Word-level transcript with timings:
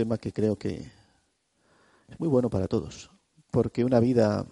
Tema 0.00 0.16
que 0.16 0.32
creo 0.32 0.56
que 0.56 0.90
es 2.08 2.18
muy 2.18 2.26
bueno 2.26 2.48
para 2.48 2.68
todos, 2.68 3.10
porque 3.50 3.84
una 3.84 4.00
vida 4.00 4.46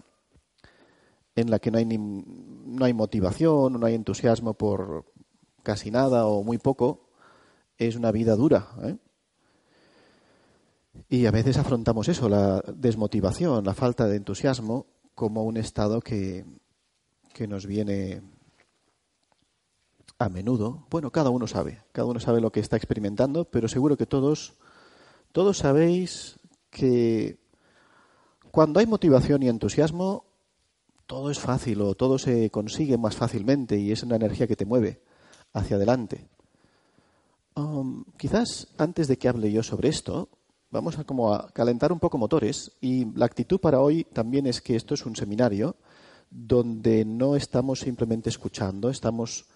en 1.36 1.50
la 1.50 1.58
que 1.58 1.70
no 1.70 1.78
hay, 1.78 1.86
ni, 1.86 1.96
no 1.96 2.84
hay 2.84 2.92
motivación, 2.92 3.80
no 3.80 3.86
hay 3.86 3.94
entusiasmo 3.94 4.52
por 4.52 5.06
casi 5.62 5.90
nada 5.90 6.26
o 6.26 6.42
muy 6.42 6.58
poco, 6.58 7.08
es 7.78 7.96
una 7.96 8.12
vida 8.12 8.36
dura. 8.36 8.68
¿eh? 8.82 8.96
Y 11.08 11.24
a 11.24 11.30
veces 11.30 11.56
afrontamos 11.56 12.08
eso, 12.08 12.28
la 12.28 12.62
desmotivación, 12.74 13.64
la 13.64 13.72
falta 13.72 14.06
de 14.06 14.16
entusiasmo, 14.16 14.84
como 15.14 15.44
un 15.44 15.56
estado 15.56 16.02
que, 16.02 16.44
que 17.32 17.48
nos 17.48 17.64
viene 17.64 18.20
a 20.18 20.28
menudo, 20.28 20.86
bueno, 20.90 21.10
cada 21.10 21.30
uno 21.30 21.46
sabe, 21.46 21.80
cada 21.92 22.06
uno 22.06 22.20
sabe 22.20 22.42
lo 22.42 22.52
que 22.52 22.60
está 22.60 22.76
experimentando, 22.76 23.46
pero 23.46 23.66
seguro 23.66 23.96
que 23.96 24.04
todos, 24.04 24.58
todos 25.32 25.58
sabéis 25.58 26.38
que 26.70 27.38
cuando 28.50 28.80
hay 28.80 28.86
motivación 28.86 29.42
y 29.42 29.48
entusiasmo, 29.48 30.24
todo 31.06 31.30
es 31.30 31.38
fácil 31.38 31.80
o 31.80 31.94
todo 31.94 32.18
se 32.18 32.50
consigue 32.50 32.98
más 32.98 33.16
fácilmente 33.16 33.78
y 33.78 33.92
es 33.92 34.02
una 34.02 34.16
energía 34.16 34.46
que 34.46 34.56
te 34.56 34.66
mueve 34.66 35.00
hacia 35.52 35.76
adelante. 35.76 36.28
Um, 37.54 38.04
quizás 38.16 38.68
antes 38.78 39.08
de 39.08 39.16
que 39.16 39.28
hable 39.28 39.50
yo 39.50 39.62
sobre 39.62 39.88
esto, 39.88 40.28
vamos 40.70 40.98
a 40.98 41.04
como 41.04 41.32
a 41.32 41.50
calentar 41.50 41.92
un 41.92 41.98
poco 41.98 42.18
motores 42.18 42.72
y 42.80 43.04
la 43.16 43.24
actitud 43.24 43.58
para 43.58 43.80
hoy 43.80 44.04
también 44.04 44.46
es 44.46 44.60
que 44.60 44.76
esto 44.76 44.94
es 44.94 45.06
un 45.06 45.16
seminario 45.16 45.76
donde 46.30 47.04
no 47.04 47.36
estamos 47.36 47.80
simplemente 47.80 48.28
escuchando, 48.28 48.90
estamos 48.90 49.46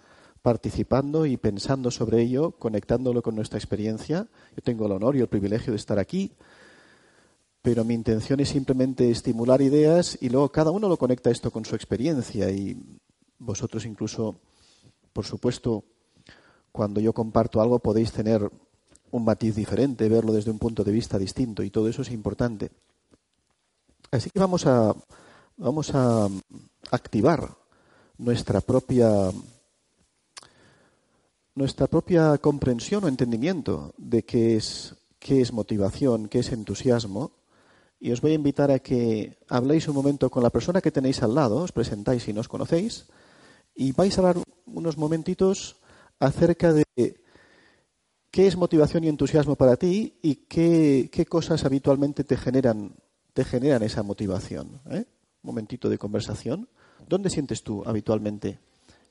participando 0.42 1.24
y 1.24 1.36
pensando 1.36 1.90
sobre 1.90 2.20
ello, 2.20 2.50
conectándolo 2.52 3.22
con 3.22 3.36
nuestra 3.36 3.58
experiencia. 3.58 4.26
Yo 4.56 4.62
tengo 4.62 4.86
el 4.86 4.92
honor 4.92 5.16
y 5.16 5.20
el 5.20 5.28
privilegio 5.28 5.72
de 5.72 5.76
estar 5.76 5.98
aquí, 5.98 6.32
pero 7.62 7.84
mi 7.84 7.94
intención 7.94 8.40
es 8.40 8.48
simplemente 8.48 9.08
estimular 9.10 9.62
ideas 9.62 10.18
y 10.20 10.28
luego 10.28 10.50
cada 10.50 10.72
uno 10.72 10.88
lo 10.88 10.96
conecta 10.96 11.30
esto 11.30 11.52
con 11.52 11.64
su 11.64 11.76
experiencia 11.76 12.50
y 12.50 12.76
vosotros 13.38 13.86
incluso, 13.86 14.36
por 15.12 15.24
supuesto, 15.24 15.84
cuando 16.72 17.00
yo 17.00 17.12
comparto 17.12 17.60
algo 17.60 17.78
podéis 17.78 18.10
tener 18.10 18.50
un 19.12 19.24
matiz 19.24 19.54
diferente, 19.54 20.08
verlo 20.08 20.32
desde 20.32 20.50
un 20.50 20.58
punto 20.58 20.82
de 20.82 20.90
vista 20.90 21.18
distinto 21.18 21.62
y 21.62 21.70
todo 21.70 21.88
eso 21.88 22.02
es 22.02 22.10
importante. 22.10 22.70
Así 24.10 24.30
que 24.30 24.40
vamos 24.40 24.66
a, 24.66 24.94
vamos 25.56 25.94
a 25.94 26.28
activar 26.90 27.48
nuestra 28.18 28.60
propia 28.60 29.30
nuestra 31.54 31.86
propia 31.86 32.38
comprensión 32.38 33.04
o 33.04 33.08
entendimiento 33.08 33.94
de 33.98 34.24
qué 34.24 34.56
es, 34.56 34.96
qué 35.18 35.40
es 35.40 35.52
motivación, 35.52 36.28
qué 36.28 36.40
es 36.40 36.52
entusiasmo. 36.52 37.32
Y 38.00 38.10
os 38.10 38.20
voy 38.20 38.32
a 38.32 38.40
invitar 38.40 38.70
a 38.70 38.80
que 38.80 39.38
habléis 39.48 39.86
un 39.86 39.94
momento 39.94 40.30
con 40.30 40.42
la 40.42 40.50
persona 40.50 40.80
que 40.80 40.90
tenéis 40.90 41.22
al 41.22 41.34
lado, 41.34 41.58
os 41.58 41.72
presentáis 41.72 42.24
si 42.24 42.32
no 42.32 42.40
os 42.40 42.48
conocéis, 42.48 43.06
y 43.74 43.92
vais 43.92 44.16
a 44.16 44.20
hablar 44.20 44.42
unos 44.66 44.98
momentitos 44.98 45.76
acerca 46.18 46.72
de 46.72 46.84
qué 48.32 48.46
es 48.46 48.56
motivación 48.56 49.04
y 49.04 49.08
entusiasmo 49.08 49.54
para 49.54 49.76
ti 49.76 50.18
y 50.22 50.46
qué, 50.48 51.10
qué 51.12 51.26
cosas 51.26 51.64
habitualmente 51.64 52.24
te 52.24 52.36
generan, 52.36 52.96
te 53.34 53.44
generan 53.44 53.82
esa 53.82 54.02
motivación. 54.02 54.80
¿eh? 54.90 55.04
Un 55.42 55.48
momentito 55.48 55.88
de 55.88 55.98
conversación. 55.98 56.68
¿Dónde 57.08 57.30
sientes 57.30 57.62
tú 57.62 57.82
habitualmente 57.84 58.58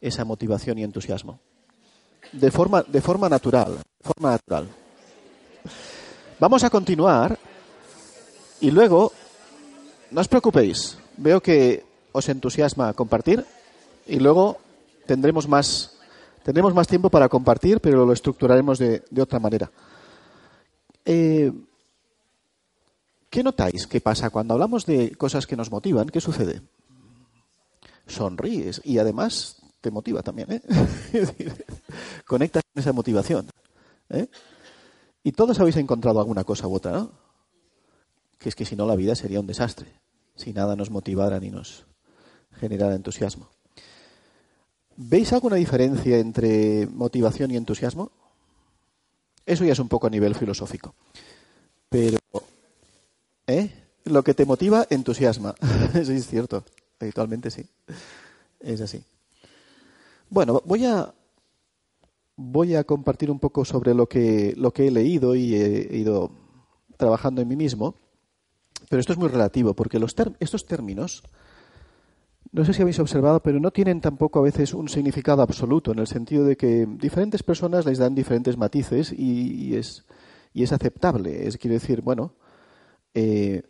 esa 0.02 0.26
motivación 0.26 0.80
y 0.80 0.84
entusiasmo? 0.84 1.40
De 2.32 2.52
forma, 2.52 2.84
de 2.84 3.02
forma 3.02 3.30
natural. 3.30 3.78
forma 4.02 4.32
natural. 4.32 4.68
Vamos 6.40 6.64
a 6.64 6.70
continuar 6.70 7.38
y 8.60 8.72
luego, 8.72 9.12
no 10.12 10.22
os 10.22 10.28
preocupéis, 10.28 10.98
veo 11.18 11.42
que 11.42 11.86
os 12.12 12.30
entusiasma 12.30 12.94
compartir 12.94 13.46
y 14.08 14.20
luego 14.20 14.58
tendremos 15.06 15.48
más, 15.48 15.98
tendremos 16.44 16.74
más 16.74 16.88
tiempo 16.88 17.10
para 17.10 17.30
compartir, 17.30 17.80
pero 17.80 18.06
lo 18.06 18.14
estructuraremos 18.14 18.80
de, 18.80 19.04
de 19.10 19.22
otra 19.22 19.40
manera. 19.40 19.70
Eh, 21.06 21.52
¿Qué 23.30 23.44
notáis? 23.44 23.88
¿Qué 23.88 24.02
pasa 24.02 24.30
cuando 24.30 24.54
hablamos 24.56 24.86
de 24.86 25.16
cosas 25.16 25.48
que 25.48 25.56
nos 25.56 25.72
motivan? 25.72 26.10
¿Qué 26.10 26.20
sucede? 26.20 26.62
Sonríes 28.06 28.82
y 28.84 28.98
además 28.98 29.61
te 29.82 29.92
motiva 29.92 30.22
también, 30.22 30.52
¿eh? 30.52 30.62
Conectas 32.26 32.64
con 32.72 32.82
esa 32.82 32.94
motivación. 32.94 33.48
¿eh? 34.10 34.28
Y 35.24 35.32
todos 35.34 35.60
habéis 35.60 35.78
encontrado 35.78 36.20
alguna 36.20 36.44
cosa 36.44 36.68
u 36.68 36.76
otra, 36.76 36.92
¿no? 36.92 37.12
Que 38.38 38.50
es 38.50 38.56
que 38.56 38.66
si 38.66 38.76
no 38.76 38.88
la 38.88 38.96
vida 38.96 39.16
sería 39.16 39.40
un 39.40 39.48
desastre, 39.48 39.88
si 40.36 40.54
nada 40.54 40.76
nos 40.76 40.90
motivara 40.90 41.40
ni 41.40 41.50
nos 41.50 41.86
generara 42.60 42.96
entusiasmo. 42.96 43.50
¿Veis 44.96 45.34
alguna 45.34 45.56
diferencia 45.56 46.18
entre 46.20 46.88
motivación 46.88 47.52
y 47.52 47.58
entusiasmo? 47.58 48.12
Eso 49.46 49.66
ya 49.66 49.74
es 49.74 49.80
un 49.80 49.90
poco 49.90 50.08
a 50.08 50.10
nivel 50.10 50.36
filosófico. 50.36 50.94
Pero, 51.90 52.18
¿eh? 53.48 53.70
Lo 54.06 54.24
que 54.24 54.34
te 54.34 54.46
motiva, 54.46 54.86
entusiasma. 54.90 55.56
Eso 55.94 56.12
es 56.12 56.28
cierto. 56.28 56.64
Habitualmente 57.00 57.50
sí. 57.50 57.66
Es 58.60 58.82
así. 58.82 59.04
Bueno, 60.32 60.62
voy 60.64 60.86
a, 60.86 61.14
voy 62.38 62.76
a 62.76 62.86
compartir 62.86 63.30
un 63.30 63.38
poco 63.38 63.66
sobre 63.66 63.94
lo 63.94 64.08
que, 64.08 64.54
lo 64.56 64.72
que 64.72 64.88
he 64.88 64.92
leído 64.92 65.36
y 65.36 65.56
he 65.56 65.98
ido 65.98 66.32
trabajando 66.96 67.42
en 67.42 67.50
mí 67.50 67.58
mismo, 67.58 67.96
pero 68.88 69.02
esto 69.02 69.12
es 69.12 69.20
muy 69.20 69.28
relativo, 69.28 69.74
porque 69.74 70.00
los 70.00 70.16
estos 70.40 70.66
términos, 70.66 71.22
no 72.54 72.64
sé 72.64 72.72
si 72.74 72.82
habéis 72.82 73.00
observado, 73.00 73.42
pero 73.42 73.60
no 73.60 73.72
tienen 73.72 74.00
tampoco 74.00 74.40
a 74.40 74.44
veces 74.44 74.74
un 74.74 74.88
significado 74.88 75.42
absoluto, 75.42 75.92
en 75.92 76.00
el 76.00 76.08
sentido 76.08 76.46
de 76.46 76.56
que 76.56 76.88
diferentes 76.88 77.44
personas 77.44 77.86
les 77.86 77.98
dan 77.98 78.16
diferentes 78.16 78.56
matices 78.56 79.12
y, 79.12 79.76
es, 79.76 80.06
y 80.54 80.64
es 80.64 80.72
aceptable. 80.72 81.46
Es 81.46 81.58
quiere 81.58 81.74
decir, 81.74 82.02
bueno, 82.02 82.36
eh, 83.14 83.64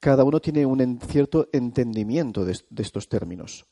cada 0.00 0.24
uno 0.24 0.40
tiene 0.40 0.66
un 0.66 0.98
cierto 0.98 1.48
entendimiento 1.52 2.44
de 2.44 2.82
estos 2.82 3.08
términos. 3.08 3.66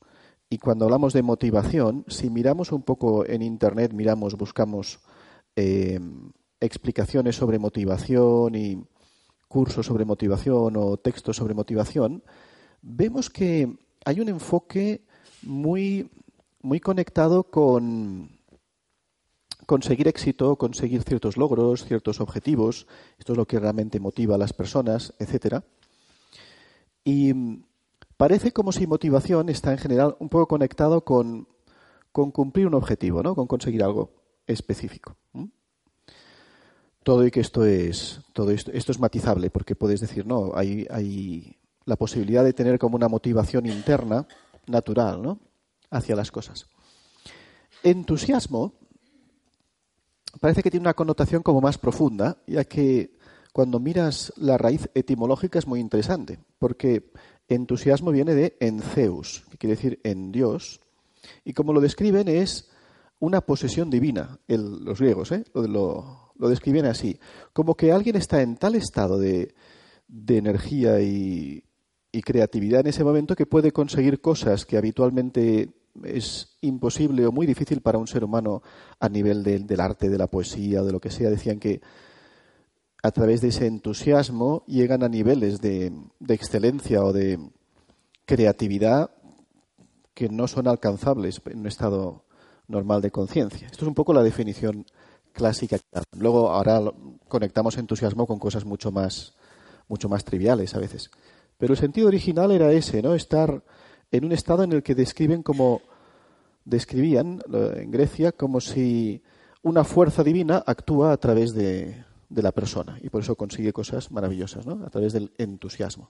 Y 0.53 0.59
cuando 0.59 0.85
hablamos 0.85 1.13
de 1.13 1.23
motivación, 1.23 2.05
si 2.07 2.29
miramos 2.29 2.71
un 2.71 2.83
poco 2.83 3.25
en 3.25 3.41
Internet, 3.41 3.91
miramos, 3.91 4.37
buscamos 4.37 4.99
eh, 5.55 5.99
explicaciones 6.59 7.37
sobre 7.37 7.57
motivación 7.57 8.53
y 8.53 8.85
cursos 9.47 9.87
sobre 9.87 10.05
motivación 10.05 10.77
o 10.77 10.97
textos 10.97 11.37
sobre 11.37 11.55
motivación, 11.55 12.21
vemos 12.83 13.31
que 13.31 13.79
hay 14.05 14.19
un 14.19 14.29
enfoque 14.29 15.07
muy, 15.41 16.11
muy 16.61 16.79
conectado 16.79 17.45
con, 17.45 18.29
conseguir 19.65 20.07
éxito, 20.07 20.55
conseguir 20.57 21.01
ciertos 21.01 21.35
logros, 21.35 21.83
ciertos 21.83 22.21
objetivos. 22.21 22.85
Esto 23.17 23.33
es 23.33 23.37
lo 23.37 23.47
que 23.47 23.59
realmente 23.59 23.99
motiva 23.99 24.35
a 24.35 24.37
las 24.37 24.53
personas, 24.53 25.15
etcétera. 25.17 25.63
Y 27.03 27.33
parece 28.17 28.51
como 28.51 28.71
si 28.71 28.87
motivación 28.87 29.49
está 29.49 29.71
en 29.71 29.77
general 29.77 30.15
un 30.19 30.29
poco 30.29 30.47
conectado 30.47 31.03
con, 31.03 31.47
cumplir 32.11 32.67
un 32.67 32.75
objetivo, 32.75 33.23
¿no? 33.23 33.35
Con 33.35 33.47
conseguir 33.47 33.83
algo 33.83 34.11
específico. 34.47 35.15
Todo 37.03 37.25
y 37.25 37.31
que 37.31 37.41
esto 37.41 37.65
es 37.65 38.21
todo 38.31 38.51
esto, 38.51 38.71
esto 38.71 38.93
es 38.93 38.99
matizable 38.99 39.49
porque 39.49 39.75
puedes 39.75 39.99
decir 39.99 40.25
no 40.25 40.51
hay, 40.55 40.87
hay 40.89 41.57
la 41.83 41.97
posibilidad 41.97 42.45
de 42.45 42.53
tener 42.53 42.79
como 42.79 42.95
una 42.95 43.09
motivación 43.09 43.65
interna 43.65 44.25
natural, 44.67 45.21
¿no? 45.21 45.39
Hacia 45.89 46.15
las 46.15 46.31
cosas. 46.31 46.67
Entusiasmo 47.83 48.73
parece 50.39 50.63
que 50.63 50.71
tiene 50.71 50.83
una 50.83 50.93
connotación 50.93 51.43
como 51.43 51.61
más 51.61 51.77
profunda, 51.77 52.37
ya 52.47 52.63
que 52.63 53.17
cuando 53.51 53.79
miras 53.79 54.33
la 54.37 54.57
raíz 54.57 54.89
etimológica 54.95 55.59
es 55.59 55.67
muy 55.67 55.79
interesante, 55.79 56.39
porque 56.57 57.11
entusiasmo 57.47 58.11
viene 58.11 58.33
de 58.33 58.57
enceus, 58.59 59.43
que 59.51 59.57
quiere 59.57 59.75
decir 59.75 59.99
en 60.03 60.31
Dios, 60.31 60.81
y 61.43 61.53
como 61.53 61.73
lo 61.73 61.81
describen 61.81 62.27
es 62.27 62.69
una 63.19 63.41
posesión 63.41 63.89
divina, 63.89 64.39
los 64.47 64.99
griegos 64.99 65.31
¿eh? 65.31 65.45
lo, 65.53 66.33
describen 66.37 66.85
así, 66.85 67.19
como 67.53 67.75
que 67.75 67.91
alguien 67.91 68.15
está 68.15 68.41
en 68.41 68.57
tal 68.57 68.75
estado 68.75 69.17
de, 69.17 69.53
energía 70.27 71.01
y, 71.01 71.63
y 72.11 72.21
creatividad 72.21 72.81
en 72.81 72.87
ese 72.87 73.03
momento 73.03 73.35
que 73.35 73.45
puede 73.45 73.71
conseguir 73.71 74.21
cosas 74.21 74.65
que 74.65 74.77
habitualmente 74.77 75.73
es 76.03 76.57
imposible 76.61 77.25
o 77.25 77.31
muy 77.31 77.45
difícil 77.45 77.81
para 77.81 77.97
un 77.97 78.07
ser 78.07 78.23
humano 78.23 78.63
a 78.99 79.09
nivel 79.09 79.43
del 79.43 79.79
arte, 79.79 80.09
de 80.09 80.17
la 80.17 80.27
poesía, 80.27 80.81
de 80.81 80.91
lo 80.91 80.99
que 80.99 81.11
sea. 81.11 81.29
Decían 81.29 81.59
que 81.59 81.81
a 83.03 83.11
través 83.11 83.41
de 83.41 83.49
ese 83.49 83.67
entusiasmo 83.67 84.63
llegan 84.65 85.03
a 85.03 85.09
niveles 85.09 85.59
de, 85.59 85.91
excelencia 86.29 87.03
o 87.03 87.11
de 87.11 87.37
creatividad 88.25 89.11
que 90.13 90.29
no 90.29 90.47
son 90.47 90.69
alcanzables 90.69 91.41
en 91.45 91.59
un 91.59 91.67
estado 91.67 92.23
normal 92.69 93.01
de 93.01 93.11
conciencia. 93.11 93.67
Esto 93.67 93.83
es 93.83 93.89
un 93.89 93.93
poco 93.93 94.13
la 94.13 94.23
definición 94.23 94.85
clásica. 95.33 95.77
Luego 96.17 96.49
ahora 96.49 96.81
conectamos 97.27 97.77
entusiasmo 97.77 98.25
con 98.25 98.39
cosas 98.39 98.63
mucho 98.63 98.89
más, 98.89 99.33
mucho 99.89 100.07
más 100.07 100.23
triviales 100.23 100.73
a 100.73 100.79
veces. 100.79 101.11
Pero 101.57 101.73
el 101.73 101.79
sentido 101.79 102.07
original 102.07 102.51
era 102.51 102.71
ese, 102.71 103.01
¿no? 103.01 103.15
Estar 103.15 103.63
en 104.11 104.23
un 104.23 104.31
estado 104.31 104.63
en 104.63 104.71
el 104.71 104.81
que 104.81 104.95
describen 104.95 105.43
como 105.43 105.81
describían 106.63 107.41
en 107.51 107.91
Grecia 107.91 108.31
como 108.31 108.61
si 108.61 109.21
una 109.61 109.83
fuerza 109.83 110.23
divina 110.23 110.63
actúa 110.65 111.11
a 111.11 111.17
través 111.17 111.53
de, 111.53 112.05
la 112.41 112.51
persona 112.51 112.97
y 113.01 113.09
por 113.09 113.21
eso 113.21 113.35
consigue 113.35 113.73
cosas 113.73 114.11
maravillosas, 114.11 114.65
¿no? 114.65 114.85
A 114.85 114.89
través 114.89 115.13
del 115.13 115.31
entusiasmo. 115.37 116.09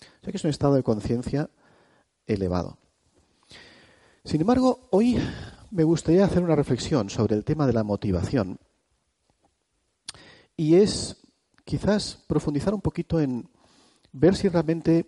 O 0.00 0.24
sea 0.24 0.30
que 0.30 0.36
es 0.36 0.44
un 0.44 0.50
estado 0.50 0.74
de 0.74 0.82
conciencia 0.82 1.50
elevado. 2.26 2.78
Sin 4.24 4.40
embargo, 4.40 4.88
hoy 4.90 5.18
me 5.70 5.84
gustaría 5.84 6.24
hacer 6.24 6.42
una 6.42 6.56
reflexión 6.56 7.10
sobre 7.10 7.36
el 7.36 7.44
tema 7.44 7.66
de 7.66 7.72
la 7.72 7.84
motivación 7.84 8.58
y 10.56 10.76
es 10.76 11.16
quizás 11.64 12.22
profundizar 12.26 12.74
un 12.74 12.80
poquito 12.80 13.20
en 13.20 13.48
ver 14.12 14.36
si 14.36 14.48
realmente 14.48 15.06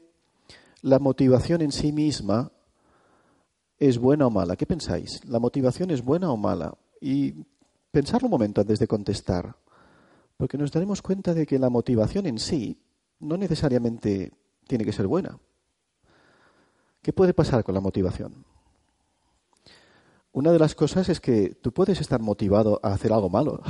la 0.81 0.99
motivación 0.99 1.61
en 1.63 1.73
sí 1.73 1.93
misma 1.93 2.53
es 3.79 3.99
buena 3.99 4.27
o 4.27 4.31
mala. 4.31 4.57
¿Qué 4.57 4.67
pensáis? 4.67 5.25
¿La 5.27 5.39
motivación 5.39 5.91
es 5.91 6.03
buena 6.03 6.31
o 6.31 6.37
mala? 6.37 6.75
Y 7.01 7.35
pensar 7.91 8.25
un 8.25 8.31
momento 8.31 8.61
antes 8.61 8.79
de 8.79 8.87
contestar, 8.87 9.57
porque 10.37 10.59
nos 10.59 10.73
daremos 10.73 11.03
cuenta 11.03 11.35
de 11.35 11.47
que 11.47 11.59
la 11.59 11.71
motivación 11.71 12.27
en 12.27 12.39
sí 12.39 12.79
no 13.21 13.37
necesariamente 13.37 14.33
tiene 14.67 14.85
que 14.85 14.93
ser 14.93 15.07
buena. 15.07 15.39
¿Qué 17.03 17.13
puede 17.13 17.35
pasar 17.35 17.65
con 17.65 17.75
la 17.75 17.81
motivación? 17.81 18.45
Una 20.33 20.51
de 20.51 20.59
las 20.59 20.75
cosas 20.75 21.09
es 21.09 21.21
que 21.21 21.51
tú 21.51 21.73
puedes 21.73 22.01
estar 22.01 22.21
motivado 22.21 22.81
a 22.83 22.93
hacer 22.93 23.13
algo 23.13 23.29
malo. 23.29 23.61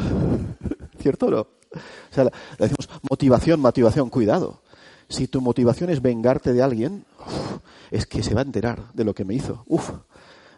¿Cierto 0.98 1.26
o 1.26 1.30
no? 1.30 1.40
O 1.40 2.14
sea, 2.14 2.24
le 2.24 2.30
decimos 2.58 2.88
motivación, 3.08 3.60
motivación, 3.60 4.10
cuidado. 4.10 4.62
Si 5.08 5.26
tu 5.28 5.40
motivación 5.40 5.90
es 5.90 6.00
vengarte 6.00 6.52
de 6.52 6.62
alguien, 6.62 7.04
es 7.90 8.06
que 8.06 8.22
se 8.22 8.34
va 8.34 8.40
a 8.40 8.44
enterar 8.44 8.92
de 8.92 9.04
lo 9.04 9.14
que 9.14 9.24
me 9.24 9.34
hizo. 9.34 9.64
Uf, 9.66 9.90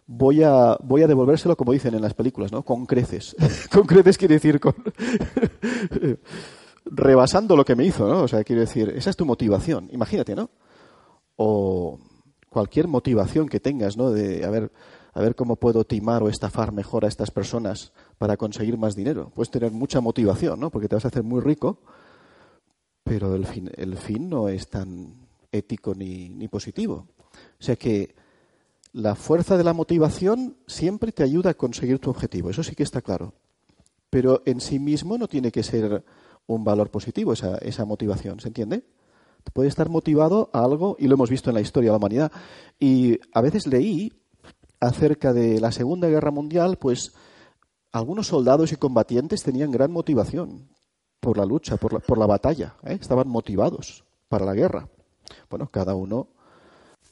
voy 0.06 0.42
a, 0.42 0.76
voy 0.82 1.02
a 1.02 1.06
devolvérselo 1.06 1.56
como 1.56 1.72
dicen 1.72 1.94
en 1.94 2.02
las 2.02 2.14
películas, 2.14 2.52
¿no? 2.52 2.62
Con 2.62 2.86
creces. 2.86 3.36
con 3.72 3.86
creces 3.86 4.18
quiere 4.18 4.34
decir 4.34 4.60
con... 4.60 4.74
rebasando 6.84 7.56
lo 7.56 7.64
que 7.64 7.76
me 7.76 7.84
hizo, 7.84 8.06
¿no? 8.06 8.22
O 8.22 8.28
sea, 8.28 8.44
quiere 8.44 8.62
decir, 8.62 8.92
esa 8.96 9.10
es 9.10 9.16
tu 9.16 9.24
motivación. 9.24 9.88
Imagínate, 9.92 10.34
¿no? 10.34 10.50
O 11.36 11.98
cualquier 12.50 12.88
motivación 12.88 13.48
que 13.48 13.60
tengas, 13.60 13.96
¿no? 13.96 14.10
De 14.10 14.44
a 14.44 14.50
ver, 14.50 14.70
a 15.12 15.20
ver 15.20 15.34
cómo 15.34 15.56
puedo 15.56 15.84
timar 15.84 16.22
o 16.22 16.28
estafar 16.28 16.72
mejor 16.72 17.04
a 17.04 17.08
estas 17.08 17.30
personas 17.30 17.92
para 18.18 18.36
conseguir 18.36 18.78
más 18.78 18.94
dinero. 18.94 19.32
Puedes 19.34 19.50
tener 19.50 19.72
mucha 19.72 20.00
motivación, 20.00 20.60
¿no? 20.60 20.70
Porque 20.70 20.88
te 20.88 20.96
vas 20.96 21.04
a 21.04 21.08
hacer 21.08 21.22
muy 21.22 21.40
rico 21.40 21.80
pero 23.04 23.34
el 23.36 23.46
fin, 23.46 23.70
el 23.76 23.96
fin 23.98 24.28
no 24.30 24.48
es 24.48 24.68
tan 24.68 25.28
ético 25.52 25.94
ni, 25.94 26.30
ni 26.30 26.48
positivo. 26.48 27.06
O 27.60 27.62
sea 27.62 27.76
que 27.76 28.14
la 28.94 29.16
fuerza 29.16 29.56
de 29.56 29.64
la 29.64 29.72
motivación 29.72 30.56
siempre 30.68 31.10
te 31.10 31.24
ayuda 31.24 31.50
a 31.50 31.54
conseguir 31.54 31.98
tu 31.98 32.10
objetivo, 32.10 32.50
eso 32.50 32.62
sí 32.62 32.76
que 32.76 32.84
está 32.84 33.02
claro. 33.02 33.34
Pero 34.08 34.42
en 34.46 34.60
sí 34.60 34.78
mismo 34.78 35.18
no 35.18 35.26
tiene 35.26 35.50
que 35.50 35.64
ser 35.64 36.04
un 36.46 36.62
valor 36.62 36.90
positivo 36.90 37.32
esa, 37.32 37.84
motivación, 37.84 38.38
¿se 38.38 38.48
entiende? 38.48 38.84
Puede 39.52 39.68
estar 39.68 39.88
motivado 39.88 40.48
a 40.52 40.62
algo, 40.62 40.94
y 41.00 41.08
lo 41.08 41.14
hemos 41.14 41.28
visto 41.28 41.50
en 41.50 41.54
la 41.54 41.60
historia 41.60 41.90
de 41.90 41.92
la 41.92 41.96
humanidad. 41.96 42.32
Y 42.78 43.18
a 43.32 43.40
veces 43.40 43.66
leí 43.66 44.12
acerca 44.78 45.32
de 45.32 45.60
la 45.60 45.72
Segunda 45.72 46.08
Guerra 46.08 46.30
Mundial, 46.30 46.78
pues 46.78 47.14
algunos 47.90 48.28
soldados 48.28 48.70
y 48.70 48.76
combatientes 48.76 49.42
tenían 49.42 49.72
gran 49.72 49.90
motivación 49.90 50.68
por 51.18 51.36
la 51.36 51.44
lucha, 51.44 51.78
por 51.78 51.94
la, 51.94 51.98
por 51.98 52.16
la 52.16 52.26
batalla. 52.26 52.76
¿eh? 52.84 52.96
Estaban 53.00 53.26
motivados 53.26 54.04
para 54.28 54.44
la 54.44 54.54
guerra. 54.54 54.88
Bueno, 55.50 55.68
cada 55.68 55.96
uno, 55.96 56.28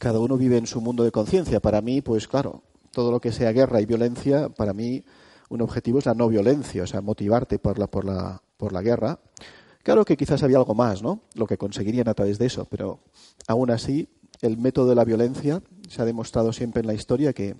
cada 0.02 0.19
uno 0.19 0.37
vive 0.37 0.56
en 0.56 0.66
su 0.66 0.81
mundo 0.81 1.04
de 1.04 1.12
conciencia. 1.12 1.60
Para 1.60 1.81
mí, 1.81 2.00
pues 2.00 2.26
claro, 2.26 2.64
todo 2.90 3.12
lo 3.12 3.20
que 3.20 3.31
sea 3.31 3.52
guerra 3.52 3.81
y 3.81 3.87
violencia, 3.87 4.49
para 4.49 4.72
mí 4.72 5.04
un 5.49 5.62
objetivo 5.62 6.00
es 6.00 6.06
la 6.06 6.14
no 6.14 6.26
violencia, 6.26 6.82
o 6.82 6.87
sea, 6.88 7.00
motivarte 7.00 7.60
por 7.60 7.78
la, 7.78 7.87
por 7.87 8.04
la, 8.04 8.43
por 8.56 8.72
la 8.72 8.82
guerra. 8.82 9.20
Claro 9.84 10.04
que 10.04 10.16
quizás 10.16 10.43
había 10.43 10.56
algo 10.56 10.75
más, 10.75 11.04
¿no? 11.04 11.20
Lo 11.37 11.46
que 11.46 11.56
conseguirían 11.56 12.08
a 12.08 12.14
través 12.14 12.40
de 12.40 12.46
eso, 12.46 12.64
pero 12.64 12.99
aún 13.46 13.70
así, 13.70 14.08
el 14.41 14.58
método 14.58 14.88
de 14.88 14.96
la 14.96 15.05
violencia 15.05 15.62
se 15.88 16.03
ha 16.03 16.05
demostrado 16.05 16.53
siempre 16.53 16.81
en 16.81 16.88
la 16.88 16.94
historia 16.94 17.32
que 17.32 17.55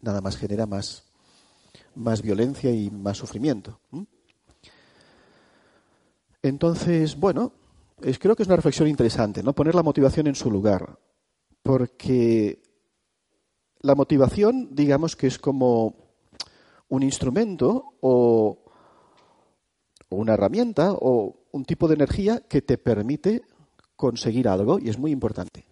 nada 0.00 0.22
más 0.22 0.38
genera 0.38 0.64
más, 0.64 1.04
más 1.94 2.22
violencia 2.22 2.70
y 2.70 2.90
más 2.90 3.18
sufrimiento. 3.18 3.80
Entonces, 6.40 7.20
bueno, 7.20 7.52
creo 8.18 8.34
que 8.34 8.44
es 8.44 8.48
una 8.48 8.56
reflexión 8.56 8.88
interesante, 8.88 9.42
¿no? 9.42 9.52
Poner 9.52 9.74
la 9.74 9.82
motivación 9.82 10.26
en 10.26 10.36
su 10.36 10.50
lugar. 10.50 10.98
Porque 11.64 12.62
la 13.80 13.96
motivación, 13.96 14.68
digamos 14.70 15.16
que 15.16 15.26
es 15.26 15.38
como 15.40 15.96
un 16.88 17.02
instrumento 17.02 17.96
o, 18.00 18.62
una 20.10 20.34
herramienta 20.34 20.92
o 20.92 21.46
un 21.50 21.64
tipo 21.64 21.88
de 21.88 21.94
energía 21.94 22.40
que 22.48 22.62
te 22.62 22.78
permite 22.78 23.42
conseguir 23.96 24.46
algo 24.46 24.78
y 24.78 24.88
es 24.90 24.98
muy 24.98 25.10
importante. 25.10 25.66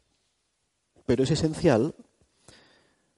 Pero 1.06 1.22
es 1.22 1.30
esencial 1.30 1.94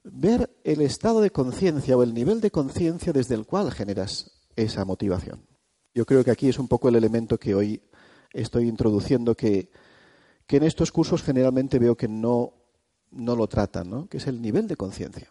ver 0.03 0.51
el 0.65 0.81
estado 0.83 1.21
de 1.21 1.31
conciencia 1.31 1.97
o 1.97 2.03
el 2.03 2.13
nivel 2.13 2.41
de 2.41 2.51
conciencia 2.51 3.13
desde 3.13 3.37
el 3.37 3.47
cual 3.47 3.73
generas 3.73 4.43
esa 4.57 4.85
motivación. 4.85 5.47
Yo 5.95 6.05
creo 6.05 6.25
que 6.25 6.33
aquí 6.33 6.49
es 6.49 6.59
un 6.59 6.69
poco 6.69 6.89
el 6.89 6.97
elemento 6.97 7.39
que 7.39 7.55
hoy 7.55 7.81
estoy 8.33 8.69
introduciendo, 8.69 9.37
que, 9.37 9.71
en 10.49 10.63
estos 10.63 10.93
cursos 10.93 11.23
generalmente 11.23 11.79
veo 11.79 11.97
que 11.97 12.09
no, 12.09 12.53
no 13.15 13.37
lo 13.37 13.47
tratan, 13.47 13.91
¿no? 13.91 14.09
que 14.09 14.19
es 14.19 14.27
el 14.27 14.43
nivel 14.43 14.67
de 14.69 14.77
conciencia. 14.77 15.31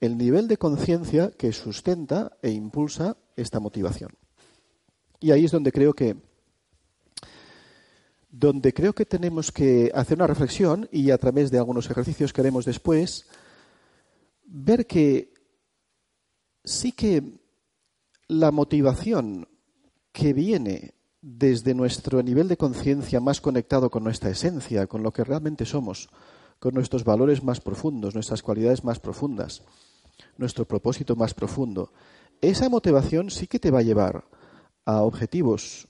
El 0.00 0.18
nivel 0.18 0.48
de 0.48 0.56
conciencia 0.56 1.30
que 1.30 1.52
sustenta 1.52 2.36
e 2.42 2.50
impulsa 2.50 3.16
esta 3.36 3.60
motivación. 3.60 4.10
Y 5.20 5.30
ahí 5.30 5.44
es 5.44 5.52
donde 5.52 5.72
creo 5.72 5.94
que 5.94 6.16
donde 8.30 8.72
creo 8.72 8.92
que 8.92 9.06
tenemos 9.06 9.52
que 9.52 9.92
hacer 9.94 10.18
una 10.18 10.26
reflexión 10.26 10.88
y 10.90 11.12
a 11.12 11.18
través 11.18 11.52
de 11.52 11.58
algunos 11.58 11.88
ejercicios 11.88 12.32
que 12.32 12.40
haremos 12.40 12.64
después, 12.64 13.26
ver 14.44 14.88
que 14.88 15.32
sí 16.64 16.90
que 16.90 17.22
la 18.26 18.50
motivación 18.50 19.46
que 20.10 20.32
viene 20.32 20.94
desde 21.22 21.74
nuestro 21.74 22.22
nivel 22.24 22.48
de 22.48 22.56
conciencia 22.56 23.20
más 23.20 23.40
conectado 23.40 23.88
con 23.88 24.02
nuestra 24.02 24.30
esencia, 24.30 24.88
con 24.88 25.04
lo 25.04 25.12
que 25.12 25.22
realmente 25.22 25.64
somos, 25.64 26.08
con 26.64 26.72
nuestros 26.72 27.04
valores 27.04 27.44
más 27.44 27.60
profundos, 27.60 28.14
nuestras 28.14 28.40
cualidades 28.40 28.84
más 28.84 28.98
profundas, 28.98 29.60
nuestro 30.38 30.64
propósito 30.64 31.14
más 31.14 31.34
profundo. 31.34 31.92
esa 32.40 32.70
motivación 32.70 33.28
sí 33.28 33.46
que 33.46 33.58
te 33.58 33.70
va 33.70 33.80
a 33.80 33.82
llevar 33.82 34.24
a 34.86 35.02
objetivos 35.02 35.88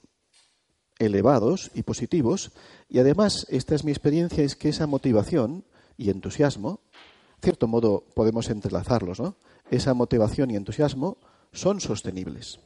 elevados 0.99 1.71
y 1.75 1.85
positivos 1.85 2.51
y 2.89 2.99
además 2.99 3.47
esta 3.51 3.77
es 3.77 3.85
mi 3.85 3.93
experiencia 3.93 4.43
es 4.43 4.57
que 4.57 4.69
esa 4.69 4.89
motivación 4.89 5.65
y 5.97 6.11
entusiasmo, 6.11 6.81
cierto 7.41 7.69
modo 7.69 8.03
podemos 8.13 8.51
entrelazarlos, 8.51 9.21
¿no? 9.21 9.37
Esa 9.71 9.95
motivación 9.95 10.51
y 10.51 10.57
entusiasmo 10.57 11.19
son 11.53 11.81
sostenibles. 11.81 12.59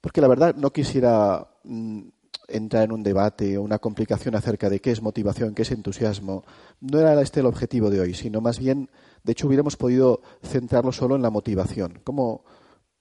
Porque 0.00 0.20
la 0.20 0.28
verdad 0.28 0.54
no 0.54 0.72
quisiera 0.72 1.48
entrar 2.50 2.84
en 2.84 2.92
un 2.92 3.02
debate 3.02 3.56
o 3.56 3.62
una 3.62 3.78
complicación 3.78 4.34
acerca 4.34 4.68
de 4.68 4.80
qué 4.80 4.90
es 4.90 5.02
motivación, 5.02 5.54
qué 5.54 5.62
es 5.62 5.70
entusiasmo. 5.70 6.44
No 6.80 6.98
era 6.98 7.20
este 7.20 7.40
el 7.40 7.46
objetivo 7.46 7.90
de 7.90 8.00
hoy, 8.00 8.14
sino 8.14 8.40
más 8.40 8.58
bien, 8.58 8.90
de 9.24 9.32
hecho, 9.32 9.46
hubiéramos 9.46 9.76
podido 9.76 10.20
centrarlo 10.42 10.92
solo 10.92 11.16
en 11.16 11.22
la 11.22 11.30
motivación. 11.30 12.00
¿Cómo, 12.04 12.44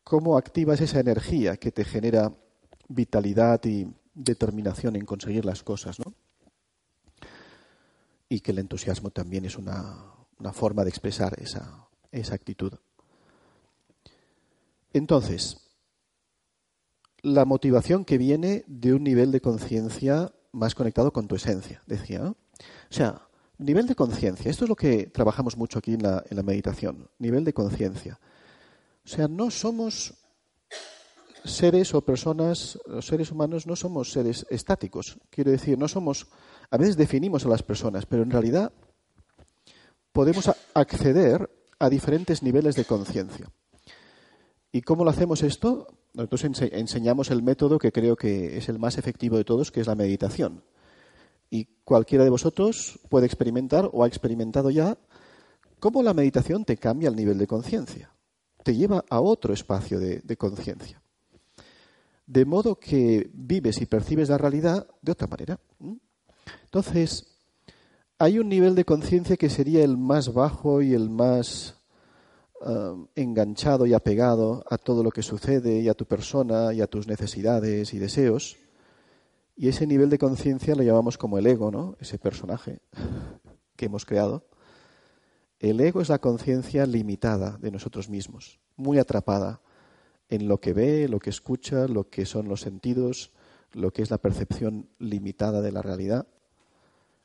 cómo 0.03 0.38
activas 0.38 0.82
esa 0.82 1.00
energía 1.00 1.58
que 1.58 1.72
te 1.72 1.86
genera 1.86 2.32
vitalidad 2.88 3.63
y 3.65 3.88
determinación 4.13 4.96
en 4.96 5.06
conseguir 5.06 5.46
las 5.46 5.63
cosas, 5.63 6.00
¿no? 6.00 6.13
Y 8.27 8.41
que 8.41 8.51
el 8.51 8.60
entusiasmo 8.60 9.10
también 9.10 9.46
es 9.46 9.58
una, 9.58 10.03
una 10.39 10.53
forma 10.53 10.84
de 10.84 10.89
expresar 10.89 11.39
esa, 11.39 11.88
esa 12.12 12.36
actitud. 12.36 12.74
Entonces, 14.94 15.69
la 17.22 17.46
motivación 17.46 18.06
que 18.06 18.18
viene 18.18 18.64
de 18.68 18.94
un 18.94 19.04
nivel 19.04 19.32
de 19.32 19.42
conciencia 19.42 20.32
más 20.52 20.76
conectado 20.76 21.12
con 21.14 21.28
tu 21.28 21.36
esencia, 21.36 21.82
decía. 21.86 22.24
O 22.24 22.36
sea, 22.90 23.22
nivel 23.58 23.88
de 23.88 23.96
conciencia, 23.96 24.50
esto 24.50 24.66
es 24.66 24.70
lo 24.70 24.76
que 24.76 25.08
trabajamos 25.08 25.58
mucho 25.58 25.80
aquí 25.80 25.94
en 25.94 26.04
la, 26.04 26.24
en 26.30 26.38
la 26.38 26.44
meditación, 26.44 27.10
nivel 27.20 27.44
de 27.44 27.54
conciencia. 27.54 28.20
O 29.06 29.08
sea, 29.08 29.28
no 29.28 29.52
somos 29.52 30.14
seres 31.44 31.94
o 31.94 32.02
personas, 32.02 32.80
los 32.86 33.08
seres 33.08 33.32
humanos 33.32 33.66
no 33.66 33.76
somos 33.76 34.12
seres 34.12 34.46
estáticos. 34.50 35.18
Quiero 35.30 35.52
decir, 35.52 35.78
no 35.78 35.88
somos, 35.88 36.28
a 36.70 36.78
veces 36.78 36.98
definimos 36.98 37.46
a 37.46 37.50
las 37.50 37.64
personas, 37.64 38.06
pero 38.06 38.24
en 38.24 38.32
realidad 38.32 38.72
podemos 40.12 40.50
acceder 40.74 41.50
a 41.80 41.90
diferentes 41.90 42.44
niveles 42.44 42.76
de 42.76 42.86
conciencia. 42.86 43.50
¿Y 44.72 44.82
cómo 44.82 45.04
lo 45.04 45.10
hacemos 45.10 45.42
esto? 45.44 45.88
Nosotros 46.13 46.44
enseñamos 46.72 47.30
el 47.30 47.44
método 47.44 47.78
que 47.78 47.92
creo 47.92 48.16
que 48.16 48.58
es 48.58 48.68
el 48.70 48.80
más 48.80 48.98
efectivo 48.98 49.38
de 49.38 49.44
todos, 49.44 49.72
que 49.72 49.82
es 49.82 49.88
la 49.88 49.96
meditación. 49.96 50.63
Y 51.50 51.66
cualquiera 51.84 52.24
de 52.24 52.30
vosotros 52.30 53.00
puede 53.10 53.25
experimentar 53.25 53.89
o 53.92 54.04
ha 54.04 54.08
experimentado 54.08 54.70
ya 54.70 54.98
cómo 55.80 56.04
la 56.04 56.13
meditación 56.13 56.66
te 56.66 56.78
cambia 56.78 57.10
el 57.10 57.16
nivel 57.16 57.38
de 57.38 57.48
conciencia, 57.48 58.12
te 58.63 58.75
lleva 58.75 59.04
a 59.10 59.22
otro 59.22 59.54
espacio 59.54 60.00
de, 60.00 60.38
conciencia. 60.38 61.01
De 62.25 62.46
modo 62.46 62.80
que 62.80 63.30
vives 63.34 63.82
y 63.82 63.86
percibes 63.86 64.30
la 64.30 64.38
realidad 64.38 64.88
de 65.01 65.12
otra 65.12 65.28
manera. 65.28 65.60
Entonces, 66.66 67.39
hay 68.20 68.38
un 68.38 68.50
nivel 68.50 68.75
de 68.75 68.86
conciencia 68.86 69.38
que 69.38 69.50
sería 69.50 69.84
el 69.84 69.98
más 69.98 70.34
bajo 70.34 70.82
y 70.82 70.94
el 70.94 71.10
más 71.10 71.78
Um, 72.62 73.08
enganchado 73.16 73.86
y 73.86 73.94
apegado 73.94 74.66
a 74.70 74.78
todo 74.78 75.01
lo 75.01 75.12
que 75.12 75.24
sucede 75.24 75.80
y 75.80 75.88
a 75.88 75.94
tu 75.94 76.06
persona 76.06 76.74
y 76.74 76.82
a 76.82 76.88
tus 76.88 77.08
necesidades 77.08 77.94
y 77.94 78.00
deseos. 78.00 78.58
Y 79.56 79.70
ese 79.70 79.88
nivel 79.88 80.10
de 80.10 80.18
conciencia 80.18 80.75
lo 80.75 80.84
llamamos 80.84 81.18
como 81.18 81.38
el 81.38 81.48
ego, 81.48 81.72
¿no? 81.72 81.96
Ese 82.01 82.20
personaje 82.20 82.82
que 83.78 83.86
hemos 83.86 84.06
creado. 84.06 84.46
El 85.58 85.80
ego 85.80 86.01
es 86.01 86.10
la 86.10 86.20
conciencia 86.20 86.86
limitada 86.86 87.58
de 87.62 87.72
nosotros 87.72 88.10
mismos, 88.10 88.60
muy 88.75 89.00
atrapada 89.00 89.62
en 90.28 90.50
lo 90.50 90.60
que 90.60 90.74
ve, 90.74 91.08
lo 91.08 91.20
que 91.20 91.30
escucha, 91.30 91.88
lo 91.88 92.10
que 92.10 92.25
son 92.25 92.50
los 92.50 92.60
sentidos, 92.60 93.32
lo 93.72 93.94
que 93.94 94.01
es 94.01 94.12
la 94.12 94.18
percepción 94.18 94.89
limitada 95.00 95.62
de 95.62 95.72
la 95.72 95.82
realidad 95.82 96.28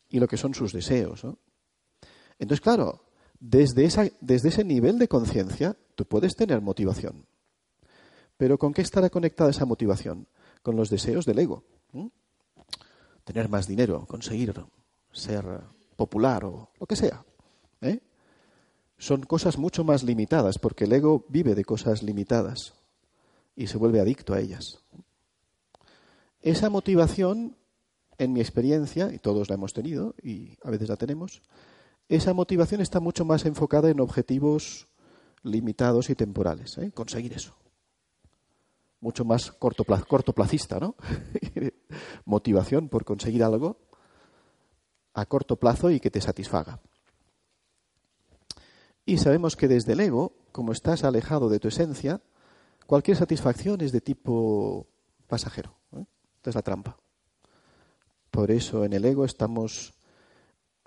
y 0.09 0.21
lo 0.21 0.29
que 0.29 0.37
son 0.37 0.55
sus 0.55 0.73
deseos. 0.73 1.27
Entonces, 2.39 2.61
claro, 2.61 3.03
desde, 3.41 3.85
ese 3.85 4.65
nivel 4.65 4.99
de 4.99 5.09
conciencia 5.09 5.77
tú 5.95 6.05
puedes 6.07 6.37
tener 6.37 6.61
motivación. 6.61 7.27
Pero 8.37 8.59
¿con 8.59 8.73
qué 8.73 8.83
estará 8.83 9.11
conectada 9.11 9.51
esa 9.51 9.65
motivación? 9.65 10.27
Con 10.63 10.77
los 10.77 10.91
deseos 10.91 11.25
del 11.27 11.39
ego. 11.39 11.65
Tener 13.25 13.49
más 13.49 13.67
dinero, 13.67 14.07
conseguir 14.07 14.55
ser 15.13 15.45
popular 15.97 16.45
o 16.45 16.71
lo 16.79 16.87
que 16.87 16.97
sea. 16.97 17.25
¿eh? 17.81 18.01
Son 18.99 19.23
cosas 19.23 19.59
mucho 19.59 19.85
más 19.85 20.03
limitadas 20.03 20.59
porque 20.59 20.85
el 20.85 20.93
ego 20.93 21.25
vive 21.29 21.55
de 21.55 21.65
cosas 21.65 22.03
limitadas 22.03 22.75
y 23.57 23.69
se 23.69 23.79
vuelve 23.79 24.01
adicto 24.01 24.35
a 24.35 24.41
ellas. 24.41 24.81
Esa 26.43 26.69
motivación, 26.69 27.57
en 28.19 28.33
mi 28.33 28.41
experiencia, 28.41 29.13
y 29.13 29.19
todos 29.19 29.49
la 29.49 29.55
hemos 29.55 29.73
tenido 29.73 30.15
y 30.23 30.59
a 30.63 30.71
veces 30.71 30.89
la 30.89 30.97
tenemos, 30.97 31.43
esa 32.09 32.35
motivación 32.35 32.81
está 32.81 33.01
mucho 33.01 33.25
más 33.25 33.45
enfocada 33.47 33.91
en 33.91 34.01
objetivos 34.01 34.89
limitados 35.43 36.11
y 36.11 36.15
temporales, 36.15 36.79
¿eh? 36.79 36.93
conseguir 36.93 37.33
eso. 37.33 37.55
Mucho 39.01 39.25
más 39.25 39.53
cortoplacista, 39.53 40.81
¿no? 40.81 40.97
motivación 42.25 42.89
por 42.89 43.05
conseguir 43.05 43.45
algo 43.45 43.79
a 45.13 45.27
corto 45.27 45.57
plazo 45.57 45.91
y 45.91 46.01
que 46.01 46.11
te 46.11 46.21
satisfaga. 46.21 46.81
Y 49.07 49.19
sabemos 49.19 49.57
que 49.57 49.69
desde 49.69 49.93
el 49.93 50.01
ego, 50.01 50.33
como 50.51 50.73
estás 50.73 51.05
alejado 51.05 51.49
de 51.51 51.61
tu 51.61 51.69
esencia, 51.69 52.23
cualquier 52.87 53.17
satisfacción 53.17 53.81
es 53.83 53.93
de 53.93 54.01
tipo 54.01 54.87
pasajero. 55.27 55.77
¿eh? 55.97 56.05
Esta 56.37 56.51
es 56.51 56.57
la 56.57 56.63
trampa. 56.63 56.97
Por 58.31 58.51
eso 58.51 58.85
en 58.85 58.95
el 58.95 59.05
ego 59.05 59.25
estamos 59.25 59.95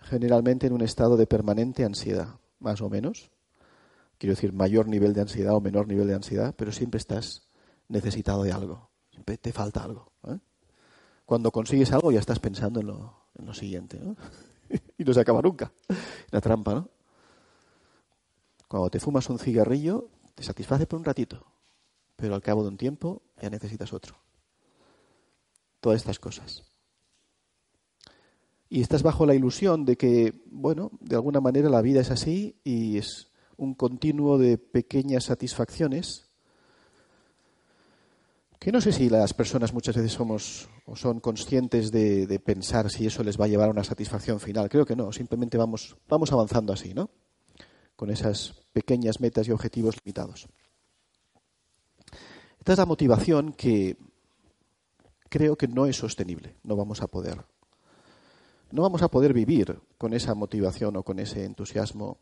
generalmente 0.02 0.68
en 0.68 0.74
un 0.74 0.82
estado 0.82 1.18
de 1.18 1.28
permanente 1.28 1.84
ansiedad, 1.84 2.40
más 2.60 2.82
o 2.82 2.90
menos. 2.90 3.32
Quiero 4.18 4.36
decir, 4.36 4.54
mayor 4.54 4.88
nivel 4.88 5.14
de 5.14 5.22
ansiedad 5.22 5.54
o 5.54 5.62
menor 5.62 5.88
nivel 5.88 6.08
de 6.08 6.16
ansiedad, 6.16 6.56
pero 6.58 6.72
siempre 6.72 6.98
estás 6.98 7.48
necesitado 7.88 8.44
de 8.44 8.52
algo, 8.52 8.90
siempre 9.12 9.38
te 9.38 9.54
falta 9.54 9.84
algo. 9.84 10.12
¿eh? 10.28 10.40
Cuando 11.26 11.52
consigues 11.52 11.92
algo 11.92 12.12
ya 12.12 12.20
estás 12.20 12.40
pensando 12.40 12.80
en 12.80 12.88
lo, 12.88 13.28
en 13.36 13.46
lo 13.46 13.54
siguiente, 13.54 14.00
y 14.98 15.04
no 15.04 15.14
se 15.14 15.22
acaba 15.22 15.42
nunca. 15.42 15.72
La 16.32 16.42
trampa, 16.42 16.74
¿no? 16.74 16.90
Cuando 18.68 18.90
te 18.90 19.00
fumas 19.00 19.30
un 19.30 19.40
cigarrillo, 19.40 20.10
te 20.36 20.44
satisface 20.44 20.88
por 20.88 21.00
un 21.00 21.06
ratito, 21.06 21.46
pero 22.16 22.36
al 22.36 22.42
cabo 22.42 22.64
de 22.64 22.70
un 22.70 22.78
tiempo 22.78 23.22
ya 23.42 23.50
necesitas 23.50 23.94
otro. 23.94 24.18
Todas 25.80 25.98
estas 25.98 26.20
cosas 26.20 26.66
y 28.70 28.82
estás 28.82 29.04
bajo 29.04 29.26
la 29.26 29.36
ilusión 29.36 29.86
de 29.86 29.98
que, 29.98 30.34
bueno, 30.52 30.92
de 31.00 31.16
alguna 31.16 31.40
manera 31.40 31.70
la 31.70 31.82
vida 31.82 32.02
es 32.02 32.12
así 32.12 32.60
y 32.64 32.98
es 32.98 33.32
un 33.56 33.74
continuo 33.74 34.38
de 34.38 34.58
pequeñas 34.58 35.26
satisfacciones 35.26 36.26
que 38.60 38.72
no 38.72 38.82
sé 38.82 38.92
si 38.92 39.10
las 39.10 39.34
personas 39.34 39.74
muchas 39.74 39.96
veces 39.96 40.12
somos 40.12 40.68
o 40.86 40.96
son 40.96 41.20
conscientes 41.20 41.92
de, 41.92 42.42
pensar 42.44 42.90
si 42.90 43.06
eso 43.06 43.24
les 43.24 43.40
va 43.40 43.46
a 43.46 43.48
llevar 43.48 43.70
a 43.70 43.72
una 43.72 43.84
satisfacción 43.84 44.40
final. 44.40 44.68
Creo 44.68 44.86
que 44.86 44.96
no, 44.96 45.12
simplemente 45.12 45.58
vamos, 45.58 45.96
vamos 46.10 46.32
avanzando 46.32 46.74
así, 46.74 46.94
¿no? 46.94 47.10
Con 47.96 48.10
esas 48.10 48.56
pequeñas 48.74 49.22
metas 49.22 49.48
y 49.48 49.52
objetivos 49.52 49.96
limitados. 50.04 50.48
Esta 52.60 52.74
es 52.74 52.80
la 52.80 52.86
motivación 52.86 53.54
que 53.54 53.96
creo 55.30 55.56
que 55.56 55.68
no 55.68 55.86
es 55.86 55.96
sostenible, 55.96 56.56
no 56.64 56.76
vamos 56.76 57.02
a 57.02 57.08
poder 57.08 57.46
no 58.72 58.82
vamos 58.82 59.02
a 59.02 59.08
poder 59.08 59.34
vivir 59.34 59.80
con 59.98 60.14
esa 60.14 60.36
motivación 60.36 60.98
o 60.98 61.04
con 61.04 61.20
ese 61.20 61.46
entusiasmo 61.46 62.20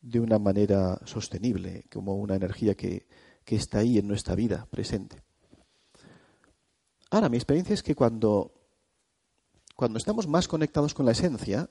de 0.00 0.20
una 0.20 0.38
manera 0.38 1.00
sostenible, 1.04 1.84
como 1.92 2.16
una 2.16 2.36
energía 2.36 2.74
que, 2.74 3.06
está 3.46 3.78
ahí 3.78 3.96
en 3.96 4.06
nuestra 4.06 4.34
vida 4.34 4.66
presente. 4.70 5.22
Ahora, 7.10 7.30
mi 7.30 7.38
experiencia 7.38 7.72
es 7.72 7.82
que 7.82 7.94
cuando, 7.94 8.52
cuando 9.74 9.96
estamos 9.96 10.28
más 10.28 10.46
conectados 10.46 10.92
con 10.92 11.06
la 11.06 11.12
esencia, 11.12 11.70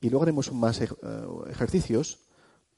y 0.00 0.10
luego 0.10 0.24
haremos 0.24 0.50
más 0.50 0.80
eh, 0.80 0.88
ejercicios, 1.48 2.18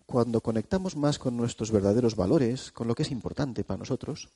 cuando 0.04 0.42
conectamos 0.42 0.96
más 0.96 1.18
con 1.18 1.34
nuestros 1.34 1.70
verdaderos 1.70 2.14
valores, 2.14 2.72
con 2.72 2.88
lo 2.88 2.94
que 2.94 3.04
es 3.04 3.10
importante 3.10 3.64
para 3.64 3.78
nosotros, 3.78 4.28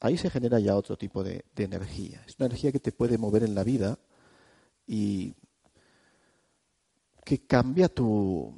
ahí 0.00 0.18
se 0.18 0.28
genera 0.28 0.58
ya 0.58 0.74
otro 0.74 0.98
tipo 0.98 1.22
de 1.22 1.44
energía. 1.56 2.24
Es 2.26 2.34
una 2.40 2.46
energía 2.46 2.72
que 2.72 2.80
te 2.80 2.90
puede 2.90 3.18
mover 3.18 3.44
en 3.44 3.54
la 3.54 3.62
vida 3.62 4.00
y 4.86 5.34
que 7.24 7.46
cambia 7.46 7.88
tu, 7.88 8.54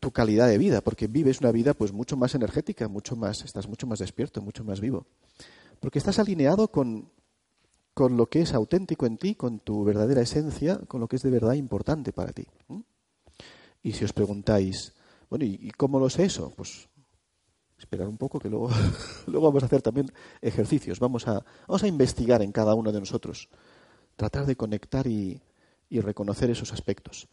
tu 0.00 0.10
calidad 0.10 0.48
de 0.48 0.58
vida, 0.58 0.80
porque 0.80 1.06
vives 1.06 1.40
una 1.40 1.52
vida 1.52 1.74
pues 1.74 1.92
mucho 1.92 2.16
más 2.16 2.34
energética, 2.34 2.88
mucho 2.88 3.16
más, 3.16 3.42
estás 3.44 3.68
mucho 3.68 3.86
más 3.86 4.00
despierto, 4.00 4.42
mucho 4.42 4.64
más 4.64 4.80
vivo. 4.80 5.06
Porque 5.80 5.98
estás 5.98 6.18
alineado 6.18 6.68
con, 6.68 7.10
con 7.94 8.16
lo 8.16 8.26
que 8.26 8.40
es 8.40 8.54
auténtico 8.54 9.06
en 9.06 9.18
ti, 9.18 9.34
con 9.34 9.60
tu 9.60 9.84
verdadera 9.84 10.22
esencia, 10.22 10.78
con 10.88 11.00
lo 11.00 11.08
que 11.08 11.16
es 11.16 11.22
de 11.22 11.30
verdad 11.30 11.54
importante 11.54 12.12
para 12.12 12.32
ti. 12.32 12.46
Y 13.82 13.92
si 13.92 14.04
os 14.04 14.12
preguntáis, 14.12 14.94
bueno, 15.30 15.44
¿y 15.44 15.70
cómo 15.76 16.00
lo 16.00 16.10
sé 16.10 16.24
eso? 16.24 16.52
Pues 16.56 16.88
Esperar 17.78 18.08
un 18.08 18.16
poco 18.16 18.38
que 18.38 18.48
luego, 18.48 18.70
luego 19.26 19.46
vamos 19.48 19.62
a 19.62 19.66
hacer 19.66 19.82
también 19.82 20.10
ejercicios. 20.40 20.98
Vamos 20.98 21.28
a, 21.28 21.44
vamos 21.66 21.82
a 21.82 21.88
investigar 21.88 22.42
en 22.42 22.52
cada 22.52 22.74
uno 22.74 22.90
de 22.90 23.00
nosotros. 23.00 23.48
Tratar 24.16 24.46
de 24.46 24.56
conectar 24.56 25.06
y, 25.06 25.40
reconocer 25.90 26.50
esos 26.50 26.72
aspectos. 26.72 27.28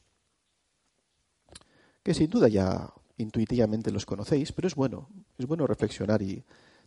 Que 2.04 2.14
sin 2.14 2.30
duda 2.30 2.48
ya 2.48 2.94
intuitivamente 3.18 3.92
los 3.92 4.06
conocéis, 4.06 4.52
pero 4.52 4.68
es 4.68 4.76
bueno, 4.76 5.10
es 5.38 5.46
bueno 5.46 5.66
reflexionar 5.66 6.22
y 6.22 6.44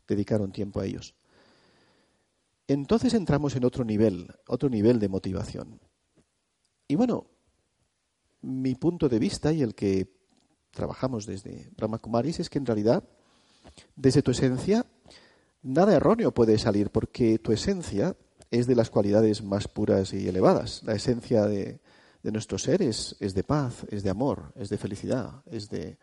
dedicar 0.06 0.40
un 0.40 0.52
tiempo 0.52 0.80
a 0.80 0.86
ellos. 0.86 1.14
Entonces 2.68 3.14
entramos 3.14 3.56
en 3.56 3.64
otro 3.64 3.84
nivel, 3.84 4.28
otro 4.46 4.68
nivel 4.68 4.98
de 4.98 5.08
motivación. 5.08 5.80
Y 6.88 6.94
bueno, 6.94 7.26
mi 8.42 8.74
punto 8.74 9.08
de 9.08 9.18
vista 9.18 9.52
y 9.52 9.62
el 9.62 9.74
que 9.74 10.12
trabajamos 10.70 11.26
desde 11.26 11.70
Brahma 11.76 11.98
Kumaris 11.98 12.40
es 12.40 12.50
que 12.50 12.58
en 12.58 12.66
realidad 12.66 13.04
desde 13.94 14.22
tu 14.22 14.30
esencia, 14.30 14.86
nada 15.62 15.94
erróneo 15.94 16.32
puede 16.32 16.58
salir, 16.58 16.90
porque 16.90 17.38
tu 17.38 17.52
esencia 17.52 18.16
es 18.50 18.66
de 18.66 18.74
las 18.74 18.90
cualidades 18.90 19.42
más 19.42 19.68
puras 19.68 20.12
y 20.12 20.28
elevadas. 20.28 20.82
La 20.84 20.94
esencia 20.94 21.46
de, 21.46 21.80
nuestro 22.22 22.58
ser 22.58 22.82
es, 22.82 23.16
de 23.18 23.44
paz, 23.44 23.84
es 23.90 24.02
de 24.02 24.10
amor, 24.10 24.52
es 24.56 24.68
de 24.68 24.78
felicidad, 24.78 25.42
es 25.46 25.68
de 25.68 25.98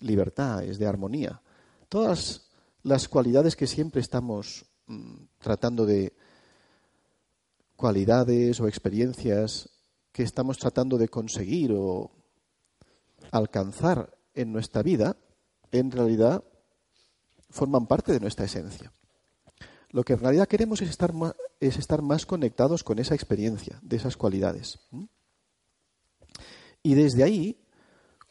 libertad, 0.00 0.62
es 0.62 0.78
de 0.78 0.86
armonía. 0.86 1.40
Todas 1.88 2.50
las 2.82 3.08
cualidades 3.08 3.56
que 3.56 3.66
siempre 3.66 4.00
estamos 4.00 4.66
mm, 4.86 5.24
tratando 5.38 5.86
de 5.86 6.14
cualidades 7.76 8.60
o 8.60 8.68
experiencias 8.68 9.70
que 10.12 10.22
estamos 10.22 10.58
tratando 10.58 10.96
de 10.96 11.08
conseguir 11.08 11.72
o 11.72 12.10
alcanzar 13.30 14.16
en 14.34 14.52
nuestra 14.52 14.82
vida, 14.82 15.16
en 15.72 15.90
realidad 15.90 16.44
forman 17.50 17.86
parte 17.86 18.12
de 18.12 18.20
nuestra 18.20 18.44
esencia. 18.44 18.92
Lo 19.94 20.02
que 20.02 20.14
en 20.14 20.18
realidad 20.18 20.48
queremos 20.48 20.82
es 20.82 20.90
estar 20.90 21.12
más, 21.12 21.36
es 21.60 21.76
estar 21.76 22.02
más 22.02 22.26
conectados 22.26 22.82
con 22.82 22.98
esa 22.98 23.14
experiencia, 23.14 23.78
de 23.80 23.94
esas 23.94 24.16
cualidades. 24.16 24.80
Y 26.82 26.96
desde 26.96 27.22
ahí, 27.22 27.56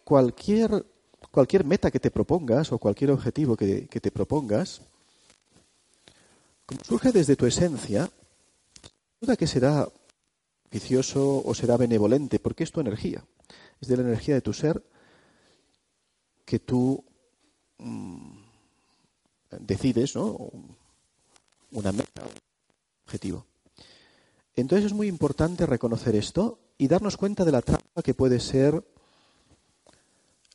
cualquier, 0.04 0.86
cualquier 1.32 1.64
meta 1.64 1.90
que 1.90 2.02
te 2.02 2.12
propongas 2.12 2.74
o 2.74 2.80
cualquier 2.80 3.12
objetivo 3.12 3.56
que, 3.56 3.88
que 3.88 4.02
te 4.02 4.12
propongas, 4.12 4.82
surge 6.86 7.14
desde 7.14 7.38
tu 7.38 7.46
esencia, 7.46 8.12
duda 9.22 9.38
que 9.38 9.48
será 9.48 9.88
vicioso 10.70 11.44
o 11.46 11.54
será 11.54 11.78
benevolente, 11.78 12.40
porque 12.40 12.66
es 12.66 12.74
tu 12.74 12.82
energía. 12.82 13.24
Es 13.80 13.88
de 13.88 13.96
la 13.96 14.04
energía 14.04 14.36
de 14.36 14.42
tu 14.42 14.52
ser 14.52 14.84
que 16.44 16.60
tú 16.60 17.06
mm, 17.78 18.38
decides, 19.62 20.14
¿no? 20.14 20.52
Una 21.74 21.92
meta, 21.92 22.24
un 22.24 22.32
objetivo. 23.06 23.46
Entonces 24.56 24.88
es 24.88 24.94
muy 24.94 25.08
importante 25.08 25.66
reconocer 25.66 26.16
esto 26.16 26.60
y 26.78 26.88
darnos 26.88 27.18
cuenta 27.18 27.44
de 27.46 27.52
la 27.52 27.62
trampa 27.62 28.02
que 28.04 28.14
puede 28.14 28.40
ser 28.40 28.84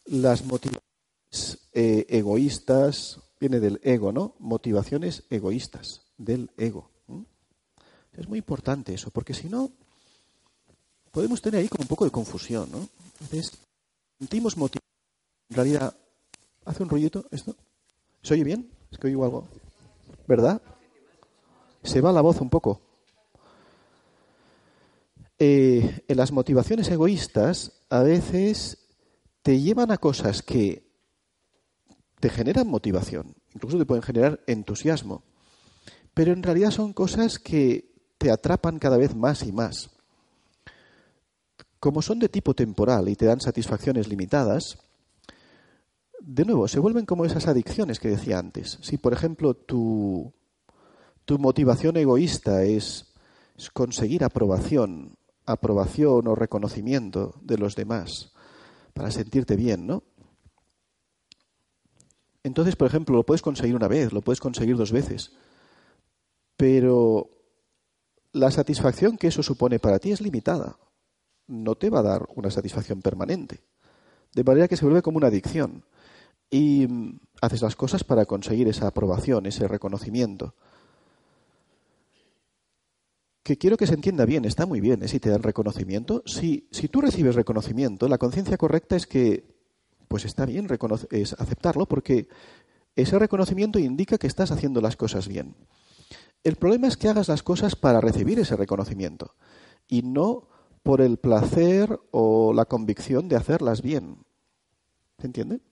las 0.07 0.45
motivaciones 0.45 1.59
eh, 1.73 2.07
egoístas, 2.09 3.21
viene 3.41 3.61
del 3.61 3.81
ego, 3.83 4.13
¿no? 4.13 4.35
Motivaciones 4.39 5.25
egoístas, 5.31 6.03
del 6.17 6.51
ego. 6.57 6.91
Es 8.17 8.29
muy 8.29 8.39
importante 8.39 8.95
eso, 8.95 9.11
porque 9.11 9.33
si 9.33 9.49
no, 9.49 9.71
podemos 11.13 11.41
tener 11.41 11.61
ahí 11.61 11.69
como 11.69 11.83
un 11.83 11.89
poco 11.89 12.05
de 12.05 12.11
confusión, 12.11 12.69
¿no? 12.71 12.89
Entonces, 13.13 13.53
sentimos 14.19 14.57
motivación. 14.57 14.83
En 15.51 15.57
realidad, 15.57 15.97
¿hace 16.65 16.83
un 16.83 16.89
rollito 16.89 17.27
esto? 17.31 17.55
¿Se 18.23 18.35
oye 18.35 18.45
bien? 18.45 18.69
Es 18.91 18.99
que 18.99 19.07
oigo 19.07 19.25
algo. 19.25 19.47
¿Verdad? 20.27 20.61
Se 21.89 22.03
va 22.03 22.13
la 22.13 22.21
voz 22.21 22.43
un 22.43 22.51
poco. 22.51 22.83
Eh, 25.39 26.05
en 26.07 26.17
las 26.19 26.33
motivaciones 26.33 26.91
egoístas 26.91 27.81
a 27.89 28.03
veces 28.03 28.77
te 29.41 29.59
llevan 29.59 29.91
a 29.91 29.97
cosas 29.97 30.43
que 30.43 30.87
te 32.21 32.29
generan 32.29 32.69
motivación, 32.69 33.37
incluso 33.55 33.79
te 33.79 33.87
pueden 33.87 34.03
generar 34.03 34.39
entusiasmo, 34.47 35.23
pero 36.13 36.35
en 36.35 36.43
realidad 36.43 36.73
son 36.73 36.93
cosas 36.93 37.39
que 37.39 37.95
te 38.19 38.31
atrapan 38.31 38.79
cada 38.79 38.99
vez 38.99 39.15
más 39.15 39.43
y 39.45 39.53
más. 39.53 39.89
Como 41.81 42.03
son 42.03 42.19
de 42.19 42.29
tipo 42.29 42.53
temporal 42.53 43.09
y 43.09 43.17
te 43.17 43.25
dan 43.25 43.41
satisfacciones 43.41 44.09
limitadas, 44.09 44.77
de 46.21 46.45
nuevo, 46.45 46.69
se 46.69 46.81
vuelven 46.81 47.07
como 47.07 47.25
esas 47.25 47.47
adicciones 47.47 47.99
que 47.99 48.09
decía 48.09 48.39
antes. 48.39 48.79
Si, 48.83 48.99
por 48.99 49.15
ejemplo, 49.15 49.55
tu, 49.55 50.35
tu 51.29 51.39
motivación 51.39 51.99
egoísta 51.99 52.65
es, 52.65 53.13
conseguir 53.75 54.25
aprobación, 54.25 55.19
aprobación 55.45 56.27
o 56.27 56.35
reconocimiento 56.35 57.35
de 57.43 57.59
los 57.59 57.77
demás 57.77 58.33
para 58.95 59.11
sentirte 59.11 59.55
bien, 59.55 59.87
¿no? 59.87 60.05
Entonces, 62.43 62.77
por 62.77 62.89
ejemplo, 62.89 63.15
lo 63.15 63.27
puedes 63.27 63.43
conseguir 63.43 63.77
una 63.77 63.89
vez, 63.89 64.11
lo 64.11 64.23
puedes 64.23 64.41
conseguir 64.41 64.79
dos 64.79 64.91
veces, 64.91 65.33
pero 66.57 67.29
la 68.33 68.51
satisfacción 68.51 69.19
que 69.19 69.27
eso 69.27 69.43
supone 69.43 69.79
para 69.79 69.99
ti 69.99 70.13
es 70.13 70.23
limitada. 70.23 70.79
No 71.47 71.75
te 71.75 71.91
va 71.91 71.99
a 71.99 72.05
dar 72.05 72.27
una 72.37 72.51
satisfacción 72.51 73.03
permanente. 73.03 73.61
De 74.35 74.45
manera 74.45 74.67
que 74.67 74.79
se 74.79 74.87
vuelve 74.87 75.03
como 75.03 75.19
una 75.19 75.27
adicción 75.27 75.85
y 76.49 76.87
mm, 76.89 77.21
haces 77.43 77.61
las 77.61 77.77
cosas 77.77 78.03
para 78.03 78.25
conseguir 78.25 78.67
esa 78.69 78.87
aprobación, 78.87 79.45
ese 79.45 79.69
reconocimiento. 79.69 80.55
Que 83.49 83.57
quiero 83.57 83.79
que 83.79 83.87
se 83.87 83.95
entienda 83.95 84.27
bien, 84.27 84.45
está 84.45 84.67
muy 84.67 84.79
bien, 84.79 85.03
¿eh? 85.03 85.09
si 85.09 85.21
te 85.21 85.31
dan 85.31 85.43
reconocimiento. 85.43 86.23
Si, 86.27 86.69
si 86.71 86.89
tú 86.89 87.01
recibes 87.01 87.35
reconocimiento, 87.35 88.07
la 88.07 88.19
conciencia 88.19 88.59
correcta 88.59 88.95
es 88.95 89.07
que, 89.07 89.43
pues 90.07 90.27
está 90.27 90.45
bien 90.45 90.69
es 91.11 91.33
aceptarlo, 91.33 91.87
porque 91.87 92.29
ese 92.95 93.19
reconocimiento 93.19 93.79
indica 93.79 94.19
que 94.19 94.27
estás 94.27 94.51
haciendo 94.51 94.83
las 94.83 94.97
cosas 94.97 95.29
bien. 95.29 95.57
El 96.45 96.57
problema 96.57 96.89
es 96.89 96.99
que 96.99 97.09
hagas 97.09 97.29
las 97.29 97.43
cosas 97.43 97.75
para 97.75 98.03
recibir 98.03 98.39
ese 98.39 98.55
reconocimiento 98.55 99.35
y 99.89 100.03
no 100.03 100.47
por 100.83 101.01
el 101.01 101.17
placer 101.17 101.99
o 102.11 102.53
la 102.53 102.67
convicción 102.67 103.29
de 103.29 103.37
hacerlas 103.37 103.81
bien. 103.81 104.27
¿Se 105.19 105.27
entiende? 105.27 105.63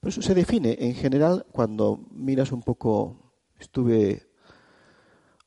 Por 0.00 0.10
eso 0.10 0.20
se 0.20 0.34
define, 0.34 0.76
en 0.80 0.96
general, 0.96 1.46
cuando 1.50 2.04
miras 2.10 2.52
un 2.52 2.62
poco, 2.62 3.32
estuve 3.58 4.31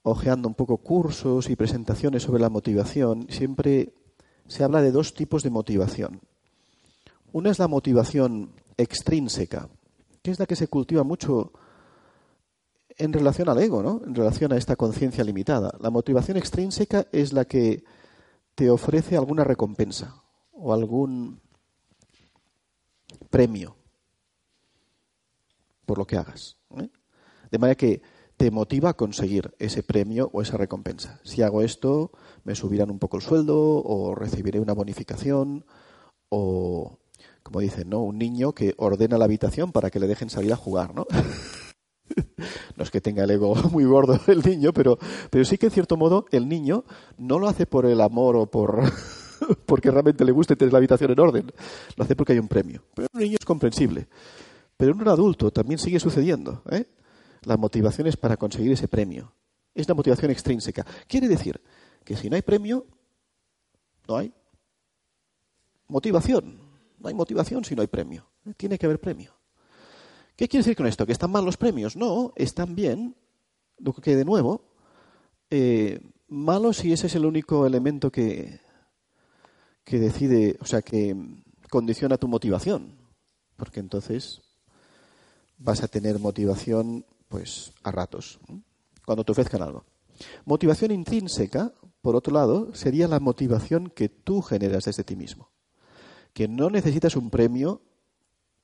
ojeando 0.05 0.47
un 0.47 0.53
poco 0.53 0.77
cursos 0.77 1.49
y 1.49 1.55
presentaciones 1.55 2.21
sobre 2.21 2.39
la 2.39 2.49
motivación, 2.49 3.25
siempre 3.27 3.91
se 4.47 4.63
habla 4.63 4.83
de 4.83 4.91
dos 4.91 5.15
tipos 5.15 5.41
de 5.41 5.49
motivación. 5.49 6.21
Una 7.31 7.49
es 7.49 7.57
la 7.57 7.67
motivación 7.67 8.51
extrínseca, 8.77 9.67
que 10.21 10.29
es 10.29 10.39
la 10.39 10.45
que 10.45 10.55
se 10.55 10.67
cultiva 10.67 11.03
mucho 11.03 11.51
en 12.89 13.13
relación 13.13 13.49
al 13.49 13.57
ego, 13.57 13.81
¿no? 13.81 13.99
En 14.05 14.13
relación 14.13 14.53
a 14.53 14.57
esta 14.57 14.75
conciencia 14.75 15.23
limitada. 15.23 15.75
La 15.79 15.89
motivación 15.89 16.37
extrínseca 16.37 17.07
es 17.11 17.33
la 17.33 17.45
que 17.45 17.83
te 18.53 18.69
ofrece 18.69 19.17
alguna 19.17 19.43
recompensa 19.43 20.21
o 20.51 20.71
algún 20.71 21.41
premio 23.31 23.75
por 25.87 25.97
lo 25.97 26.05
que 26.05 26.17
hagas. 26.17 26.57
¿eh? 26.77 26.89
De 27.49 27.57
manera 27.57 27.75
que 27.75 28.01
te 28.37 28.51
motiva 28.51 28.89
a 28.89 28.93
conseguir 28.95 29.53
ese 29.59 29.83
premio 29.83 30.29
o 30.33 30.41
esa 30.41 30.57
recompensa. 30.57 31.19
Si 31.23 31.41
hago 31.41 31.61
esto, 31.61 32.11
me 32.43 32.55
subirán 32.55 32.91
un 32.91 32.99
poco 32.99 33.17
el 33.17 33.23
sueldo 33.23 33.57
o 33.57 34.15
recibiré 34.15 34.59
una 34.59 34.73
bonificación 34.73 35.65
o, 36.29 36.99
como 37.43 37.59
dicen, 37.59 37.89
¿no? 37.89 38.01
Un 38.01 38.17
niño 38.17 38.53
que 38.53 38.73
ordena 38.77 39.17
la 39.17 39.25
habitación 39.25 39.71
para 39.71 39.89
que 39.89 39.99
le 39.99 40.07
dejen 40.07 40.29
salir 40.29 40.51
a 40.51 40.57
jugar, 40.57 40.93
¿no? 40.93 41.05
no 42.75 42.83
es 42.83 42.91
que 42.91 43.01
tenga 43.01 43.23
el 43.23 43.31
ego 43.31 43.55
muy 43.71 43.85
gordo 43.85 44.19
el 44.27 44.41
niño, 44.41 44.73
pero, 44.73 44.97
pero 45.29 45.45
sí 45.45 45.57
que 45.57 45.67
en 45.67 45.71
cierto 45.71 45.97
modo 45.97 46.25
el 46.31 46.49
niño 46.49 46.83
no 47.17 47.39
lo 47.39 47.47
hace 47.47 47.65
por 47.65 47.85
el 47.85 48.01
amor 48.01 48.35
o 48.35 48.45
por 48.47 48.83
porque 49.65 49.91
realmente 49.91 50.25
le 50.25 50.31
guste 50.31 50.55
tener 50.55 50.73
la 50.73 50.79
habitación 50.79 51.11
en 51.11 51.19
orden. 51.19 51.51
Lo 51.95 52.03
hace 52.03 52.15
porque 52.15 52.33
hay 52.33 52.39
un 52.39 52.47
premio. 52.47 52.83
Pero 52.93 53.07
un 53.13 53.21
niño 53.21 53.37
es 53.39 53.45
comprensible. 53.45 54.07
Pero 54.77 54.91
en 54.91 55.01
un 55.01 55.07
adulto 55.07 55.51
también 55.51 55.79
sigue 55.79 55.99
sucediendo. 55.99 56.61
¿eh? 56.69 56.85
Las 57.45 57.57
motivaciones 57.59 58.17
para 58.17 58.37
conseguir 58.37 58.71
ese 58.71 58.87
premio. 58.87 59.33
Es 59.73 59.87
una 59.87 59.95
motivación 59.95 60.31
extrínseca. 60.31 60.85
Quiere 61.07 61.27
decir 61.27 61.61
que 62.03 62.15
si 62.15 62.29
no 62.29 62.35
hay 62.35 62.41
premio, 62.41 62.85
no 64.07 64.17
hay 64.17 64.33
motivación. 65.87 66.59
No 66.99 67.09
hay 67.09 67.13
motivación 67.13 67.63
si 67.63 67.75
no 67.75 67.81
hay 67.81 67.87
premio. 67.87 68.27
Tiene 68.57 68.77
que 68.77 68.85
haber 68.85 68.99
premio. 68.99 69.33
¿Qué 70.35 70.47
quiere 70.47 70.63
decir 70.63 70.75
con 70.75 70.87
esto? 70.87 71.05
¿Que 71.05 71.11
están 71.11 71.31
mal 71.31 71.45
los 71.45 71.57
premios? 71.57 71.95
No, 71.95 72.33
están 72.35 72.75
bien. 72.75 73.15
Lo 73.77 73.93
que 73.93 74.15
de 74.15 74.25
nuevo, 74.25 74.61
eh, 75.49 75.99
malo 76.27 76.73
si 76.73 76.91
ese 76.93 77.07
es 77.07 77.15
el 77.15 77.25
único 77.25 77.65
elemento 77.65 78.11
que, 78.11 78.59
que 79.83 79.99
decide, 79.99 80.57
o 80.59 80.65
sea, 80.65 80.81
que 80.81 81.15
condiciona 81.69 82.17
tu 82.17 82.27
motivación. 82.27 82.97
Porque 83.55 83.79
entonces 83.79 84.41
vas 85.57 85.83
a 85.83 85.87
tener 85.87 86.19
motivación 86.19 87.05
pues 87.29 87.73
a 87.83 87.91
ratos, 87.91 88.39
cuando 89.05 89.23
te 89.23 89.31
ofrezcan 89.31 89.61
algo. 89.61 89.85
Motivación 90.45 90.91
intrínseca, 90.91 91.73
por 92.01 92.15
otro 92.15 92.33
lado, 92.33 92.73
sería 92.73 93.07
la 93.07 93.19
motivación 93.19 93.89
que 93.89 94.09
tú 94.09 94.41
generas 94.41 94.85
desde 94.85 95.03
ti 95.03 95.15
mismo. 95.15 95.49
Que 96.33 96.47
no 96.47 96.69
necesitas 96.69 97.15
un 97.15 97.29
premio 97.29 97.81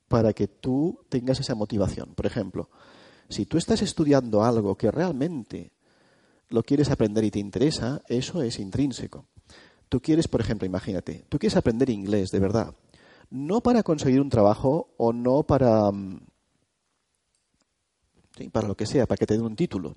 para 0.08 0.32
que 0.32 0.46
tú 0.46 1.04
tengas 1.08 1.40
esa 1.40 1.54
motivación. 1.54 2.14
Por 2.14 2.26
ejemplo, 2.26 2.70
si 3.28 3.46
tú 3.46 3.56
estás 3.56 3.82
estudiando 3.82 4.44
algo 4.44 4.76
que 4.76 4.90
realmente 4.90 5.72
lo 6.48 6.62
quieres 6.62 6.90
aprender 6.90 7.24
y 7.24 7.30
te 7.30 7.38
interesa, 7.38 8.02
eso 8.08 8.42
es 8.42 8.58
intrínseco. 8.58 9.26
Tú 9.88 10.00
quieres, 10.00 10.28
por 10.28 10.40
ejemplo, 10.40 10.66
imagínate, 10.66 11.24
tú 11.28 11.38
quieres 11.38 11.56
aprender 11.56 11.90
inglés 11.90 12.30
de 12.30 12.40
verdad, 12.40 12.74
no 13.30 13.62
para 13.62 13.82
conseguir 13.82 14.20
un 14.20 14.28
trabajo 14.28 14.94
o 14.98 15.12
no 15.12 15.42
para 15.44 15.90
para 18.50 18.68
lo 18.68 18.76
que 18.76 18.86
sea, 18.86 19.06
para 19.06 19.18
que 19.18 19.26
te 19.26 19.34
den 19.34 19.44
un 19.44 19.56
título. 19.56 19.96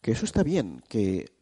Que 0.00 0.12
eso 0.12 0.24
está 0.24 0.42
bien, 0.42 0.82
que 0.88 1.32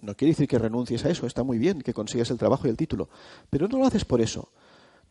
no 0.00 0.14
quiere 0.16 0.32
decir 0.32 0.48
que 0.48 0.58
renuncies 0.58 1.04
a 1.04 1.10
eso, 1.10 1.26
está 1.26 1.42
muy 1.42 1.58
bien 1.58 1.80
que 1.80 1.94
consigas 1.94 2.30
el 2.30 2.38
trabajo 2.38 2.66
y 2.66 2.70
el 2.70 2.76
título, 2.76 3.08
pero 3.50 3.68
no 3.68 3.78
lo 3.78 3.86
haces 3.86 4.04
por 4.04 4.20
eso. 4.20 4.52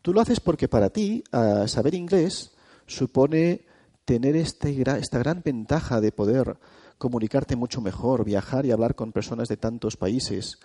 Tú 0.02 0.12
lo 0.12 0.20
haces 0.20 0.40
porque 0.40 0.68
para 0.68 0.90
ti 0.90 1.24
saber 1.66 1.94
inglés 1.94 2.54
supone 2.86 3.64
tener 4.04 4.36
este, 4.36 4.82
esta 4.98 5.18
gran 5.18 5.42
ventaja 5.42 6.00
de 6.00 6.12
poder 6.12 6.58
comunicarte 6.98 7.56
mucho 7.56 7.80
mejor, 7.80 8.24
viajar 8.24 8.66
y 8.66 8.70
hablar 8.70 8.94
con 8.94 9.12
personas 9.12 9.48
de 9.48 9.56
tantos 9.56 9.96
países. 9.96 10.58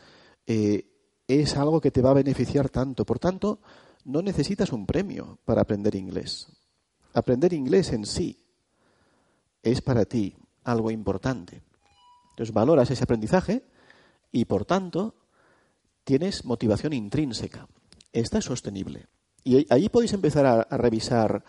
Eh, 0.45 0.91
es 1.27 1.55
algo 1.55 1.81
que 1.81 1.91
te 1.91 2.01
va 2.01 2.11
a 2.11 2.15
beneficiar 2.15 2.69
tanto. 2.69 3.05
Por 3.05 3.19
tanto, 3.19 3.59
no 4.05 4.21
necesitas 4.21 4.71
un 4.71 4.85
premio 4.85 5.39
para 5.45 5.61
aprender 5.61 5.95
inglés. 5.95 6.47
Aprender 7.13 7.53
inglés 7.53 7.91
en 7.93 8.05
sí 8.05 8.48
es 9.63 9.81
para 9.81 10.05
ti 10.05 10.35
algo 10.63 10.91
importante. 10.91 11.61
Entonces 12.31 12.53
valoras 12.53 12.89
ese 12.91 13.03
aprendizaje 13.03 13.63
y 14.31 14.45
por 14.45 14.65
tanto 14.65 15.15
tienes 16.03 16.45
motivación 16.45 16.93
intrínseca. 16.93 17.67
Esta 18.13 18.39
es 18.39 18.45
sostenible. 18.45 19.07
Y 19.43 19.71
ahí 19.71 19.89
podéis 19.89 20.13
empezar 20.13 20.45
a, 20.45 20.77
revisar 20.77 21.43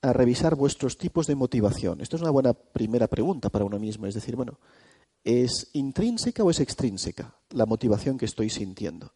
a 0.00 0.12
revisar 0.12 0.54
vuestros 0.54 0.96
tipos 0.96 1.26
de 1.26 1.34
motivación. 1.34 2.00
Esto 2.00 2.16
es 2.16 2.22
una 2.22 2.30
buena 2.30 2.54
primera 2.54 3.08
pregunta 3.08 3.50
para 3.50 3.64
uno 3.64 3.78
mismo. 3.78 4.06
Es 4.06 4.14
decir, 4.14 4.36
bueno, 4.36 4.58
¿es 5.24 5.70
intrínseca 5.72 6.44
o 6.44 6.50
es 6.50 6.60
extrínseca 6.60 7.36
la 7.50 7.66
motivación 7.66 8.16
que 8.16 8.26
estoy 8.26 8.50
sintiendo? 8.50 9.14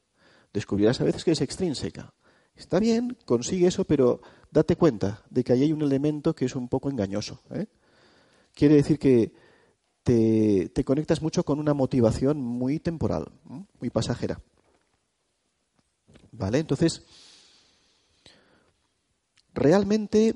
Descubrirás 0.52 1.00
a 1.00 1.04
veces 1.04 1.24
que 1.24 1.32
es 1.32 1.40
extrínseca. 1.40 2.12
Está 2.54 2.80
bien, 2.80 3.16
consigue 3.24 3.68
eso, 3.68 3.84
pero 3.84 4.20
date 4.50 4.76
cuenta 4.76 5.22
de 5.30 5.42
que 5.42 5.52
ahí 5.52 5.62
hay 5.62 5.72
un 5.72 5.82
elemento 5.82 6.34
que 6.34 6.44
es 6.44 6.54
un 6.54 6.68
poco 6.68 6.90
engañoso. 6.90 7.40
¿eh? 7.50 7.66
Quiere 8.54 8.76
decir 8.76 8.98
que 8.98 9.32
te, 10.02 10.84
conectas 10.84 11.22
mucho 11.22 11.44
con 11.44 11.58
una 11.58 11.74
motivación 11.74 12.40
muy 12.40 12.78
temporal, 12.78 13.32
muy 13.78 13.90
pasajera. 13.90 14.40
¿Vale? 16.32 16.58
Entonces, 16.58 17.02
realmente 19.52 20.34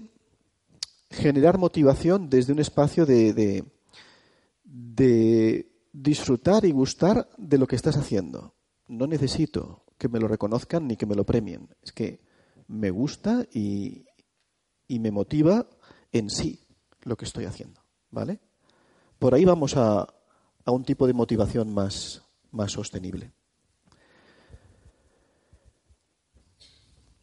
generar 1.11 1.59
motivación 1.59 2.29
desde 2.29 2.53
un 2.53 2.59
espacio 2.59 3.07
de, 3.07 3.65
disfrutar 5.93 6.65
y 6.67 6.73
gustar 6.73 7.29
de 7.39 7.59
lo 7.59 7.67
que 7.67 7.77
estás 7.77 7.97
haciendo. 7.97 8.55
No 8.89 9.07
necesito 9.07 9.85
que 9.99 10.09
me 10.09 10.21
lo 10.21 10.29
reconozcan 10.29 10.87
ni 10.87 10.97
que 10.97 11.07
me 11.07 11.15
lo 11.15 11.25
premien. 11.25 11.69
Es 11.83 11.93
que 11.93 12.21
me 12.69 12.91
gusta 12.91 13.47
y 13.51 14.05
me 14.89 15.11
motiva 15.11 15.67
en 16.13 16.29
sí 16.29 16.61
lo 17.03 17.17
que 17.17 17.25
estoy 17.25 17.47
haciendo. 17.47 17.86
¿Vale? 18.17 18.41
Por 19.19 19.35
ahí 19.35 19.45
vamos 19.45 19.77
a, 19.77 20.09
a 20.65 20.71
un 20.71 20.85
tipo 20.85 21.07
de 21.07 21.13
motivación 21.13 21.75
más, 21.75 22.23
más 22.51 22.73
sostenible. 22.73 23.31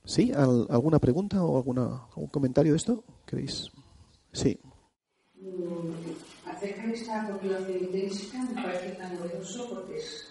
¿Sí? 0.06 0.32
¿Alguna 0.36 0.99
pregunta 0.99 1.43
o 1.43 1.58
algún 1.58 2.27
comentario 2.27 2.73
de 2.73 2.77
esto? 2.77 3.03
¿Queréis? 3.25 3.71
Sí. 4.34 4.60
Acerca 6.45 6.86
de 6.86 6.93
esta 6.93 7.23
motivación 7.23 7.86
intrínseca 7.86 8.43
me 8.43 8.62
parece 8.62 8.89
tan 8.91 9.15
novedoso 9.15 9.69
porque 9.71 9.97
es, 9.97 10.27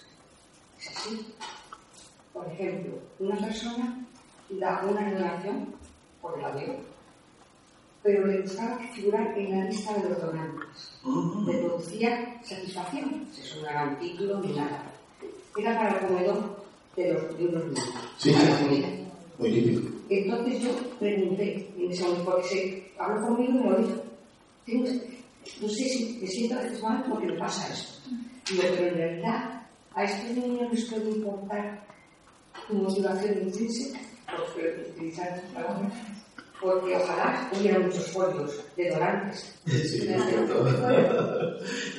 así. 0.79 1.35
Por 2.33 2.47
ejemplo, 2.47 3.01
una 3.19 3.37
persona 3.37 4.07
da 4.49 4.87
una 4.89 5.11
relación 5.11 5.75
por 6.21 6.41
la 6.41 6.53
veo 6.53 7.02
pero 8.03 8.27
le 8.27 8.43
gustaba 8.43 8.79
figurar 8.95 9.39
en 9.39 9.59
la 9.59 9.65
lista 9.67 9.95
de 9.95 10.09
los 10.09 10.21
donantes. 10.21 10.93
Le 11.47 11.59
producía 11.59 12.41
satisfacción, 12.43 13.27
eso 13.39 13.63
no 13.63 13.69
era 13.69 13.85
un 13.85 13.97
título 13.99 14.41
ni 14.41 14.53
nada. 14.55 14.85
Era 15.57 15.77
para 15.77 15.99
el 15.99 16.07
comedor 16.07 16.65
de, 16.97 17.13
los, 17.13 17.39
de 17.39 17.47
unos 17.47 17.65
niños. 17.67 17.91
Sí, 18.19 18.33
sí, 18.33 18.85
Muy 19.39 19.51
difícil. 19.51 20.03
Entonces 20.11 20.63
yo 20.63 20.71
pregunté, 20.99 21.71
en 21.79 21.91
ese 21.93 22.03
momento, 22.03 22.25
porque 22.25 22.49
se 22.49 22.93
habló 22.99 23.27
conmigo 23.29 23.53
y 23.53 23.55
me 23.55 23.71
lo 23.71 23.79
dijo. 23.79 24.03
no 25.61 25.69
sé 25.69 25.85
si 25.89 26.19
me 26.21 26.27
siento 26.27 26.57
mal 26.83 27.05
porque 27.09 27.27
me 27.27 27.39
pasa 27.39 27.73
esto. 27.73 28.11
Digo, 28.51 28.63
pero 28.75 28.89
en 28.89 28.95
realidad 28.95 29.63
a 29.95 30.05
estos 30.05 30.37
niños 30.37 30.73
les 30.73 30.85
puede 30.87 31.11
importar 31.11 31.87
tu 32.67 32.75
motivación 32.75 33.43
intrínseca, 33.43 34.01
porque 34.27 34.91
utilizar 34.95 35.29
estas 35.29 35.51
palabras 35.53 35.93
porque 36.63 36.97
ojalá 36.97 37.51
hubiera 37.59 37.79
muchos 37.79 38.07
folios 38.13 38.53
de 38.77 38.91
donantes. 38.91 39.55
Sí, 39.67 40.09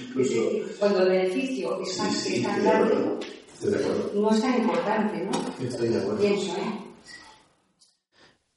Incluso... 0.08 0.42
Cuando 0.80 1.02
el 1.04 1.10
beneficio 1.10 1.82
es 1.82 1.98
tan, 1.98 2.12
sí, 2.12 2.36
sí, 2.36 2.44
grande, 2.44 2.96
no 4.14 4.32
es 4.32 4.42
tan 4.42 4.62
importante, 4.62 5.26
¿no? 5.26 5.66
Estoy 5.66 5.90
de 5.90 5.98
acuerdo. 5.98 6.20
Pienso, 6.20 6.52
¿eh? 6.58 6.94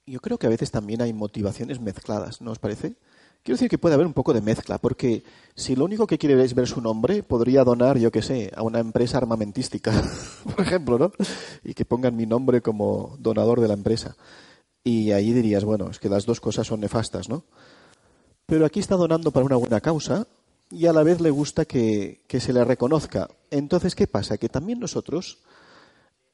Yo 0.06 0.20
creo 0.20 0.38
que 0.38 0.46
a 0.46 0.50
veces 0.50 0.70
también 0.70 1.02
hay 1.02 1.12
motivaciones 1.12 1.80
mezcladas, 1.80 2.40
¿no 2.40 2.52
os 2.52 2.58
parece? 2.58 2.94
Quiero 3.42 3.56
decir 3.56 3.68
que 3.68 3.78
puede 3.78 3.94
haber 3.94 4.06
un 4.06 4.12
poco 4.12 4.32
de 4.32 4.40
mezcla, 4.40 4.78
porque 4.78 5.22
si 5.54 5.76
lo 5.76 5.84
único 5.84 6.06
que 6.06 6.18
quiere 6.18 6.42
es 6.42 6.54
ver 6.54 6.66
su 6.66 6.80
nombre, 6.80 7.22
podría 7.22 7.62
donar, 7.64 7.98
yo 7.98 8.10
qué 8.10 8.22
sé, 8.22 8.52
a 8.54 8.62
una 8.62 8.80
empresa 8.80 9.18
armamentística, 9.18 9.92
por 10.56 10.64
ejemplo, 10.64 10.98
¿no? 10.98 11.12
Y 11.64 11.74
que 11.74 11.84
pongan 11.84 12.16
mi 12.16 12.26
nombre 12.26 12.60
como 12.60 13.16
donador 13.20 13.60
de 13.60 13.68
la 13.68 13.74
empresa. 13.74 14.16
Y 14.86 15.10
ahí 15.10 15.32
dirías, 15.32 15.64
bueno, 15.64 15.90
es 15.90 15.98
que 15.98 16.08
las 16.08 16.26
dos 16.26 16.40
cosas 16.40 16.68
son 16.68 16.78
nefastas, 16.78 17.28
¿no? 17.28 17.42
Pero 18.46 18.64
aquí 18.64 18.78
está 18.78 18.94
donando 18.94 19.32
para 19.32 19.44
una 19.44 19.56
buena 19.56 19.80
causa 19.80 20.28
y 20.70 20.86
a 20.86 20.92
la 20.92 21.02
vez 21.02 21.20
le 21.20 21.30
gusta 21.30 21.64
que, 21.64 22.20
se 22.28 22.52
le 22.52 22.62
reconozca. 22.62 23.28
Entonces, 23.50 23.96
¿qué 23.96 24.06
pasa? 24.06 24.38
Que 24.38 24.48
también 24.48 24.78
nosotros, 24.78 25.38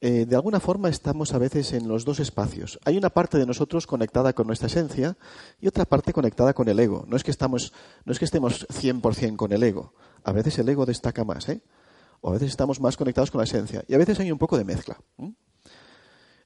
eh, 0.01 0.27
de 0.27 0.35
alguna 0.35 0.59
forma, 0.59 0.89
estamos 0.89 1.33
a 1.33 1.39
veces 1.39 1.73
en 1.73 1.87
los 1.87 2.05
dos 2.05 2.19
espacios. 2.19 2.79
Hay 2.85 2.95
una 2.95 3.09
parte 3.09 3.39
de 3.39 3.47
nosotros 3.47 3.87
conectada 3.87 4.33
con 4.33 4.45
nuestra 4.45 4.67
esencia 4.67 5.17
y 5.59 5.65
otra 5.65 5.85
parte 5.85 6.13
conectada 6.13 6.53
con 6.53 6.69
el 6.69 6.79
ego. 6.79 7.05
No 7.07 7.17
es 7.17 7.23
que, 7.23 7.31
estamos, 7.31 7.73
no 8.05 8.11
es 8.11 8.19
que 8.19 8.25
estemos 8.25 8.67
100% 8.67 9.35
con 9.35 9.51
el 9.51 9.63
ego. 9.63 9.95
A 10.23 10.31
veces 10.31 10.59
el 10.59 10.69
ego 10.69 10.85
destaca 10.85 11.23
más, 11.23 11.49
¿eh? 11.49 11.63
O 12.21 12.29
a 12.29 12.33
veces 12.33 12.49
estamos 12.49 12.79
más 12.79 12.97
conectados 12.97 13.31
con 13.31 13.39
la 13.39 13.45
esencia. 13.45 13.83
Y 13.87 13.95
a 13.95 13.97
veces 13.97 14.19
hay 14.19 14.31
un 14.31 14.37
poco 14.37 14.59
de 14.59 14.63
mezcla. 14.63 15.01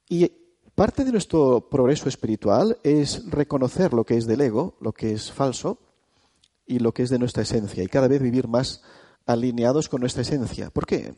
Y 0.08 0.47
Parte 0.78 1.04
de 1.04 1.12
nuestro 1.12 1.72
progreso 1.72 2.08
espiritual 2.08 2.78
es 2.84 3.28
reconocer 3.32 3.94
lo 3.94 4.06
que 4.06 4.16
es 4.16 4.28
del 4.28 4.42
ego, 4.42 4.76
lo 4.80 4.94
que 4.94 5.12
es 5.12 5.32
falso, 5.32 5.80
y 6.68 6.78
lo 6.78 6.94
que 6.94 7.02
es 7.02 7.10
de 7.10 7.18
nuestra 7.18 7.42
esencia, 7.42 7.84
y 7.84 7.88
cada 7.88 8.08
vez 8.08 8.22
vivir 8.22 8.48
más 8.48 8.84
alineados 9.26 9.90
con 9.90 10.02
nuestra 10.02 10.22
esencia. 10.22 10.70
¿Por 10.70 10.86
qué? 10.86 11.16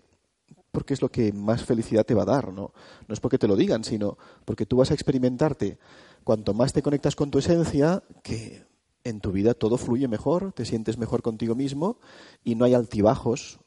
Porque 0.72 0.94
es 0.94 1.02
lo 1.02 1.12
que 1.12 1.34
más 1.34 1.66
felicidad 1.66 2.06
te 2.06 2.14
va 2.14 2.22
a 2.22 2.28
dar, 2.28 2.54
¿no? 2.54 2.72
No 3.06 3.14
es 3.14 3.20
porque 3.20 3.38
te 3.38 3.50
lo 3.50 3.58
digan, 3.58 3.84
sino 3.84 4.18
porque 4.46 4.66
tú 4.66 4.78
vas 4.78 4.92
a 4.92 4.94
experimentarte. 4.94 5.78
Cuanto 6.24 6.54
más 6.54 6.72
te 6.72 6.82
conectas 6.82 7.18
con 7.18 7.30
tu 7.30 7.40
esencia, 7.40 8.02
que 8.24 8.66
en 9.04 9.20
tu 9.20 9.34
vida 9.34 9.56
todo 9.56 9.76
fluye 9.76 10.08
mejor, 10.08 10.54
te 10.54 10.64
sientes 10.64 10.98
mejor 10.98 11.22
contigo 11.22 11.54
mismo 11.54 12.00
y 12.46 12.56
no 12.56 12.64
hay 12.64 12.76
altibajos, 12.76 13.60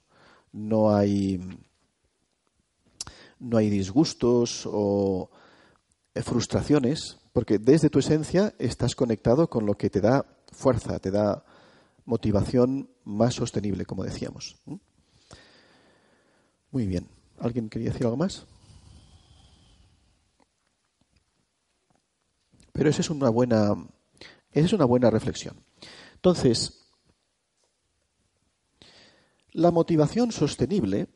no 0.53 0.97
hay 0.97 1.39
no 3.39 3.59
hay 3.59 3.69
disgustos 3.69 4.67
o 4.73 5.29
frustraciones, 6.15 7.19
porque 7.33 7.59
desde 7.59 7.89
tu 7.89 7.99
esencia 7.99 8.55
estás 8.59 8.95
conectado 8.95 9.49
con 9.49 9.65
lo 9.65 9.75
que 9.75 9.89
te 9.89 10.01
da 10.01 10.27
fuerza, 10.53 10.99
te 10.99 11.11
da 11.11 11.45
motivación 12.05 12.91
más 13.05 13.35
sostenible, 13.35 13.87
como 13.87 14.05
decíamos. 14.05 14.57
Muy 16.71 16.87
bien. 16.87 17.09
¿Alguien 17.39 17.69
quería 17.69 17.91
decir 17.91 18.05
algo 18.05 18.17
más? 18.17 18.47
Pero 22.73 22.89
esa 22.89 23.01
es 23.01 23.11
una 23.11 23.29
buena, 23.29 23.75
esa 24.53 24.67
es 24.67 24.73
una 24.73 24.85
buena 24.85 25.11
reflexión. 25.11 25.57
Entonces, 26.15 26.87
la 29.53 29.71
motivación 29.71 30.33
sostenible, 30.33 31.09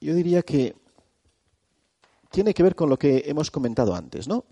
yo 0.00 0.14
diría 0.14 0.42
que 0.42 0.76
tiene 2.30 2.54
que 2.54 2.62
ver 2.62 2.74
con 2.74 2.88
lo 2.88 2.98
que 2.98 3.24
hemos 3.26 3.50
comentado 3.50 3.94
antes, 3.94 4.28
¿no? 4.28 4.44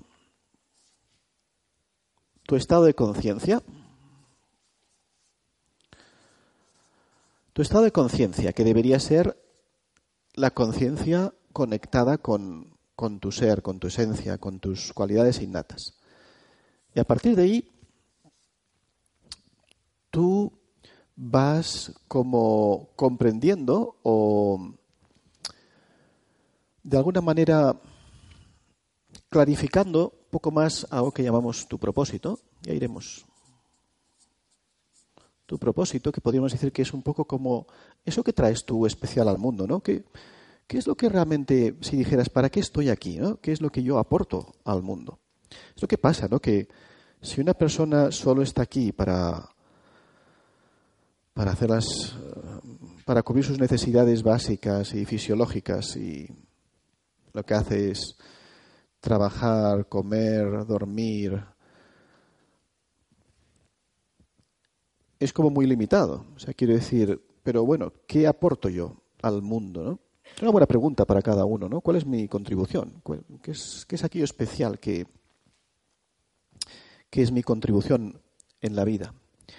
tu 2.47 2.55
estado 2.55 2.85
de 2.85 2.95
conciencia, 2.95 3.62
tu 7.53 7.62
estado 7.62 7.85
de 7.85 7.93
conciencia, 7.93 8.53
que 8.53 8.65
debería 8.65 9.01
ser 9.01 9.37
la 10.35 10.53
conciencia 10.53 11.35
conectada 11.53 12.19
con, 12.19 12.77
con 12.95 13.19
tu 13.19 13.33
ser, 13.33 13.62
con 13.62 13.81
tu 13.81 13.89
esencia, 13.89 14.39
con 14.39 14.61
tus 14.61 14.93
cualidades 14.93 15.41
innatas. 15.41 15.99
Y 16.95 17.01
a 17.01 17.05
partir 17.05 17.35
de 17.35 17.43
ahí, 17.43 17.73
tú 20.11 20.53
vas 21.17 21.95
como 22.07 22.91
comprendiendo 22.95 23.97
o 24.03 24.77
de 26.87 26.96
alguna 26.96 27.20
manera 27.20 27.77
clarificando 29.29 30.11
un 30.11 30.31
poco 30.31 30.53
más 30.53 30.87
algo 30.88 31.11
que 31.11 31.25
llamamos 31.25 31.66
tu 31.66 31.79
propósito. 31.79 32.38
Ya 32.62 32.75
iremos. 32.75 33.27
Tu 35.46 35.59
propósito, 35.59 36.12
que 36.12 36.20
podríamos 36.20 36.53
decir 36.53 36.72
que 36.72 36.83
es 36.83 36.92
un 36.92 37.03
poco 37.03 37.25
como 37.25 37.66
eso 38.05 38.22
que 38.22 38.33
traes 38.33 38.64
tú 38.64 38.87
especial 38.87 39.29
al 39.29 39.38
mundo, 39.38 39.66
¿no? 39.66 39.81
¿Qué, 39.81 40.05
qué 40.68 40.79
es 40.79 40.87
lo 40.87 40.96
que 40.96 41.09
realmente, 41.09 41.77
si 41.81 41.96
dijeras, 41.96 42.29
¿para 42.29 42.51
qué 42.51 42.61
estoy 42.61 42.88
aquí? 42.88 43.18
¿no? 43.18 43.40
¿Qué 43.40 43.51
es 43.51 43.61
lo 43.61 43.70
que 43.70 43.83
yo 43.83 43.99
aporto 43.99 44.55
al 44.64 44.83
mundo? 44.83 45.18
Es 45.75 45.83
lo 45.83 45.88
que 45.88 45.99
pasa, 45.99 46.29
¿no? 46.29 46.38
Que 46.38 46.68
si 47.20 47.40
una 47.40 47.55
persona 47.55 48.12
solo 48.12 48.42
está 48.42 48.62
aquí 48.62 48.92
para, 48.92 49.49
para 51.35 51.51
hacerlas, 51.51 52.16
para 53.05 53.25
cubrir 53.25 53.44
sus 53.44 53.59
necesidades 53.59 54.22
básicas 54.22 54.94
y 54.94 55.05
fisiológicas 55.05 55.96
y 55.96 56.45
lo 57.37 57.44
que 57.44 57.55
hace 57.55 57.90
es 57.90 58.16
trabajar, 58.99 59.88
comer, 59.88 60.66
dormir, 60.66 61.44
es 65.20 65.33
como 65.33 65.51
muy 65.51 65.66
limitado. 65.66 66.25
O 66.35 66.38
sea, 66.38 66.55
quiero 66.55 66.72
decir, 66.72 67.20
pero 67.42 67.64
bueno, 67.64 67.92
¿qué 68.07 68.27
aporto 68.27 68.70
yo 68.70 69.03
al 69.22 69.42
mundo? 69.42 69.85
¿no? 69.85 70.01
Es 70.35 70.42
una 70.42 70.51
buena 70.51 70.66
pregunta 70.66 71.05
para 71.05 71.20
cada 71.20 71.44
uno, 71.44 71.68
¿no? 71.68 71.83
¿Cuál 71.83 71.99
es 71.99 72.07
mi 72.07 72.27
contribución? 72.27 73.03
¿Qué 73.42 73.51
es, 73.51 73.85
qué 73.87 73.96
es 73.96 74.05
aquello 74.05 74.25
especial 74.25 74.81
que, 74.81 75.07
qué 77.11 77.22
es 77.22 77.31
mi 77.31 77.42
contribución 77.42 78.20
en 78.62 78.77
la 78.77 78.85
vida. 78.85 79.14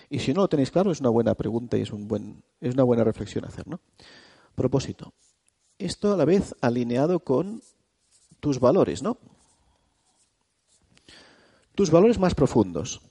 Y 0.10 0.20
si 0.20 0.34
no 0.34 0.42
lo 0.42 0.48
tenéis 0.48 0.72
claro, 0.72 0.92
es 0.92 1.00
una 1.00 1.10
buena 1.10 1.36
pregunta 1.36 1.78
y 1.78 1.82
es, 1.82 1.92
un 1.92 2.08
buen, 2.08 2.44
es 2.60 2.74
una 2.74 2.84
buena 2.84 3.04
reflexión 3.04 3.46
hacer. 3.46 3.68
¿no? 3.68 3.80
Propósito. 4.56 5.14
Esto 5.80 6.14
a 6.14 6.18
la 6.18 6.26
vez 6.26 6.56
alineado 6.62 7.20
con 7.20 7.62
tus 8.40 8.60
valores, 8.60 9.04
¿no? 9.04 9.18
Tus 11.76 11.92
valores 11.92 12.18
más 12.18 12.34
profundos. 12.34 13.02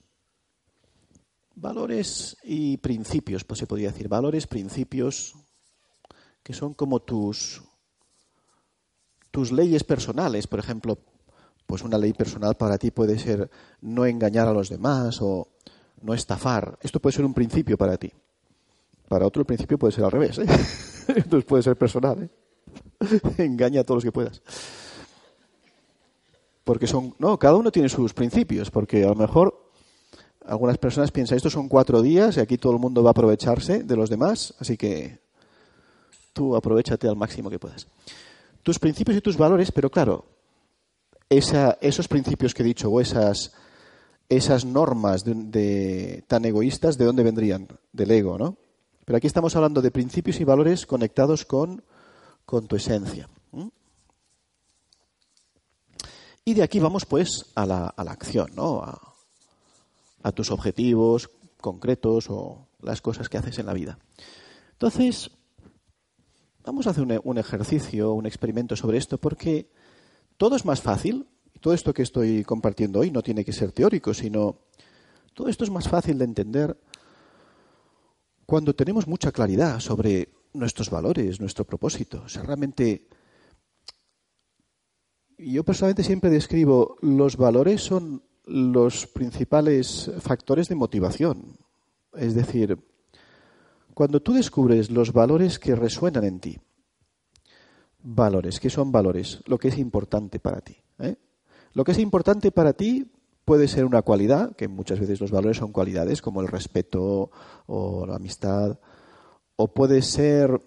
Valores 1.55 2.35
y 2.43 2.77
principios, 2.77 3.45
pues 3.45 3.59
se 3.59 3.67
podría 3.67 3.91
decir. 3.91 4.09
Valores, 4.09 4.47
principios, 4.47 5.35
que 6.43 6.53
son 6.53 6.73
como 6.73 7.01
tus, 7.01 7.63
tus 9.31 9.53
leyes 9.53 9.85
personales. 9.85 10.45
Por 10.47 10.59
ejemplo, 10.59 10.99
pues 11.65 11.83
una 11.83 11.97
ley 11.97 12.11
personal 12.11 12.55
para 12.55 12.77
ti 12.77 12.91
puede 12.91 13.17
ser 13.17 13.49
no 13.79 14.05
engañar 14.05 14.47
a 14.49 14.53
los 14.53 14.69
demás 14.69 15.21
o 15.21 15.47
no 16.01 16.13
estafar. 16.13 16.77
Esto 16.81 16.99
puede 16.99 17.15
ser 17.15 17.25
un 17.25 17.33
principio 17.33 17.77
para 17.77 17.97
ti. 17.97 18.11
Para 19.07 19.25
otro 19.25 19.41
el 19.41 19.45
principio 19.45 19.79
puede 19.79 19.93
ser 19.93 20.03
al 20.03 20.11
revés. 20.11 20.39
¿eh? 20.39 20.45
Entonces 21.07 21.45
puede 21.45 21.63
ser 21.63 21.77
personal. 21.77 22.23
¿eh? 22.23 22.46
Engaña 23.37 23.81
a 23.81 23.83
todos 23.83 23.97
los 23.97 24.03
que 24.03 24.11
puedas. 24.11 24.41
Porque 26.63 26.87
son, 26.87 27.15
no, 27.19 27.39
cada 27.39 27.55
uno 27.55 27.71
tiene 27.71 27.89
sus 27.89 28.13
principios, 28.13 28.69
porque 28.69 29.03
a 29.03 29.09
lo 29.09 29.15
mejor 29.15 29.71
algunas 30.45 30.77
personas 30.77 31.11
piensan, 31.11 31.37
estos 31.37 31.53
son 31.53 31.67
cuatro 31.69 32.01
días 32.01 32.37
y 32.37 32.39
aquí 32.39 32.57
todo 32.57 32.73
el 32.73 32.79
mundo 32.79 33.03
va 33.03 33.09
a 33.09 33.11
aprovecharse 33.11 33.83
de 33.83 33.95
los 33.95 34.09
demás, 34.09 34.53
así 34.59 34.77
que 34.77 35.19
tú 36.33 36.55
aprovechate 36.55 37.07
al 37.07 37.15
máximo 37.15 37.49
que 37.49 37.59
puedas. 37.59 37.87
Tus 38.63 38.79
principios 38.79 39.17
y 39.17 39.21
tus 39.21 39.37
valores, 39.37 39.71
pero 39.71 39.89
claro, 39.89 40.25
esos 41.29 42.07
principios 42.07 42.53
que 42.53 42.63
he 42.63 42.65
dicho 42.65 42.89
o 42.89 43.01
esas, 43.01 43.53
esas 44.29 44.65
normas 44.65 45.23
de, 45.25 46.23
tan 46.27 46.45
egoístas, 46.45 46.97
¿de 46.97 47.05
dónde 47.05 47.23
vendrían? 47.23 47.67
Del 47.91 48.11
ego, 48.11 48.37
¿no? 48.37 48.57
Pero 49.05 49.17
aquí 49.17 49.27
estamos 49.27 49.55
hablando 49.55 49.81
de 49.81 49.91
principios 49.91 50.39
y 50.39 50.43
valores 50.43 50.85
conectados 50.85 51.45
con, 51.45 51.83
con 52.47 52.65
tu 52.65 52.77
esencia. 52.77 53.29
Y 56.45 56.53
de 56.53 56.63
aquí 56.63 56.79
vamos 56.79 57.05
pues 57.05 57.47
a 57.55 57.65
la, 57.65 57.87
a 57.87 58.03
la 58.05 58.11
acción, 58.13 58.47
¿no? 58.55 58.81
A, 58.81 60.31
tus 60.31 60.51
objetivos 60.51 61.29
concretos 61.59 62.29
o 62.29 62.67
las 62.81 63.01
cosas 63.01 63.29
que 63.29 63.37
haces 63.37 63.59
en 63.59 63.65
la 63.65 63.73
vida. 63.73 63.97
Entonces, 64.73 65.31
vamos 66.65 66.87
a 66.87 66.91
hacer 66.91 67.03
un, 67.03 67.19
un 67.23 67.37
ejercicio, 67.37 68.13
un 68.13 68.25
experimento 68.25 68.75
sobre 68.75 68.97
esto, 68.97 69.17
porque 69.17 69.69
todo 70.37 70.55
es 70.55 70.65
más 70.65 70.81
fácil. 70.81 71.27
Todo 71.61 71.73
esto 71.73 71.93
que 71.93 72.03
estoy 72.03 72.43
compartiendo 72.43 72.99
hoy 72.99 73.11
no 73.11 73.23
tiene 73.23 73.43
que 73.43 73.53
ser 73.53 73.71
teórico, 73.73 74.13
sino 74.13 74.59
todo 75.33 75.49
esto 75.49 75.65
es 75.65 75.69
más 75.69 75.87
fácil 75.89 76.17
de 76.17 76.25
entender 76.25 76.77
cuando 78.45 78.73
tenemos 78.73 79.07
mucha 79.07 79.31
claridad 79.31 79.79
sobre 79.81 80.29
nuestros 80.57 80.89
valores, 80.89 81.39
nuestro 81.39 81.65
propósito. 81.65 82.23
O 82.25 82.29
sea, 82.29 82.43
realmente 82.43 83.07
yo 85.37 85.63
personalmente 85.63 86.03
siempre 86.03 86.29
describo 86.29 86.97
los 87.01 87.37
valores 87.37 87.81
son 87.81 88.23
los 88.45 89.07
principales 89.07 90.11
factores 90.19 90.69
de 90.69 90.75
motivación. 90.75 91.57
Es 92.13 92.33
decir, 92.33 92.79
cuando 93.93 94.21
tú 94.21 94.33
descubres 94.33 94.89
los 94.89 95.13
valores 95.13 95.59
que 95.59 95.75
resuenan 95.75 96.23
en 96.23 96.39
ti, 96.39 96.59
valores. 97.99 98.59
¿Qué 98.59 98.69
son 98.69 98.91
valores? 98.91 99.41
Lo 99.45 99.57
que 99.57 99.67
es 99.67 99.77
importante 99.77 100.39
para 100.39 100.61
ti. 100.61 100.77
¿eh? 100.99 101.17
Lo 101.73 101.83
que 101.83 101.91
es 101.91 101.99
importante 101.99 102.51
para 102.51 102.73
ti 102.73 103.11
puede 103.43 103.67
ser 103.67 103.85
una 103.85 104.01
cualidad, 104.01 104.55
que 104.55 104.67
muchas 104.67 104.99
veces 104.99 105.21
los 105.21 105.31
valores 105.31 105.57
son 105.57 105.71
cualidades, 105.71 106.21
como 106.21 106.41
el 106.41 106.47
respeto 106.47 107.31
o 107.65 108.05
la 108.05 108.15
amistad, 108.15 108.79
o 109.57 109.67
puede 109.67 110.01
ser 110.01 110.59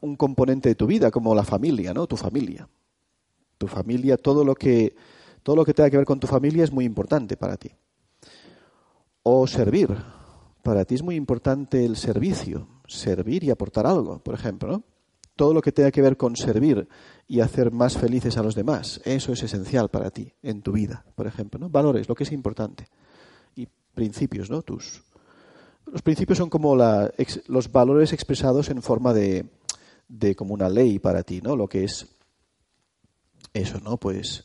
un 0.00 0.16
componente 0.16 0.70
de 0.70 0.74
tu 0.74 0.86
vida, 0.86 1.10
como 1.10 1.34
la 1.34 1.44
familia, 1.44 1.92
¿no? 1.92 2.06
Tu 2.06 2.16
familia. 2.16 2.68
Tu 3.58 3.68
familia, 3.68 4.16
todo 4.16 4.44
lo 4.44 4.54
que, 4.54 4.96
todo 5.42 5.56
lo 5.56 5.64
que 5.64 5.74
tenga 5.74 5.90
que 5.90 5.98
ver 5.98 6.06
con 6.06 6.18
tu 6.18 6.26
familia 6.26 6.64
es 6.64 6.72
muy 6.72 6.84
importante 6.84 7.36
para 7.36 7.56
ti. 7.56 7.70
O 9.22 9.46
servir. 9.46 9.94
Para 10.62 10.84
ti 10.84 10.94
es 10.94 11.02
muy 11.02 11.16
importante 11.16 11.84
el 11.84 11.96
servicio, 11.96 12.68
servir 12.86 13.44
y 13.44 13.50
aportar 13.50 13.86
algo, 13.86 14.18
por 14.20 14.34
ejemplo, 14.34 14.72
¿no? 14.72 14.84
todo 15.36 15.54
lo 15.54 15.62
que 15.62 15.72
tenga 15.72 15.90
que 15.90 16.02
ver 16.02 16.16
con 16.16 16.36
servir 16.36 16.88
y 17.26 17.40
hacer 17.40 17.72
más 17.72 17.96
felices 17.96 18.36
a 18.36 18.42
los 18.42 18.54
demás, 18.54 19.00
eso 19.04 19.32
es 19.32 19.42
esencial 19.42 19.88
para 19.88 20.10
ti 20.10 20.32
en 20.42 20.62
tu 20.62 20.72
vida, 20.72 21.04
por 21.14 21.26
ejemplo, 21.26 21.58
¿no? 21.58 21.68
Valores, 21.68 22.08
lo 22.08 22.14
que 22.14 22.24
es 22.24 22.32
importante. 22.32 22.86
Y 23.56 23.66
principios, 23.94 24.50
¿no? 24.50 24.62
Tus 24.62 25.02
los 25.86 26.02
principios 26.02 26.38
son 26.38 26.50
como 26.50 26.76
los 26.76 27.72
valores 27.72 28.12
expresados 28.12 28.68
en 28.70 28.82
forma 28.82 29.12
de, 29.12 29.46
de 30.08 30.34
como 30.34 30.54
una 30.54 30.68
ley 30.68 30.98
para 30.98 31.22
ti, 31.22 31.40
¿no? 31.40 31.56
Lo 31.56 31.68
que 31.68 31.84
es 31.84 32.06
eso, 33.52 33.80
¿no? 33.80 33.96
Pues 33.96 34.44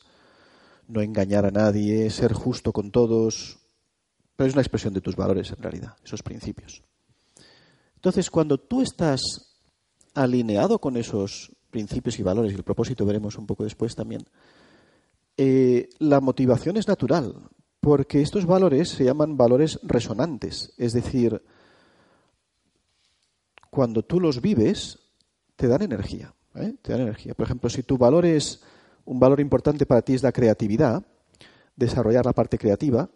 no 0.88 1.02
engañar 1.02 1.44
a 1.46 1.50
nadie, 1.50 2.10
ser 2.10 2.32
justo 2.32 2.72
con 2.72 2.90
todos, 2.90 3.58
pero 4.36 4.48
es 4.48 4.54
una 4.54 4.62
expresión 4.62 4.94
de 4.94 5.00
tus 5.00 5.16
valores 5.16 5.50
en 5.50 5.62
realidad, 5.62 5.94
esos 6.04 6.22
principios. 6.22 6.82
Entonces, 7.96 8.30
cuando 8.30 8.58
tú 8.58 8.80
estás 8.80 9.20
alineado 10.14 10.78
con 10.78 10.96
esos 10.96 11.52
principios 11.70 12.18
y 12.18 12.22
valores, 12.22 12.52
y 12.52 12.56
el 12.56 12.62
propósito 12.62 13.04
veremos 13.04 13.36
un 13.36 13.46
poco 13.46 13.64
después 13.64 13.94
también, 13.94 14.24
eh, 15.36 15.88
la 15.98 16.20
motivación 16.20 16.76
es 16.76 16.88
natural, 16.88 17.34
porque 17.80 18.20
estos 18.20 18.46
valores 18.46 18.90
se 18.90 19.04
llaman 19.04 19.36
valores 19.36 19.78
resonantes, 19.82 20.72
es 20.78 20.92
decir, 20.92 21.42
cuando 23.70 24.02
tú 24.02 24.20
los 24.20 24.40
vives, 24.40 24.98
te 25.56 25.68
dan 25.68 25.82
energía. 25.82 26.34
¿eh? 26.54 26.74
Te 26.82 26.92
dan 26.92 27.02
energía. 27.02 27.34
Por 27.34 27.46
ejemplo, 27.46 27.70
si 27.70 27.82
tu 27.82 27.98
valor 27.98 28.24
es, 28.24 28.62
un 29.04 29.20
valor 29.20 29.40
importante 29.40 29.86
para 29.86 30.02
ti 30.02 30.14
es 30.14 30.22
la 30.22 30.32
creatividad, 30.32 31.04
desarrollar 31.76 32.26
la 32.26 32.32
parte 32.32 32.58
creativa, 32.58 33.08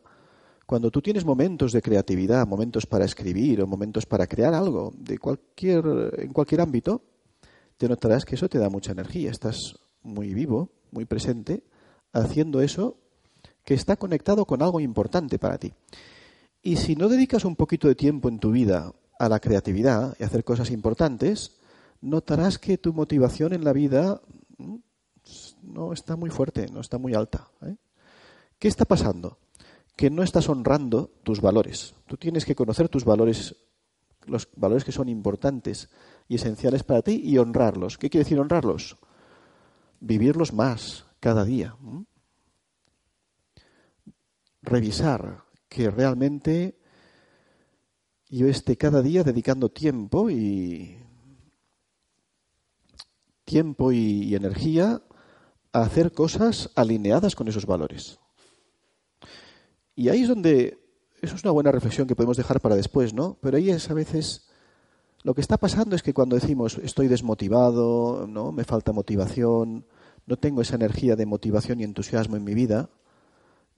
cuando 0.67 0.91
tú 0.91 1.03
tienes 1.03 1.25
momentos 1.25 1.73
de 1.73 1.83
creatividad, 1.83 2.47
momentos 2.47 2.87
para 2.87 3.05
escribir 3.05 3.61
o 3.61 3.67
momentos 3.67 4.07
para 4.07 4.27
crear 4.27 4.55
algo 4.55 4.93
de 4.97 5.19
cualquier, 5.19 5.85
en 6.19 6.33
cualquier 6.33 6.61
ámbito, 6.61 7.03
te 7.77 7.89
notarás 7.89 8.25
que 8.25 8.37
eso 8.37 8.49
te 8.49 8.59
da 8.59 8.71
mucha 8.71 8.93
energía. 8.93 9.31
Estás 9.31 9.77
muy 10.03 10.33
vivo, 10.35 10.71
muy 10.93 11.05
presente, 11.05 11.65
haciendo 12.13 12.63
eso 12.63 13.02
que 13.65 13.75
está 13.75 13.97
conectado 13.97 14.45
con 14.45 14.63
algo 14.63 14.81
importante 14.81 15.39
para 15.39 15.59
ti. 15.59 15.73
Y 16.63 16.77
si 16.77 16.97
no 16.97 17.09
dedicas 17.09 17.45
un 17.45 17.57
poquito 17.57 17.89
de 17.89 17.95
tiempo 17.95 18.29
en 18.29 18.39
tu 18.39 18.51
vida 18.51 18.93
a 19.19 19.29
la 19.29 19.41
creatividad 19.41 20.17
y 20.19 20.23
a 20.23 20.27
hacer 20.27 20.45
cosas 20.45 20.71
importantes, 20.71 21.59
notarás 22.01 22.59
que 22.59 22.79
tu 22.79 22.93
motivación 22.93 23.53
en 23.53 23.65
la 23.65 23.73
vida 23.73 24.21
mm, 24.59 24.77
no 25.63 25.93
está 25.93 26.17
muy 26.17 26.31
fuerte, 26.31 26.67
no 26.73 26.81
está 26.81 26.99
muy 26.99 27.15
alta. 27.15 27.49
¿eh? 27.63 27.77
¿Qué 28.59 28.69
está 28.69 28.85
pasando? 28.85 29.39
que 29.97 30.11
no 30.11 30.23
estás 30.23 30.49
honrando 30.49 31.11
tus 31.23 31.41
valores. 31.41 31.95
Tú 32.07 32.17
tienes 32.17 32.45
que 32.45 32.55
conocer 32.55 32.89
tus 32.89 33.05
valores, 33.05 33.57
los 34.27 34.49
valores 34.57 34.85
que 34.85 34.93
son 34.93 35.09
importantes 35.09 35.91
y 36.29 36.37
esenciales 36.37 36.83
para 36.83 37.03
ti 37.03 37.21
y 37.23 37.39
honrarlos. 37.39 37.99
¿Qué 37.99 38.11
quiere 38.11 38.25
decir 38.25 38.41
honrarlos? 38.41 38.97
Vivirlos 40.01 40.53
más 40.53 41.07
cada 41.21 41.45
día. 41.45 41.77
Revisar 44.63 45.45
que 45.69 45.91
realmente 45.91 46.79
yo 48.29 48.47
esté 48.49 48.77
cada 48.77 49.03
día 49.03 49.25
dedicando 49.25 49.69
tiempo 49.69 50.31
y 50.31 50.99
tiempo 53.45 53.93
y, 53.93 54.35
energía 54.35 55.03
a 55.73 55.83
hacer 55.83 56.13
cosas 56.13 56.71
alineadas 56.75 57.37
con 57.37 57.49
esos 57.49 57.67
valores. 57.67 58.19
Y 59.95 60.09
ahí 60.09 60.23
es 60.23 60.29
donde, 60.29 60.79
eso 61.21 61.37
es 61.37 61.45
una 61.45 61.53
buena 61.53 61.71
reflexión 61.71 62.07
que 62.07 62.17
podemos 62.17 62.39
dejar 62.39 62.61
para 62.61 62.77
después, 62.77 63.13
¿no? 63.13 63.37
Pero 63.43 63.59
ahí 63.59 63.69
es 63.69 63.91
a 63.91 63.95
veces, 63.95 64.49
lo 65.23 65.35
que 65.35 65.43
está 65.43 65.59
pasando 65.59 65.95
es 65.95 66.03
que 66.03 66.15
cuando 66.15 66.37
decimos 66.37 66.79
estoy 66.79 67.09
desmotivado, 67.09 68.27
¿no? 68.27 68.53
Me 68.53 68.65
falta 68.65 68.93
motivación, 68.93 69.85
no 70.27 70.37
tengo 70.39 70.63
esa 70.63 70.77
energía 70.77 71.17
de 71.17 71.27
motivación 71.27 71.81
y 71.81 71.85
entusiasmo 71.85 72.37
en 72.37 72.45
mi 72.45 72.55
vida, 72.55 72.89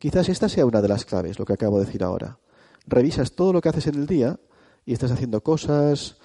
quizás 0.04 0.28
esta 0.28 0.50
sea 0.50 0.66
una 0.66 0.82
de 0.82 0.88
las 0.88 1.06
claves, 1.06 1.38
lo 1.38 1.46
que 1.46 1.54
acabo 1.54 1.78
de 1.78 1.86
decir 1.86 2.04
ahora 2.04 2.38
revisas 2.86 3.32
todo 3.32 3.54
lo 3.54 3.62
que 3.62 3.70
haces 3.70 3.86
en 3.86 3.94
el 3.94 4.06
día 4.06 4.38
y 4.84 4.92
estás 4.92 5.10
haciendo 5.10 5.42
cosas 5.42 6.18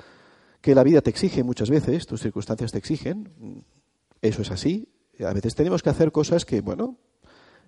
que 0.59 0.75
la 0.75 0.83
vida 0.83 0.99
te 0.99 1.09
exige 1.09 1.45
muchas 1.45 1.69
veces, 1.69 2.05
tus 2.05 2.19
circunstancias 2.19 2.73
te 2.73 2.77
exigen, 2.77 3.63
eso 4.21 4.41
es 4.41 4.51
así. 4.51 4.89
A 5.25 5.31
veces 5.31 5.55
tenemos 5.55 5.81
que 5.81 5.91
hacer 5.91 6.11
cosas 6.11 6.43
que, 6.43 6.59
bueno, 6.59 6.97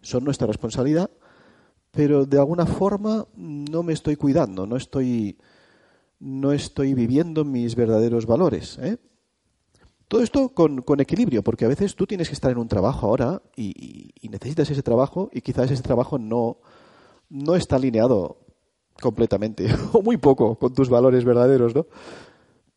son 0.02 0.26
nuestra 0.26 0.48
responsabilidad, 0.48 1.10
pero 1.92 2.26
de 2.26 2.40
alguna 2.40 2.66
forma 2.66 3.26
no 3.38 3.82
me 3.82 3.94
estoy 3.94 4.18
cuidando, 4.18 4.68
no 4.68 4.76
estoy, 4.76 5.38
no 6.20 6.52
estoy 6.52 6.94
viviendo 6.94 7.46
mis 7.46 7.78
verdaderos 7.78 8.26
valores. 8.26 8.78
¿eh? 8.80 8.98
Todo 10.12 10.24
esto 10.24 10.50
con, 10.50 11.00
equilibrio, 11.00 11.42
porque 11.42 11.64
a 11.64 11.70
veces 11.70 11.96
tú 11.96 12.06
tienes 12.06 12.28
que 12.28 12.34
estar 12.34 12.52
en 12.52 12.58
un 12.58 12.68
trabajo 12.68 13.08
ahora 13.08 13.42
y, 13.56 14.12
y 14.20 14.28
necesitas 14.28 14.70
ese 14.70 14.84
trabajo 14.84 15.30
y 15.32 15.40
quizás 15.40 15.72
ese 15.72 15.82
trabajo 15.82 16.20
no, 16.20 16.58
no 17.30 17.56
está 17.56 17.78
alineado 17.78 18.36
completamente, 19.00 19.74
o 19.94 20.02
muy 20.02 20.18
poco, 20.18 20.56
con 20.56 20.74
tus 20.74 20.90
valores 20.90 21.24
verdaderos, 21.24 21.74
¿no? 21.74 21.88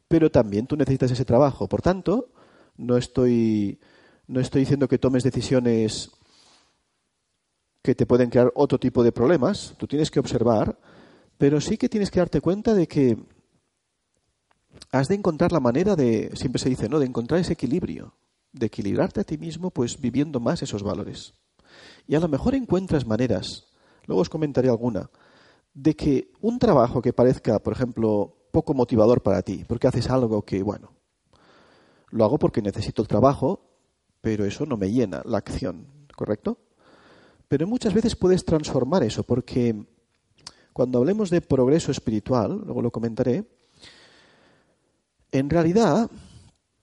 Pero 0.07 0.31
también 0.31 0.69
tú 0.69 0.77
necesitas 0.77 1.11
ese 1.11 1.25
trabajo. 1.25 1.67
Por 1.69 1.83
tanto, 1.83 2.29
no 2.77 2.97
estoy, 2.97 3.81
no 4.29 4.39
estoy 4.39 4.61
diciendo 4.61 4.87
que 4.87 4.99
tomes 4.99 5.25
decisiones 5.25 6.13
que 7.83 7.97
te 7.97 8.07
pueden 8.07 8.31
crear 8.31 8.53
otro 8.55 8.79
tipo 8.79 9.03
de 9.03 9.11
problemas. 9.11 9.75
Tú 9.77 9.89
tienes 9.89 10.13
que 10.13 10.21
observar, 10.21 10.79
pero 11.37 11.61
sí 11.61 11.79
que 11.79 11.89
tienes 11.89 12.13
que 12.13 12.21
darte 12.21 12.41
cuenta 12.41 12.75
de 12.75 12.87
que 12.87 13.19
has 14.91 15.09
de 15.09 15.15
encontrar 15.15 15.53
la 15.53 15.61
manera 15.61 15.97
de, 15.97 16.31
siempre 16.35 16.61
se 16.61 16.69
dice, 16.69 16.89
¿no? 16.89 16.99
De 16.99 17.07
encontrar 17.07 17.41
ese 17.41 17.53
equilibrio, 17.53 18.15
de 18.53 18.67
equilibrarte 18.67 19.21
a 19.21 19.25
ti 19.25 19.39
mismo, 19.39 19.71
pues 19.71 20.01
viviendo 20.01 20.41
más 20.41 20.63
esos 20.63 20.83
valores. 20.83 21.35
Y 22.07 22.15
a 22.15 22.21
lo 22.21 22.29
mejor 22.29 22.55
encuentras 22.55 23.07
maneras, 23.07 23.67
luego 24.07 24.23
os 24.23 24.29
comentaré 24.29 24.69
alguna, 24.69 25.11
de 25.73 25.97
que 25.97 26.33
un 26.41 26.59
trabajo 26.59 27.03
que 27.03 27.13
parezca, 27.13 27.59
por 27.59 27.73
ejemplo, 27.73 28.37
poco 28.53 28.75
motivador 28.75 29.23
para 29.23 29.43
ti, 29.43 29.65
porque 29.67 29.89
haces 29.89 30.09
algo 30.09 30.43
que, 30.43 30.63
bueno, 30.63 30.93
lo 32.11 32.25
hago 32.25 32.39
porque 32.39 32.63
necesito 32.63 33.03
el 33.03 33.09
trabajo, 33.09 33.61
pero 34.21 34.45
eso 34.45 34.65
no 34.65 34.77
me 34.77 34.93
llena 34.93 35.23
la 35.25 35.39
acción, 35.39 36.07
¿correcto? 36.17 36.59
Pero 37.49 37.67
muchas 37.67 37.93
veces 37.93 38.15
puedes 38.15 38.45
transformar 38.45 39.03
eso, 39.03 39.25
porque 39.25 39.87
cuando 40.73 40.99
hablemos 40.99 41.31
de 41.31 41.41
progreso 41.41 41.91
espiritual, 41.91 42.63
luego 42.65 42.83
lo 42.83 42.93
comentaré, 42.93 43.45
en 45.35 45.51
realidad 45.51 46.11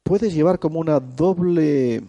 puedes 0.03 0.33
llevar 0.33 0.59
como 0.59 0.79
una 0.79 0.99
doble 0.99 2.03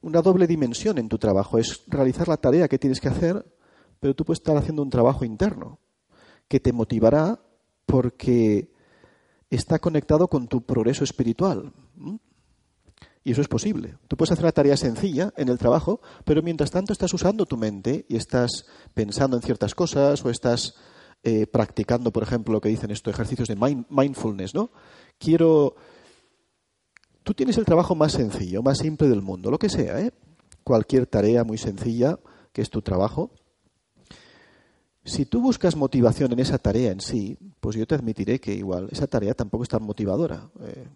una 0.00 0.22
doble 0.22 0.46
dimensión 0.46 0.98
en 0.98 1.08
tu 1.08 1.18
trabajo, 1.18 1.58
es 1.58 1.82
realizar 1.88 2.28
la 2.28 2.36
tarea 2.36 2.68
que 2.68 2.78
tienes 2.78 3.00
que 3.00 3.08
hacer 3.08 3.44
pero 4.00 4.14
tú 4.14 4.24
puedes 4.24 4.40
estar 4.40 4.56
haciendo 4.56 4.82
un 4.82 4.90
trabajo 4.90 5.24
interno 5.24 5.78
que 6.46 6.60
te 6.60 6.72
motivará 6.72 7.40
porque 7.86 8.70
está 9.50 9.78
conectado 9.78 10.28
con 10.28 10.46
tu 10.46 10.62
progreso 10.62 11.04
espiritual. 11.04 11.72
Y 13.24 13.32
eso 13.32 13.40
es 13.40 13.48
posible. 13.48 13.96
Tú 14.06 14.16
puedes 14.16 14.32
hacer 14.32 14.44
una 14.44 14.52
tarea 14.52 14.76
sencilla 14.76 15.32
en 15.36 15.48
el 15.48 15.58
trabajo, 15.58 16.00
pero 16.24 16.42
mientras 16.42 16.70
tanto 16.70 16.92
estás 16.92 17.12
usando 17.12 17.44
tu 17.46 17.56
mente 17.56 18.06
y 18.08 18.16
estás 18.16 18.66
pensando 18.94 19.36
en 19.36 19.42
ciertas 19.42 19.74
cosas 19.74 20.24
o 20.24 20.30
estás 20.30 20.76
eh, 21.22 21.46
practicando, 21.46 22.12
por 22.12 22.22
ejemplo, 22.22 22.52
lo 22.54 22.60
que 22.60 22.68
dicen 22.68 22.90
estos 22.90 23.12
ejercicios 23.12 23.48
de 23.48 23.84
mindfulness, 23.88 24.54
¿no? 24.54 24.70
Quiero... 25.18 25.74
Tú 27.22 27.34
tienes 27.34 27.58
el 27.58 27.66
trabajo 27.66 27.94
más 27.94 28.12
sencillo, 28.12 28.62
más 28.62 28.78
simple 28.78 29.08
del 29.08 29.20
mundo, 29.20 29.50
lo 29.50 29.58
que 29.58 29.68
sea, 29.68 30.00
¿eh? 30.00 30.12
Cualquier 30.64 31.06
tarea 31.06 31.44
muy 31.44 31.58
sencilla 31.58 32.18
que 32.52 32.62
es 32.62 32.70
tu 32.70 32.80
trabajo, 32.80 33.30
si 35.08 35.24
tú 35.24 35.40
buscas 35.40 35.74
motivación 35.74 36.32
en 36.32 36.38
esa 36.40 36.58
tarea 36.58 36.92
en 36.92 37.00
sí, 37.00 37.38
pues 37.60 37.76
yo 37.76 37.86
te 37.86 37.94
admitiré 37.94 38.40
que 38.40 38.52
igual 38.52 38.88
esa 38.90 39.06
tarea 39.06 39.34
tampoco 39.34 39.62
es 39.62 39.68
tan 39.68 39.82
motivadora. 39.82 40.50
Eh, 40.60 40.86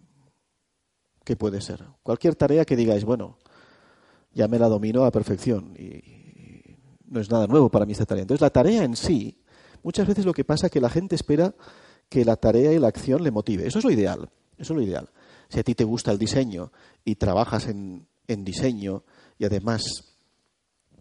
¿Qué 1.23 1.35
puede 1.35 1.61
ser? 1.61 1.83
Cualquier 2.03 2.35
tarea 2.35 2.63
que 2.63 2.75
digáis, 2.75 3.05
bueno, 3.05 3.37
ya 4.31 4.47
me 4.47 4.59
la 4.59 4.67
domino 4.67 5.03
a 5.05 5.11
perfección 5.11 5.73
y 5.77 6.77
no 7.05 7.19
es 7.19 7.31
nada 7.31 7.47
nuevo 7.47 7.69
para 7.69 7.85
mí 7.85 7.93
esta 7.93 8.05
tarea. 8.05 8.21
Entonces 8.21 8.41
la 8.41 8.51
tarea 8.51 8.83
en 8.83 8.95
sí, 8.95 9.42
muchas 9.83 10.07
veces 10.07 10.25
lo 10.25 10.33
que 10.33 10.43
pasa 10.43 10.67
es 10.67 10.71
que 10.71 10.81
la 10.81 10.89
gente 10.89 11.15
espera 11.15 11.53
que 12.09 12.25
la 12.25 12.35
tarea 12.35 12.73
y 12.73 12.79
la 12.79 12.87
acción 12.87 13.23
le 13.23 13.31
motive. 13.31 13.67
Eso 13.67 13.79
es 13.79 13.85
lo 13.85 13.91
ideal. 13.91 14.29
Eso 14.57 14.73
es 14.73 14.77
lo 14.77 14.81
ideal. 14.81 15.09
Si 15.49 15.59
a 15.59 15.63
ti 15.63 15.75
te 15.75 15.83
gusta 15.83 16.11
el 16.11 16.17
diseño 16.17 16.71
y 17.03 17.15
trabajas 17.15 17.67
en, 17.67 18.07
en 18.27 18.43
diseño 18.43 19.03
y 19.37 19.45
además 19.45 20.13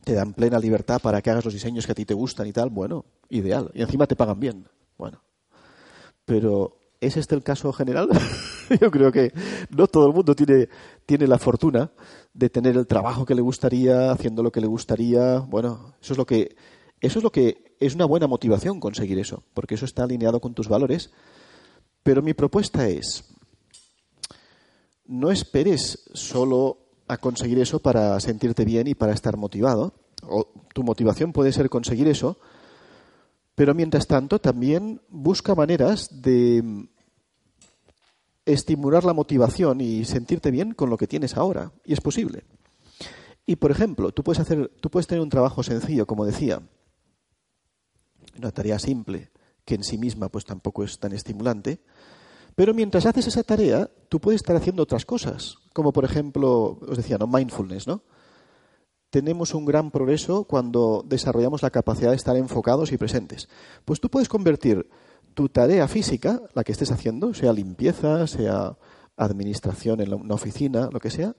te 0.04 0.14
dan 0.14 0.34
plena 0.34 0.58
libertad 0.58 1.00
para 1.00 1.22
que 1.22 1.30
hagas 1.30 1.44
los 1.44 1.54
diseños 1.54 1.86
que 1.86 1.92
a 1.92 1.94
ti 1.94 2.04
te 2.04 2.14
gustan 2.14 2.46
y 2.46 2.52
tal, 2.52 2.70
bueno, 2.70 3.04
ideal. 3.28 3.70
Y 3.74 3.82
encima 3.82 4.06
te 4.06 4.16
pagan 4.16 4.40
bien. 4.40 4.66
Bueno. 4.98 5.22
Pero, 6.24 6.78
¿es 7.00 7.16
este 7.16 7.34
el 7.34 7.42
caso 7.42 7.72
general? 7.72 8.08
Yo 8.80 8.90
creo 8.90 9.12
que 9.12 9.32
no 9.70 9.86
todo 9.86 10.06
el 10.06 10.14
mundo 10.14 10.34
tiene, 10.34 10.68
tiene 11.06 11.26
la 11.26 11.38
fortuna 11.38 11.90
de 12.32 12.48
tener 12.48 12.76
el 12.76 12.86
trabajo 12.86 13.24
que 13.24 13.34
le 13.34 13.42
gustaría, 13.42 14.10
haciendo 14.10 14.42
lo 14.42 14.50
que 14.50 14.60
le 14.60 14.66
gustaría. 14.66 15.38
Bueno, 15.38 15.94
eso 16.00 16.14
es 16.14 16.18
lo 16.18 16.26
que, 16.26 16.56
eso 17.00 17.18
es 17.18 17.22
lo 17.22 17.30
que 17.30 17.71
es 17.86 17.94
una 17.94 18.04
buena 18.04 18.26
motivación 18.26 18.80
conseguir 18.80 19.18
eso, 19.18 19.42
porque 19.54 19.74
eso 19.74 19.84
está 19.84 20.04
alineado 20.04 20.40
con 20.40 20.54
tus 20.54 20.68
valores. 20.68 21.10
Pero 22.02 22.22
mi 22.22 22.34
propuesta 22.34 22.88
es, 22.88 23.24
no 25.06 25.30
esperes 25.30 26.04
solo 26.14 26.78
a 27.08 27.16
conseguir 27.18 27.58
eso 27.58 27.80
para 27.80 28.18
sentirte 28.20 28.64
bien 28.64 28.86
y 28.86 28.94
para 28.94 29.12
estar 29.12 29.36
motivado. 29.36 29.94
O 30.22 30.48
tu 30.72 30.84
motivación 30.84 31.32
puede 31.32 31.52
ser 31.52 31.68
conseguir 31.68 32.06
eso, 32.06 32.38
pero 33.54 33.74
mientras 33.74 34.06
tanto 34.06 34.38
también 34.38 35.00
busca 35.08 35.54
maneras 35.54 36.22
de 36.22 36.88
estimular 38.46 39.04
la 39.04 39.12
motivación 39.12 39.80
y 39.80 40.04
sentirte 40.04 40.50
bien 40.50 40.74
con 40.74 40.90
lo 40.90 40.96
que 40.96 41.08
tienes 41.08 41.36
ahora. 41.36 41.72
Y 41.84 41.92
es 41.92 42.00
posible. 42.00 42.44
Y 43.44 43.56
por 43.56 43.72
ejemplo, 43.72 44.12
tú 44.12 44.22
puedes 44.22 44.40
hacer, 44.40 44.70
tú 44.80 44.88
puedes 44.88 45.06
tener 45.06 45.22
un 45.22 45.28
trabajo 45.28 45.62
sencillo, 45.62 46.06
como 46.06 46.24
decía, 46.24 46.62
una 48.36 48.50
tarea 48.50 48.78
simple 48.78 49.30
que 49.64 49.74
en 49.74 49.84
sí 49.84 49.98
misma 49.98 50.28
pues 50.28 50.44
tampoco 50.44 50.84
es 50.84 50.98
tan 50.98 51.12
estimulante, 51.12 51.80
pero 52.54 52.74
mientras 52.74 53.06
haces 53.06 53.26
esa 53.26 53.42
tarea, 53.42 53.90
tú 54.08 54.20
puedes 54.20 54.40
estar 54.40 54.56
haciendo 54.56 54.82
otras 54.82 55.06
cosas, 55.06 55.56
como 55.72 55.92
por 55.92 56.04
ejemplo, 56.04 56.78
os 56.86 56.96
decía, 56.96 57.18
¿no? 57.18 57.26
mindfulness, 57.26 57.86
¿no? 57.86 58.02
Tenemos 59.10 59.54
un 59.54 59.66
gran 59.66 59.90
progreso 59.90 60.44
cuando 60.44 61.04
desarrollamos 61.06 61.62
la 61.62 61.70
capacidad 61.70 62.10
de 62.10 62.16
estar 62.16 62.36
enfocados 62.36 62.92
y 62.92 62.96
presentes. 62.96 63.48
Pues 63.84 64.00
tú 64.00 64.08
puedes 64.08 64.28
convertir 64.28 64.88
tu 65.34 65.50
tarea 65.50 65.86
física, 65.86 66.40
la 66.54 66.64
que 66.64 66.72
estés 66.72 66.90
haciendo, 66.90 67.34
sea 67.34 67.52
limpieza, 67.52 68.26
sea 68.26 68.76
administración 69.16 70.00
en 70.00 70.14
una 70.14 70.34
oficina, 70.34 70.88
lo 70.90 70.98
que 70.98 71.10
sea, 71.10 71.36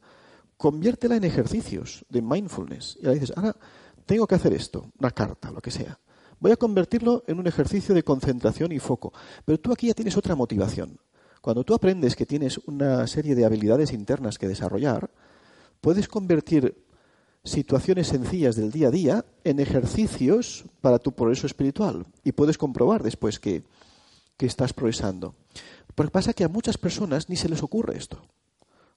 conviértela 0.58 1.16
en 1.16 1.24
ejercicios 1.24 2.06
de 2.10 2.22
mindfulness. 2.22 2.98
Y 3.02 3.06
ahora 3.06 3.20
dices, 3.20 3.34
ahora 3.36 3.56
tengo 4.06 4.28
que 4.28 4.36
hacer 4.36 4.54
esto, 4.54 4.92
una 5.00 5.12
carta, 5.12 5.52
lo 5.52 5.62
que 5.62 5.72
sea. 5.72 6.00
Voy 6.44 6.52
a 6.52 6.58
convertirlo 6.58 7.24
en 7.26 7.40
un 7.40 7.48
ejercicio 7.48 7.96
de 7.96 8.04
concentración 8.04 8.74
y 8.74 8.80
foco. 8.80 9.14
Pero 9.46 9.62
tú 9.62 9.72
aquí 9.72 9.88
ya 9.88 9.94
tienes 9.94 10.18
otra 10.18 10.36
motivación. 10.36 11.00
Cuando 11.40 11.64
tú 11.64 11.74
aprendes 11.74 12.18
que 12.18 12.26
tienes 12.26 12.58
una 12.66 13.08
serie 13.08 13.34
de 13.34 13.46
habilidades 13.46 13.94
internas 13.94 14.38
que 14.38 14.50
desarrollar, 14.50 15.10
puedes 15.80 16.10
convertir 16.10 16.84
situaciones 17.46 18.08
sencillas 18.08 18.58
del 18.58 18.74
día 18.74 18.90
a 18.90 18.92
día 18.92 19.26
en 19.46 19.62
ejercicios 19.62 20.66
para 20.82 21.00
tu 21.00 21.14
progreso 21.14 21.48
espiritual. 21.48 22.08
Y 22.26 22.34
puedes 22.34 22.58
comprobar 22.58 23.04
después 23.04 23.40
que, 23.40 23.64
que 24.36 24.46
estás 24.46 24.74
progresando. 24.74 25.36
Porque 25.96 26.12
pasa 26.12 26.34
que 26.34 26.44
a 26.44 26.50
muchas 26.50 26.78
personas 26.78 27.30
ni 27.30 27.38
se 27.38 27.48
les 27.48 27.64
ocurre 27.64 27.96
esto. 27.96 28.22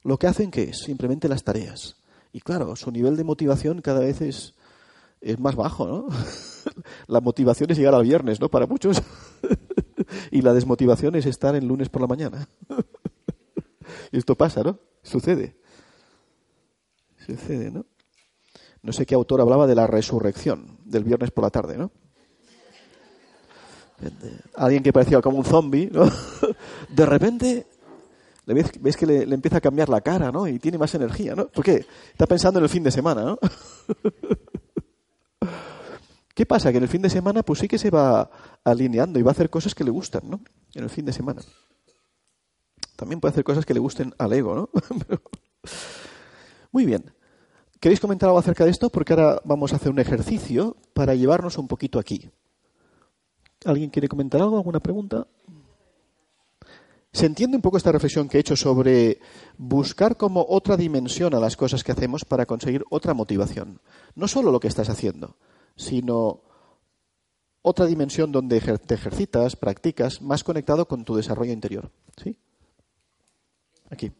Lo 0.03 0.19
que 0.19 0.27
hacen 0.27 0.51
que 0.51 0.63
es 0.63 0.79
simplemente 0.79 1.29
las 1.29 1.45
tareas. 1.45 1.95
Y 2.33 2.41
claro, 2.41 2.75
su 2.75 2.91
nivel 2.91 3.15
de 3.15 3.23
motivación 3.23 3.81
cada 3.81 4.01
vez 4.01 4.19
es, 4.19 4.53
es 5.21 5.39
más 5.39 5.55
bajo, 5.55 5.87
¿no? 5.87 6.07
La 7.07 7.21
motivación 7.21 7.71
es 7.71 7.77
llegar 7.77 7.95
al 7.95 8.03
viernes, 8.03 8.39
¿no? 8.39 8.49
Para 8.49 8.65
muchos. 8.65 9.01
Y 10.31 10.41
la 10.41 10.53
desmotivación 10.53 11.15
es 11.15 11.25
estar 11.25 11.55
el 11.55 11.67
lunes 11.67 11.89
por 11.89 12.01
la 12.01 12.07
mañana. 12.07 12.47
Esto 14.11 14.35
pasa, 14.35 14.63
¿no? 14.63 14.79
Sucede. 15.03 15.57
Sucede, 17.25 17.71
¿no? 17.71 17.85
No 18.81 18.93
sé 18.93 19.05
qué 19.05 19.15
autor 19.15 19.41
hablaba 19.41 19.67
de 19.67 19.75
la 19.75 19.85
resurrección 19.85 20.77
del 20.85 21.03
viernes 21.03 21.31
por 21.31 21.43
la 21.43 21.49
tarde, 21.49 21.77
¿no? 21.77 21.91
Alguien 24.55 24.83
que 24.83 24.93
parecía 24.93 25.19
como 25.21 25.39
un 25.39 25.45
zombie, 25.45 25.89
¿no? 25.91 26.09
De 26.89 27.05
repente 27.05 27.67
ves, 28.45 28.95
que 28.95 29.05
le, 29.05 29.23
empieza 29.23 29.57
a 29.57 29.61
cambiar 29.61 29.89
la 29.89 30.01
cara, 30.01 30.31
¿no? 30.31 30.47
Y 30.47 30.59
tiene 30.59 30.77
más 30.77 30.93
energía, 30.95 31.35
¿no? 31.35 31.47
¿Por 31.47 31.65
qué? 31.65 31.85
Está 32.11 32.27
pensando 32.27 32.59
en 32.59 32.63
el 32.63 32.69
fin 32.69 32.83
de 32.83 32.91
semana, 32.91 33.23
¿no? 33.23 33.39
¿Qué 36.37 36.45
pasa? 36.45 36.69
Que 36.69 36.77
en 36.77 36.83
el 36.83 36.87
fin 36.87 37.01
de 37.01 37.09
semana 37.09 37.41
pues 37.41 37.57
sí 37.57 37.67
que 37.67 37.79
se 37.79 37.89
va 37.89 38.29
alineando 38.63 39.17
y 39.17 39.23
va 39.23 39.31
a 39.31 39.33
hacer 39.33 39.49
cosas 39.49 39.73
que 39.73 39.83
le 39.83 39.89
gustan, 39.89 40.29
¿no? 40.29 40.39
En 40.75 40.83
el 40.83 40.89
fin 40.91 41.03
de 41.03 41.11
semana. 41.11 41.41
También 42.95 43.19
puede 43.19 43.31
hacer 43.31 43.43
cosas 43.43 43.65
que 43.65 43.73
le 43.73 43.79
gusten 43.79 44.13
al 44.19 44.33
ego, 44.33 44.53
¿no? 44.53 44.69
Muy 46.71 46.85
bien. 46.85 47.11
¿Queréis 47.79 47.99
comentar 47.99 48.29
algo 48.29 48.37
acerca 48.37 48.65
de 48.65 48.69
esto? 48.69 48.91
Porque 48.91 49.13
ahora 49.13 49.41
vamos 49.45 49.73
a 49.73 49.77
hacer 49.77 49.91
un 49.91 49.97
ejercicio 49.97 50.77
para 50.93 51.15
llevarnos 51.15 51.57
un 51.57 51.67
poquito 51.67 51.97
aquí. 51.97 52.29
¿Alguien 53.65 53.89
quiere 53.89 54.07
comentar 54.07 54.39
algo? 54.39 54.57
¿Alguna 54.57 54.79
pregunta? 54.79 55.25
¿Se 57.13 57.25
entiende 57.25 57.55
un 57.55 57.63
poco 57.63 57.77
esta 57.77 57.91
reflexión 57.91 58.29
que 58.29 58.37
he 58.37 58.41
hecho 58.41 58.55
sobre 58.55 59.19
buscar 59.57 60.17
como 60.17 60.45
otra 60.47 60.77
dimensión 60.77 61.33
a 61.33 61.39
las 61.39 61.57
cosas 61.57 61.83
que 61.83 61.93
hacemos 61.93 62.25
para 62.25 62.45
conseguir 62.45 62.85
otra 62.91 63.15
motivación? 63.15 63.81
No 64.13 64.27
solo 64.27 64.51
lo 64.51 64.59
que 64.59 64.67
estás 64.67 64.89
haciendo, 64.89 65.35
sino 65.77 66.41
otra 67.61 67.85
dimensión 67.85 68.31
donde 68.31 68.59
te 68.59 68.93
ejercitas, 68.95 69.55
practicas, 69.55 70.21
más 70.21 70.43
conectado 70.43 70.87
con 70.87 71.05
tu 71.05 71.15
desarrollo 71.15 71.53
interior. 71.53 71.91
¿Sí? 72.21 72.37
Aquí. 73.89 74.11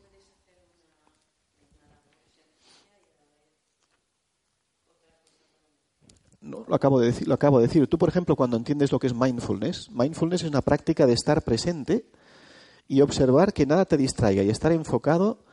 No, 6.39 6.63
lo 6.67 6.75
acabo 6.75 6.99
de 6.99 7.07
decir, 7.07 7.27
lo 7.27 7.33
acabo 7.33 7.59
de 7.59 7.67
decir. 7.67 7.87
Tú, 7.87 7.97
por 7.97 8.09
ejemplo, 8.09 8.35
cuando 8.35 8.55
entiendes 8.55 8.91
lo 8.91 8.99
que 8.99 9.07
es 9.07 9.13
mindfulness, 9.13 9.89
mindfulness 9.91 10.43
es 10.43 10.49
una 10.49 10.61
práctica 10.61 11.05
de 11.05 11.13
estar 11.13 11.41
presente 11.41 12.09
y 12.87 13.01
observar 13.01 13.53
que 13.53 13.65
nada 13.65 13.85
te 13.85 13.97
distraiga 13.97 14.43
y 14.43 14.49
estar 14.49 14.71
enfocado 14.71 15.43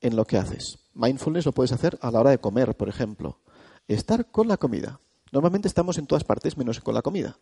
en 0.00 0.14
lo 0.14 0.24
que 0.24 0.36
haces. 0.36 0.78
Mindfulness 0.94 1.46
lo 1.46 1.52
puedes 1.52 1.72
hacer 1.72 1.98
a 2.00 2.10
la 2.10 2.20
hora 2.20 2.30
de 2.30 2.38
comer, 2.38 2.76
por 2.76 2.88
ejemplo. 2.88 3.40
Estar 3.88 4.30
con 4.30 4.46
la 4.46 4.56
comida. 4.56 5.00
Normalmente 5.36 5.68
estamos 5.68 5.98
en 5.98 6.06
todas 6.06 6.24
partes 6.24 6.56
menos 6.56 6.80
con 6.80 6.94
la 6.94 7.02
comida. 7.02 7.36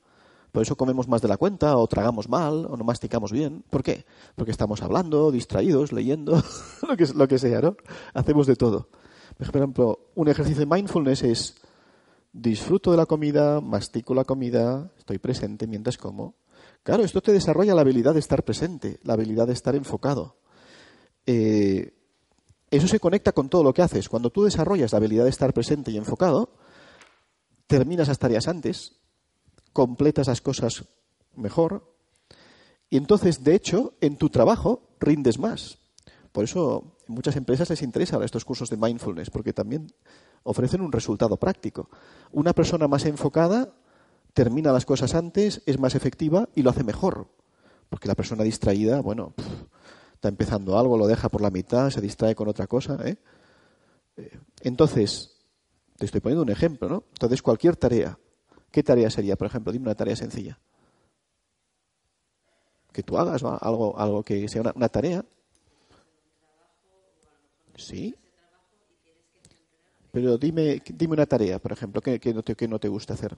Por 0.50 0.62
eso 0.62 0.74
comemos 0.74 1.06
más 1.06 1.22
de 1.22 1.28
la 1.28 1.36
cuenta, 1.36 1.76
o 1.76 1.86
tragamos 1.86 2.28
mal, 2.28 2.66
o 2.68 2.76
no 2.76 2.82
masticamos 2.82 3.30
bien. 3.30 3.62
¿Por 3.70 3.84
qué? 3.84 4.04
Porque 4.34 4.50
estamos 4.50 4.82
hablando, 4.82 5.30
distraídos, 5.30 5.92
leyendo, 5.92 6.42
lo, 6.88 6.96
que, 6.96 7.06
lo 7.14 7.28
que 7.28 7.38
sea, 7.38 7.60
¿no? 7.60 7.76
Hacemos 8.12 8.48
de 8.48 8.56
todo. 8.56 8.88
Por 9.38 9.46
ejemplo, 9.46 10.08
un 10.16 10.26
ejercicio 10.26 10.58
de 10.58 10.74
mindfulness 10.74 11.22
es 11.22 11.54
disfruto 12.32 12.90
de 12.90 12.96
la 12.96 13.06
comida, 13.06 13.60
mastico 13.60 14.12
la 14.12 14.24
comida, 14.24 14.90
estoy 14.98 15.18
presente 15.18 15.68
mientras 15.68 15.96
como. 15.96 16.34
Claro, 16.82 17.04
esto 17.04 17.20
te 17.20 17.30
desarrolla 17.32 17.76
la 17.76 17.82
habilidad 17.82 18.14
de 18.14 18.18
estar 18.18 18.42
presente, 18.42 18.98
la 19.04 19.12
habilidad 19.12 19.46
de 19.46 19.52
estar 19.52 19.76
enfocado. 19.76 20.34
Eh, 21.26 21.94
eso 22.72 22.88
se 22.88 22.98
conecta 22.98 23.30
con 23.30 23.48
todo 23.48 23.62
lo 23.62 23.72
que 23.72 23.82
haces. 23.82 24.08
Cuando 24.08 24.30
tú 24.30 24.42
desarrollas 24.42 24.90
la 24.90 24.98
habilidad 24.98 25.22
de 25.22 25.30
estar 25.30 25.54
presente 25.54 25.92
y 25.92 25.96
enfocado, 25.96 26.50
terminas 27.66 28.08
las 28.08 28.18
tareas 28.18 28.48
antes, 28.48 28.96
completas 29.72 30.28
las 30.28 30.40
cosas 30.40 30.84
mejor 31.34 31.94
y 32.94 32.96
entonces, 32.96 33.42
de 33.42 33.56
hecho, 33.56 33.94
en 34.00 34.16
tu 34.16 34.30
trabajo 34.30 34.96
rindes 35.00 35.38
más. 35.40 35.78
Por 36.30 36.44
eso 36.44 36.96
en 37.08 37.14
muchas 37.14 37.34
empresas 37.34 37.68
les 37.68 37.82
interesan 37.82 38.22
estos 38.22 38.44
cursos 38.44 38.70
de 38.70 38.76
mindfulness, 38.76 39.30
porque 39.30 39.52
también 39.52 39.92
ofrecen 40.44 40.80
un 40.80 40.92
resultado 40.92 41.36
práctico. 41.36 41.88
Una 42.30 42.52
persona 42.52 42.86
más 42.86 43.04
enfocada 43.04 43.74
termina 44.32 44.72
las 44.72 44.86
cosas 44.86 45.16
antes, 45.16 45.62
es 45.66 45.78
más 45.78 45.96
efectiva 45.96 46.48
y 46.54 46.62
lo 46.62 46.70
hace 46.70 46.84
mejor. 46.84 47.26
Porque 47.88 48.06
la 48.06 48.14
persona 48.14 48.44
distraída, 48.44 49.00
bueno, 49.00 49.34
está 50.14 50.28
empezando 50.28 50.78
algo, 50.78 50.96
lo 50.96 51.08
deja 51.08 51.28
por 51.28 51.40
la 51.40 51.50
mitad, 51.50 51.90
se 51.90 52.00
distrae 52.00 52.36
con 52.36 52.46
otra 52.46 52.68
cosa. 52.68 52.96
¿eh? 53.04 53.16
Eh, 54.16 54.38
entonces, 54.60 55.33
te 55.98 56.06
estoy 56.06 56.20
poniendo 56.20 56.42
un 56.42 56.50
ejemplo, 56.50 56.88
¿no? 56.88 57.04
Entonces, 57.12 57.42
cualquier 57.42 57.76
tarea 57.76 58.18
¿Qué 58.74 58.82
tarea 58.82 59.08
sería, 59.08 59.36
por 59.36 59.46
ejemplo? 59.46 59.72
Dime 59.72 59.84
una 59.84 59.94
tarea 59.94 60.16
sencilla. 60.16 60.58
Que 62.90 63.04
tú 63.04 63.16
hagas 63.16 63.40
algo, 63.44 63.96
algo 63.96 64.24
que 64.24 64.48
sea 64.48 64.62
una, 64.62 64.88
tarea. 64.88 65.24
Sí. 67.76 68.16
Pero 70.10 70.36
dime, 70.38 70.82
dime 70.92 71.12
una 71.12 71.26
tarea, 71.26 71.60
por 71.60 71.70
ejemplo, 71.70 72.00
que, 72.00 72.18
no 72.34 72.42
te, 72.42 72.56
que 72.56 72.66
no 72.66 72.80
te 72.80 72.88
gusta 72.88 73.14
hacer. 73.14 73.36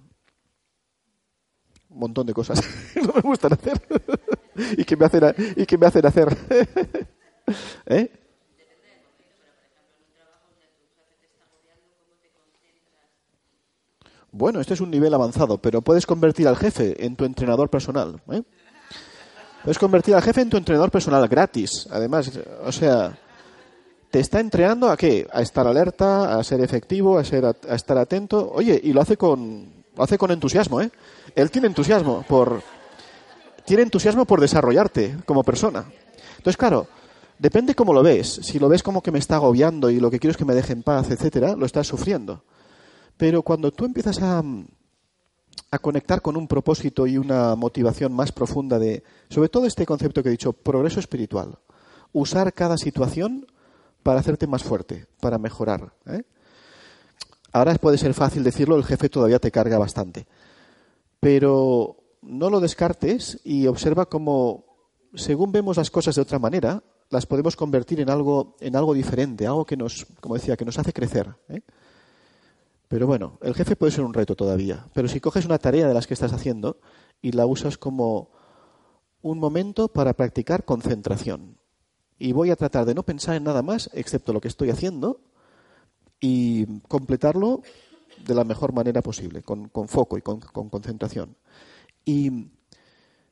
Un 1.90 1.98
montón 1.98 2.26
de 2.26 2.32
cosas 2.32 2.58
no 2.96 3.12
me 3.12 3.20
gustan 3.20 3.52
hacer 3.52 3.78
y 4.78 4.84
que 4.86 4.96
me 4.96 5.04
hacen, 5.04 5.34
y 5.54 5.66
que 5.66 5.76
me 5.76 5.86
hacen 5.86 6.06
hacer. 6.06 6.34
¿Eh? 7.84 8.10
Bueno, 14.36 14.60
este 14.60 14.74
es 14.74 14.82
un 14.82 14.90
nivel 14.90 15.14
avanzado, 15.14 15.56
pero 15.56 15.80
puedes 15.80 16.04
convertir 16.04 16.46
al 16.46 16.58
jefe 16.58 17.06
en 17.06 17.16
tu 17.16 17.24
entrenador 17.24 17.70
personal. 17.70 18.20
¿eh? 18.30 18.42
Puedes 19.64 19.78
convertir 19.78 20.14
al 20.14 20.20
jefe 20.20 20.42
en 20.42 20.50
tu 20.50 20.58
entrenador 20.58 20.90
personal 20.90 21.26
gratis. 21.26 21.88
Además, 21.90 22.30
o 22.62 22.70
sea, 22.70 23.18
te 24.10 24.20
está 24.20 24.40
entrenando 24.40 24.90
a 24.90 24.96
qué? 24.98 25.26
A 25.32 25.40
estar 25.40 25.66
alerta, 25.66 26.38
a 26.38 26.44
ser 26.44 26.60
efectivo, 26.60 27.18
a, 27.18 27.24
ser, 27.24 27.46
a 27.46 27.74
estar 27.74 27.96
atento. 27.96 28.52
Oye, 28.52 28.78
y 28.84 28.92
lo 28.92 29.00
hace 29.00 29.16
con, 29.16 29.72
lo 29.96 30.04
hace 30.04 30.18
con 30.18 30.30
entusiasmo, 30.30 30.82
¿eh? 30.82 30.90
Él 31.34 31.50
tiene 31.50 31.68
entusiasmo 31.68 32.22
por, 32.28 32.60
tiene 33.64 33.84
entusiasmo 33.84 34.26
por 34.26 34.42
desarrollarte 34.42 35.16
como 35.24 35.44
persona. 35.44 35.86
Entonces, 36.36 36.58
claro, 36.58 36.88
depende 37.38 37.74
cómo 37.74 37.94
lo 37.94 38.02
ves. 38.02 38.40
Si 38.42 38.58
lo 38.58 38.68
ves 38.68 38.82
como 38.82 39.02
que 39.02 39.12
me 39.12 39.18
está 39.18 39.36
agobiando 39.36 39.88
y 39.88 39.98
lo 39.98 40.10
que 40.10 40.18
quiero 40.18 40.32
es 40.32 40.36
que 40.36 40.44
me 40.44 40.54
deje 40.54 40.74
en 40.74 40.82
paz, 40.82 41.10
etcétera, 41.10 41.56
lo 41.56 41.64
estás 41.64 41.86
sufriendo. 41.86 42.42
Pero 43.16 43.42
cuando 43.42 43.72
tú 43.72 43.84
empiezas 43.84 44.20
a, 44.22 44.42
a 45.70 45.78
conectar 45.78 46.22
con 46.22 46.36
un 46.36 46.46
propósito 46.46 47.06
y 47.06 47.18
una 47.18 47.54
motivación 47.54 48.12
más 48.12 48.32
profunda 48.32 48.78
de, 48.78 49.02
sobre 49.28 49.48
todo 49.48 49.66
este 49.66 49.86
concepto 49.86 50.22
que 50.22 50.28
he 50.28 50.32
dicho, 50.32 50.52
progreso 50.52 51.00
espiritual, 51.00 51.58
usar 52.12 52.52
cada 52.52 52.76
situación 52.76 53.46
para 54.02 54.20
hacerte 54.20 54.46
más 54.46 54.62
fuerte, 54.62 55.06
para 55.20 55.38
mejorar. 55.38 55.92
¿eh? 56.06 56.22
Ahora 57.52 57.74
puede 57.76 57.98
ser 57.98 58.14
fácil 58.14 58.44
decirlo, 58.44 58.76
el 58.76 58.84
jefe 58.84 59.08
todavía 59.08 59.38
te 59.38 59.50
carga 59.50 59.78
bastante, 59.78 60.26
pero 61.20 61.96
no 62.22 62.50
lo 62.50 62.60
descartes 62.60 63.40
y 63.44 63.66
observa 63.66 64.06
cómo, 64.06 64.64
según 65.14 65.52
vemos 65.52 65.76
las 65.76 65.90
cosas 65.90 66.14
de 66.14 66.22
otra 66.22 66.38
manera, 66.38 66.82
las 67.10 67.26
podemos 67.26 67.56
convertir 67.56 68.00
en 68.00 68.10
algo, 68.10 68.56
en 68.60 68.76
algo 68.76 68.94
diferente, 68.94 69.46
algo 69.46 69.64
que 69.64 69.76
nos, 69.76 70.06
como 70.20 70.34
decía, 70.34 70.56
que 70.56 70.64
nos 70.64 70.78
hace 70.78 70.92
crecer. 70.92 71.34
¿eh? 71.48 71.62
Pero 72.88 73.06
bueno, 73.06 73.38
el 73.42 73.54
jefe 73.54 73.76
puede 73.76 73.92
ser 73.92 74.04
un 74.04 74.14
reto 74.14 74.36
todavía. 74.36 74.86
Pero 74.94 75.08
si 75.08 75.20
coges 75.20 75.44
una 75.44 75.58
tarea 75.58 75.88
de 75.88 75.94
las 75.94 76.06
que 76.06 76.14
estás 76.14 76.32
haciendo 76.32 76.78
y 77.20 77.32
la 77.32 77.46
usas 77.46 77.78
como 77.78 78.30
un 79.22 79.38
momento 79.38 79.88
para 79.88 80.14
practicar 80.14 80.64
concentración. 80.64 81.58
Y 82.18 82.32
voy 82.32 82.50
a 82.50 82.56
tratar 82.56 82.84
de 82.86 82.94
no 82.94 83.02
pensar 83.02 83.34
en 83.36 83.44
nada 83.44 83.62
más 83.62 83.90
excepto 83.92 84.32
lo 84.32 84.40
que 84.40 84.48
estoy 84.48 84.70
haciendo 84.70 85.20
y 86.20 86.80
completarlo 86.82 87.62
de 88.24 88.34
la 88.34 88.44
mejor 88.44 88.72
manera 88.72 89.02
posible, 89.02 89.42
con, 89.42 89.68
foco 89.88 90.16
y 90.16 90.22
con, 90.22 90.40
concentración. 90.40 91.36
Y 92.04 92.50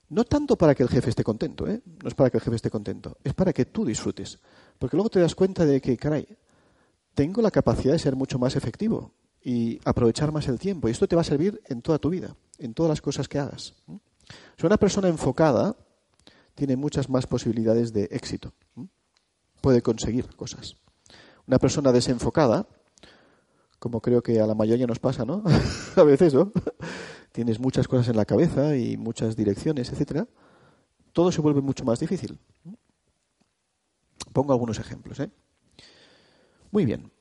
no 0.08 0.24
tanto 0.24 0.56
para 0.56 0.74
que 0.74 0.82
el 0.82 0.88
jefe 0.88 1.10
esté 1.10 1.22
contento, 1.22 1.66
¿eh? 1.68 1.80
no 2.02 2.08
es 2.08 2.14
para 2.14 2.28
que 2.28 2.38
el 2.38 2.42
jefe 2.42 2.56
esté 2.56 2.70
contento, 2.70 3.16
es 3.22 3.32
para 3.32 3.52
que 3.52 3.64
tú 3.64 3.86
disfrutes. 3.86 4.38
Porque 4.78 4.96
luego 4.96 5.08
te 5.08 5.20
das 5.20 5.34
cuenta 5.34 5.64
de 5.64 5.80
que, 5.80 5.96
caray, 5.96 6.26
tengo 7.14 7.40
la 7.40 7.50
capacidad 7.50 7.92
de 7.92 7.98
ser 8.00 8.16
mucho 8.16 8.38
más 8.38 8.56
efectivo 8.56 9.12
y 9.44 9.78
aprovechar 9.84 10.32
más 10.32 10.48
el 10.48 10.58
tiempo. 10.58 10.88
Y 10.88 10.92
esto 10.92 11.06
te 11.06 11.14
va 11.14 11.20
a 11.20 11.24
servir 11.24 11.60
en 11.66 11.82
toda 11.82 11.98
tu 11.98 12.08
vida, 12.08 12.34
en 12.58 12.72
todas 12.72 12.88
las 12.88 13.02
cosas 13.02 13.28
que 13.28 13.38
hagas. 13.38 13.74
Si 14.56 14.66
una 14.66 14.78
persona 14.78 15.08
enfocada 15.08 15.76
tiene 16.54 16.76
muchas 16.76 17.10
más 17.10 17.26
posibilidades 17.26 17.92
de 17.92 18.04
éxito. 18.10 18.54
Puede 19.60 19.82
conseguir 19.82 20.34
cosas. 20.34 20.76
Una 21.46 21.58
persona 21.58 21.92
desenfocada, 21.92 22.66
como 23.78 24.00
creo 24.00 24.22
que 24.22 24.40
a 24.40 24.46
la 24.46 24.54
mayoría 24.54 24.86
nos 24.86 24.98
pasa, 24.98 25.24
¿no? 25.24 25.42
a 25.96 26.02
veces, 26.04 26.32
¿no? 26.32 26.50
Tienes 27.32 27.58
muchas 27.58 27.86
cosas 27.86 28.08
en 28.08 28.16
la 28.16 28.24
cabeza 28.24 28.76
y 28.76 28.96
muchas 28.96 29.36
direcciones, 29.36 29.90
etcétera. 29.90 30.26
Todo 31.12 31.30
se 31.32 31.42
vuelve 31.42 31.60
mucho 31.60 31.84
más 31.84 32.00
difícil. 32.00 32.38
Pongo 34.32 34.52
algunos 34.52 34.78
ejemplos, 34.78 35.20
¿eh? 35.20 35.30
Muy 36.70 36.86
bien. 36.86 37.13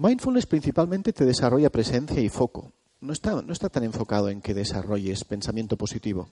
Mindfulness 0.00 0.46
principalmente 0.46 1.12
te 1.12 1.26
desarrolla 1.26 1.68
presencia 1.68 2.22
y 2.22 2.30
foco. 2.30 2.72
No 3.02 3.12
está, 3.12 3.42
no 3.42 3.52
está 3.52 3.68
tan 3.68 3.84
enfocado 3.84 4.30
en 4.30 4.40
que 4.40 4.54
desarrolles 4.54 5.24
pensamiento 5.24 5.76
positivo. 5.76 6.30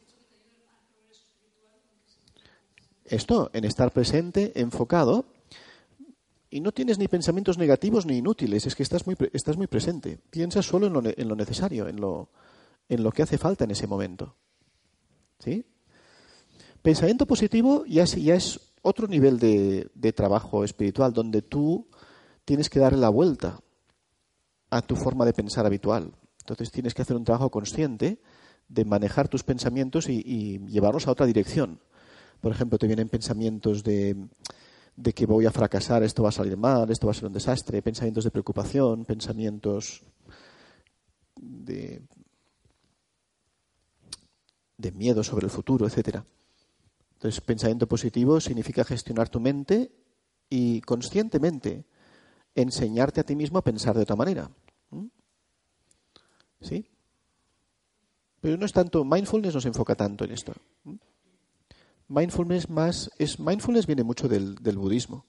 Esto, 3.04 3.50
en 3.52 3.66
estar 3.66 3.92
presente, 3.92 4.58
enfocado, 4.58 5.26
y 6.48 6.60
no 6.60 6.72
tienes 6.72 6.98
ni 6.98 7.08
pensamientos 7.08 7.58
negativos 7.58 8.06
ni 8.06 8.16
inútiles, 8.16 8.64
es 8.64 8.74
que 8.74 8.82
estás 8.82 9.06
muy, 9.06 9.16
estás 9.34 9.58
muy 9.58 9.66
presente. 9.66 10.18
Piensas 10.30 10.64
solo 10.64 10.86
en 10.86 10.94
lo, 10.94 11.02
en 11.04 11.28
lo 11.28 11.36
necesario, 11.36 11.88
en 11.88 12.00
lo, 12.00 12.30
en 12.88 13.02
lo 13.02 13.12
que 13.12 13.22
hace 13.22 13.36
falta 13.36 13.64
en 13.64 13.72
ese 13.72 13.86
momento. 13.86 14.34
¿Sí? 15.40 15.66
Pensamiento 16.80 17.26
positivo 17.26 17.84
ya 17.84 18.04
es, 18.04 18.14
ya 18.14 18.34
es 18.34 18.60
otro 18.80 19.08
nivel 19.08 19.38
de, 19.38 19.90
de 19.94 20.12
trabajo 20.14 20.64
espiritual, 20.64 21.12
donde 21.12 21.42
tú 21.42 21.86
tienes 22.48 22.70
que 22.70 22.80
darle 22.80 22.98
la 22.98 23.10
vuelta 23.10 23.60
a 24.70 24.80
tu 24.80 24.96
forma 24.96 25.26
de 25.26 25.34
pensar 25.34 25.66
habitual. 25.66 26.14
Entonces 26.38 26.70
tienes 26.70 26.94
que 26.94 27.02
hacer 27.02 27.14
un 27.14 27.22
trabajo 27.22 27.50
consciente 27.50 28.22
de 28.68 28.86
manejar 28.86 29.28
tus 29.28 29.44
pensamientos 29.44 30.08
y, 30.08 30.58
llevarlos 30.60 31.06
a 31.06 31.10
otra 31.10 31.26
dirección. 31.26 31.78
Por 32.40 32.50
ejemplo, 32.50 32.78
te 32.78 32.86
vienen 32.86 33.10
pensamientos 33.10 33.84
de, 33.84 34.16
de 34.96 35.12
que 35.12 35.26
voy 35.26 35.44
a 35.44 35.50
fracasar, 35.50 36.02
esto 36.02 36.22
va 36.22 36.30
a 36.30 36.32
salir 36.32 36.56
mal, 36.56 36.90
esto 36.90 37.06
va 37.06 37.10
a 37.10 37.14
ser 37.14 37.26
un 37.26 37.34
desastre, 37.34 37.82
pensamientos 37.82 38.24
de 38.24 38.30
preocupación, 38.30 39.04
pensamientos 39.04 40.02
de, 41.36 42.00
de 44.78 44.92
miedo 44.92 45.22
sobre 45.22 45.44
el 45.44 45.50
futuro, 45.50 45.86
etcétera. 45.86 46.24
Entonces, 47.12 47.42
pensamiento 47.42 47.86
positivo 47.86 48.40
significa 48.40 48.84
gestionar 48.84 49.28
tu 49.28 49.38
mente 49.38 49.92
y 50.48 50.80
conscientemente 50.80 51.84
enseñarte 52.60 53.20
a 53.20 53.24
ti 53.24 53.36
mismo 53.36 53.58
a 53.58 53.64
pensar 53.64 53.96
de 53.96 54.02
otra 54.02 54.16
manera. 54.16 54.50
¿Mm? 54.90 55.06
¿Sí? 56.60 56.86
Pero 58.40 58.56
no 58.56 58.66
es 58.66 58.72
tanto, 58.72 59.04
mindfulness 59.04 59.54
no 59.54 59.60
se 59.60 59.68
enfoca 59.68 59.94
tanto 59.94 60.24
en 60.24 60.32
esto. 60.32 60.52
¿Mm? 60.84 60.94
Mindfulness 62.08 62.70
más, 62.70 63.10
es, 63.18 63.38
mindfulness 63.38 63.86
viene 63.86 64.02
mucho 64.02 64.28
del, 64.28 64.56
budismo 64.76 65.26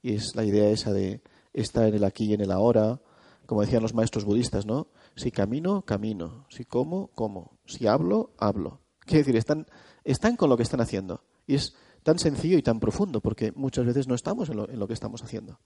y 0.00 0.14
es 0.14 0.36
la 0.36 0.44
idea 0.44 0.70
esa 0.70 0.92
de 0.92 1.22
estar 1.52 1.88
en 1.88 1.94
el 1.94 2.04
aquí 2.04 2.26
y 2.26 2.34
en 2.34 2.40
el 2.40 2.52
ahora, 2.52 3.00
como 3.46 3.62
decían 3.62 3.82
los 3.82 3.94
maestros 3.94 4.24
budistas, 4.24 4.64
¿no? 4.64 4.86
Si 5.16 5.32
camino, 5.32 5.82
camino. 5.82 6.46
Si 6.48 6.64
como, 6.64 7.08
como. 7.08 7.58
Si 7.66 7.88
hablo, 7.88 8.32
hablo. 8.38 8.80
Quiere 9.00 9.18
decir, 9.18 9.36
están, 9.36 9.66
están 10.04 10.36
con 10.36 10.48
lo 10.48 10.56
que 10.56 10.62
están 10.62 10.80
haciendo. 10.80 11.24
Y 11.48 11.56
es 11.56 11.74
tan 12.04 12.18
sencillo 12.20 12.56
y 12.56 12.62
tan 12.62 12.78
profundo, 12.78 13.20
porque 13.20 13.52
muchas 13.52 13.84
veces 13.84 14.06
no 14.06 14.14
estamos 14.14 14.48
en 14.50 14.56
lo, 14.56 14.70
en 14.70 14.78
lo 14.78 14.86
que 14.86 14.94
estamos 14.94 15.22
haciendo. 15.24 15.58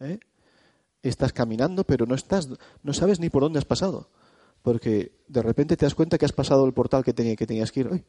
¿Eh? 0.00 0.18
Estás 1.02 1.32
caminando, 1.32 1.84
pero 1.84 2.06
no 2.06 2.14
estás, 2.14 2.48
no 2.82 2.92
sabes 2.92 3.18
ni 3.18 3.28
por 3.28 3.42
dónde 3.42 3.58
has 3.58 3.64
pasado. 3.64 4.08
Porque 4.62 5.12
de 5.26 5.42
repente 5.42 5.76
te 5.76 5.84
das 5.84 5.94
cuenta 5.94 6.18
que 6.18 6.24
has 6.24 6.32
pasado 6.32 6.64
el 6.64 6.72
portal 6.72 7.02
que, 7.02 7.12
tenía, 7.12 7.34
que 7.34 7.46
tenías 7.46 7.72
que 7.72 7.80
ir. 7.80 7.88
hoy. 7.88 8.04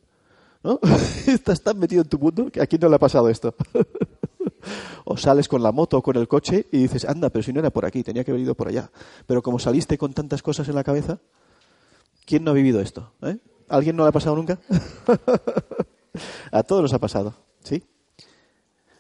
¿No? 0.64 0.80
Estás 1.28 1.62
tan 1.62 1.80
metido 1.80 2.04
en 2.04 2.10
tu 2.10 2.20
mundo 2.20 2.52
que 2.52 2.62
a 2.62 2.68
quién 2.68 2.80
no 2.82 2.89
le 2.89 2.96
ha 2.96 3.00
pasado 3.00 3.30
esto. 3.30 3.56
o 5.06 5.18
sales 5.18 5.48
con 5.48 5.64
la 5.64 5.72
moto 5.72 5.98
o 5.98 6.02
con 6.02 6.16
el 6.16 6.28
coche 6.28 6.68
y 6.72 6.84
dices, 6.84 7.06
anda, 7.06 7.30
pero 7.30 7.44
si 7.44 7.52
no 7.52 7.60
era 7.60 7.70
por 7.70 7.86
aquí, 7.86 8.04
tenía 8.04 8.24
que 8.24 8.32
haber 8.32 8.44
ido 8.44 8.56
por 8.56 8.68
allá. 8.68 8.89
Pero 9.26 9.41
como 9.41 9.60
saliste 9.60 9.98
con 9.98 10.14
tantas 10.14 10.41
cosas 10.41 10.68
en 10.70 10.76
la 10.76 10.84
cabeza, 10.84 11.20
¿quién 12.26 12.44
no 12.44 12.52
ha 12.52 12.54
vivido 12.54 12.80
esto? 12.80 13.12
¿Eh? 13.24 13.38
¿Alguien 13.70 13.96
no 13.96 14.04
le 14.04 14.10
ha 14.10 14.14
pasado 14.14 14.36
nunca? 14.36 14.60
a 16.52 16.64
todos 16.64 16.84
nos 16.84 16.94
ha 16.94 17.00
pasado, 17.00 17.34
¿sí? 17.64 17.84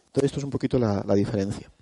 Entonces 0.07 0.25
esto 0.25 0.39
es 0.39 0.43
un 0.43 0.49
poquito 0.49 0.77
la 0.79 1.15
diferencia. 1.15 1.72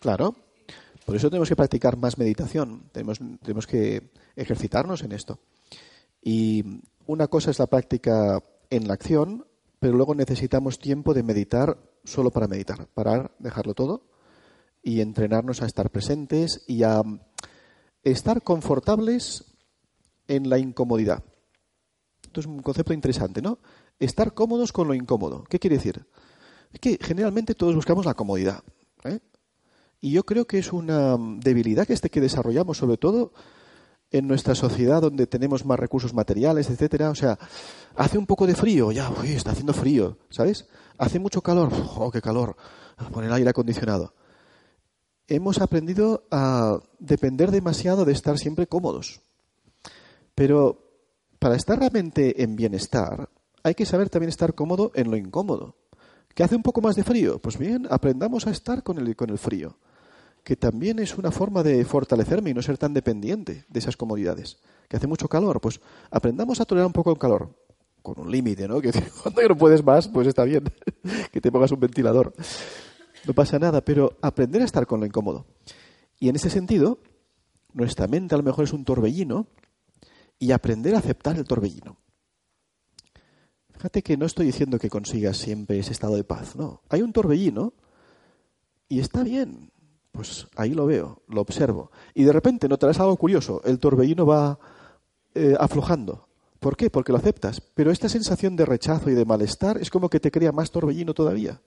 Claro. 0.00 0.34
Por 1.04 1.16
eso 1.16 1.28
tenemos 1.28 1.48
que 1.48 1.56
practicar 1.56 1.96
más 1.96 2.18
meditación. 2.18 2.90
Tenemos, 2.92 3.66
que 3.66 4.10
ejercitarnos 4.36 5.02
en 5.02 5.12
esto. 5.12 5.38
Y 6.22 6.64
una 7.06 7.28
cosa 7.28 7.50
es 7.50 7.58
la 7.58 7.66
práctica 7.66 8.42
en 8.70 8.88
la 8.88 8.94
acción, 8.94 9.46
pero 9.78 9.94
luego 9.94 10.14
necesitamos 10.14 10.78
tiempo 10.78 11.14
de 11.14 11.22
meditar 11.22 11.78
solo 12.04 12.30
para 12.30 12.48
meditar. 12.48 12.86
Parar, 12.88 13.34
dejarlo 13.38 13.74
todo 13.74 14.08
y 14.82 15.00
entrenarnos 15.00 15.62
a 15.62 15.66
estar 15.66 15.90
presentes 15.90 16.64
y 16.66 16.82
a 16.82 17.02
estar 18.02 18.42
confortables 18.42 19.44
en 20.28 20.48
la 20.48 20.58
incomodidad. 20.58 21.22
Esto 22.22 22.40
es 22.40 22.46
un 22.46 22.62
concepto 22.62 22.92
interesante, 22.92 23.42
¿no? 23.42 23.58
Estar 23.98 24.32
cómodos 24.32 24.72
con 24.72 24.86
lo 24.86 24.94
incómodo. 24.94 25.44
¿Qué 25.44 25.58
quiere 25.58 25.76
decir? 25.76 26.06
Es 26.72 26.80
que 26.80 26.98
generalmente 27.00 27.54
todos 27.54 27.74
buscamos 27.74 28.06
la 28.06 28.14
comodidad. 28.14 28.62
¿eh? 29.04 29.18
Y 30.00 30.12
yo 30.12 30.24
creo 30.24 30.46
que 30.46 30.58
es 30.58 30.72
una 30.72 31.16
debilidad 31.18 31.86
que, 31.86 31.92
este 31.92 32.08
que 32.08 32.22
desarrollamos, 32.22 32.78
sobre 32.78 32.96
todo 32.96 33.32
en 34.10 34.26
nuestra 34.26 34.54
sociedad 34.54 35.02
donde 35.02 35.26
tenemos 35.26 35.64
más 35.64 35.78
recursos 35.78 36.14
materiales, 36.14 36.70
etcétera. 36.70 37.10
O 37.10 37.14
sea, 37.14 37.38
hace 37.94 38.18
un 38.18 38.26
poco 38.26 38.46
de 38.46 38.54
frío, 38.54 38.92
ya, 38.92 39.10
uy, 39.10 39.32
está 39.32 39.52
haciendo 39.52 39.72
frío, 39.72 40.18
¿sabes? 40.30 40.66
Hace 40.98 41.18
mucho 41.18 41.42
calor, 41.42 41.70
oh, 41.96 42.10
qué 42.10 42.20
calor, 42.20 42.56
poner 43.12 43.32
aire 43.32 43.50
acondicionado. 43.50 44.14
Hemos 45.28 45.60
aprendido 45.60 46.24
a 46.30 46.80
depender 46.98 47.50
demasiado 47.50 48.04
de 48.04 48.12
estar 48.12 48.36
siempre 48.38 48.66
cómodos. 48.66 49.20
Pero 50.34 50.88
para 51.38 51.54
estar 51.54 51.78
realmente 51.78 52.42
en 52.42 52.56
bienestar, 52.56 53.28
hay 53.62 53.74
que 53.74 53.86
saber 53.86 54.08
también 54.08 54.30
estar 54.30 54.54
cómodo 54.54 54.90
en 54.94 55.10
lo 55.10 55.16
incómodo. 55.16 55.76
¿Que 56.34 56.42
hace 56.42 56.56
un 56.56 56.62
poco 56.62 56.80
más 56.80 56.96
de 56.96 57.04
frío? 57.04 57.38
Pues 57.38 57.58
bien, 57.58 57.86
aprendamos 57.90 58.46
a 58.46 58.50
estar 58.50 58.82
con 58.82 58.98
el, 58.98 59.14
con 59.14 59.30
el 59.30 59.38
frío 59.38 59.76
que 60.44 60.56
también 60.56 60.98
es 60.98 61.16
una 61.16 61.30
forma 61.30 61.62
de 61.62 61.84
fortalecerme 61.84 62.50
y 62.50 62.54
no 62.54 62.62
ser 62.62 62.78
tan 62.78 62.94
dependiente 62.94 63.64
de 63.68 63.78
esas 63.78 63.96
comodidades. 63.96 64.58
Que 64.88 64.96
hace 64.96 65.06
mucho 65.06 65.28
calor, 65.28 65.60
pues 65.60 65.80
aprendamos 66.10 66.60
a 66.60 66.64
tolerar 66.64 66.86
un 66.86 66.92
poco 66.92 67.10
el 67.10 67.18
calor, 67.18 67.54
con 68.02 68.18
un 68.18 68.30
límite, 68.30 68.66
¿no? 68.66 68.80
Que 68.82 68.92
cuando 69.22 69.48
no 69.48 69.56
puedes 69.56 69.84
más, 69.84 70.08
pues 70.08 70.26
está 70.26 70.44
bien 70.44 70.64
que 71.32 71.40
te 71.40 71.52
pongas 71.52 71.72
un 71.72 71.80
ventilador. 71.80 72.34
No 73.26 73.34
pasa 73.34 73.58
nada, 73.58 73.84
pero 73.84 74.16
aprender 74.22 74.62
a 74.62 74.64
estar 74.64 74.86
con 74.86 75.00
lo 75.00 75.06
incómodo. 75.06 75.46
Y 76.18 76.28
en 76.28 76.36
ese 76.36 76.50
sentido, 76.50 77.00
nuestra 77.72 78.06
mente 78.06 78.34
a 78.34 78.38
lo 78.38 78.44
mejor 78.44 78.64
es 78.64 78.72
un 78.72 78.84
torbellino 78.84 79.46
y 80.38 80.52
aprender 80.52 80.94
a 80.94 80.98
aceptar 80.98 81.36
el 81.36 81.44
torbellino. 81.44 81.98
Fíjate 83.72 84.02
que 84.02 84.16
no 84.16 84.26
estoy 84.26 84.46
diciendo 84.46 84.78
que 84.78 84.90
consigas 84.90 85.38
siempre 85.38 85.78
ese 85.78 85.92
estado 85.92 86.16
de 86.16 86.24
paz, 86.24 86.56
no. 86.56 86.82
Hay 86.88 87.02
un 87.02 87.12
torbellino 87.12 87.72
y 88.88 89.00
está 89.00 89.22
bien, 89.22 89.70
pues 90.12 90.46
ahí 90.56 90.74
lo 90.74 90.86
veo, 90.86 91.22
lo 91.28 91.40
observo. 91.40 91.90
Y 92.14 92.24
de 92.24 92.32
repente 92.32 92.68
notarás 92.68 93.00
algo 93.00 93.16
curioso. 93.16 93.62
El 93.64 93.78
torbellino 93.78 94.26
va 94.26 94.58
eh, 95.34 95.54
aflojando. 95.58 96.28
¿Por 96.58 96.76
qué? 96.76 96.90
Porque 96.90 97.12
lo 97.12 97.18
aceptas. 97.18 97.60
Pero 97.60 97.90
esta 97.90 98.08
sensación 98.08 98.56
de 98.56 98.66
rechazo 98.66 99.10
y 99.10 99.14
de 99.14 99.24
malestar 99.24 99.78
es 99.78 99.90
como 99.90 100.10
que 100.10 100.20
te 100.20 100.30
crea 100.30 100.52
más 100.52 100.70
torbellino 100.70 101.14
todavía. 101.14 101.60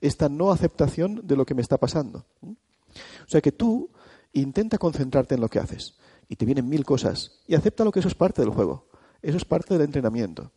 Esta 0.00 0.28
no 0.28 0.50
aceptación 0.50 1.20
de 1.24 1.36
lo 1.36 1.46
que 1.46 1.54
me 1.54 1.62
está 1.62 1.78
pasando. 1.78 2.26
O 2.42 3.28
sea 3.28 3.40
que 3.40 3.52
tú 3.52 3.90
intenta 4.32 4.76
concentrarte 4.76 5.34
en 5.36 5.40
lo 5.40 5.48
que 5.48 5.60
haces. 5.60 5.96
Y 6.28 6.36
te 6.36 6.44
vienen 6.44 6.68
mil 6.68 6.84
cosas. 6.84 7.40
Y 7.46 7.54
acepta 7.54 7.84
lo 7.84 7.92
que 7.92 8.00
eso 8.00 8.08
es 8.08 8.14
parte 8.14 8.42
del 8.42 8.50
juego. 8.50 8.88
Eso 9.22 9.36
es 9.36 9.44
parte 9.44 9.74
del 9.74 9.84
entrenamiento. 9.84 10.52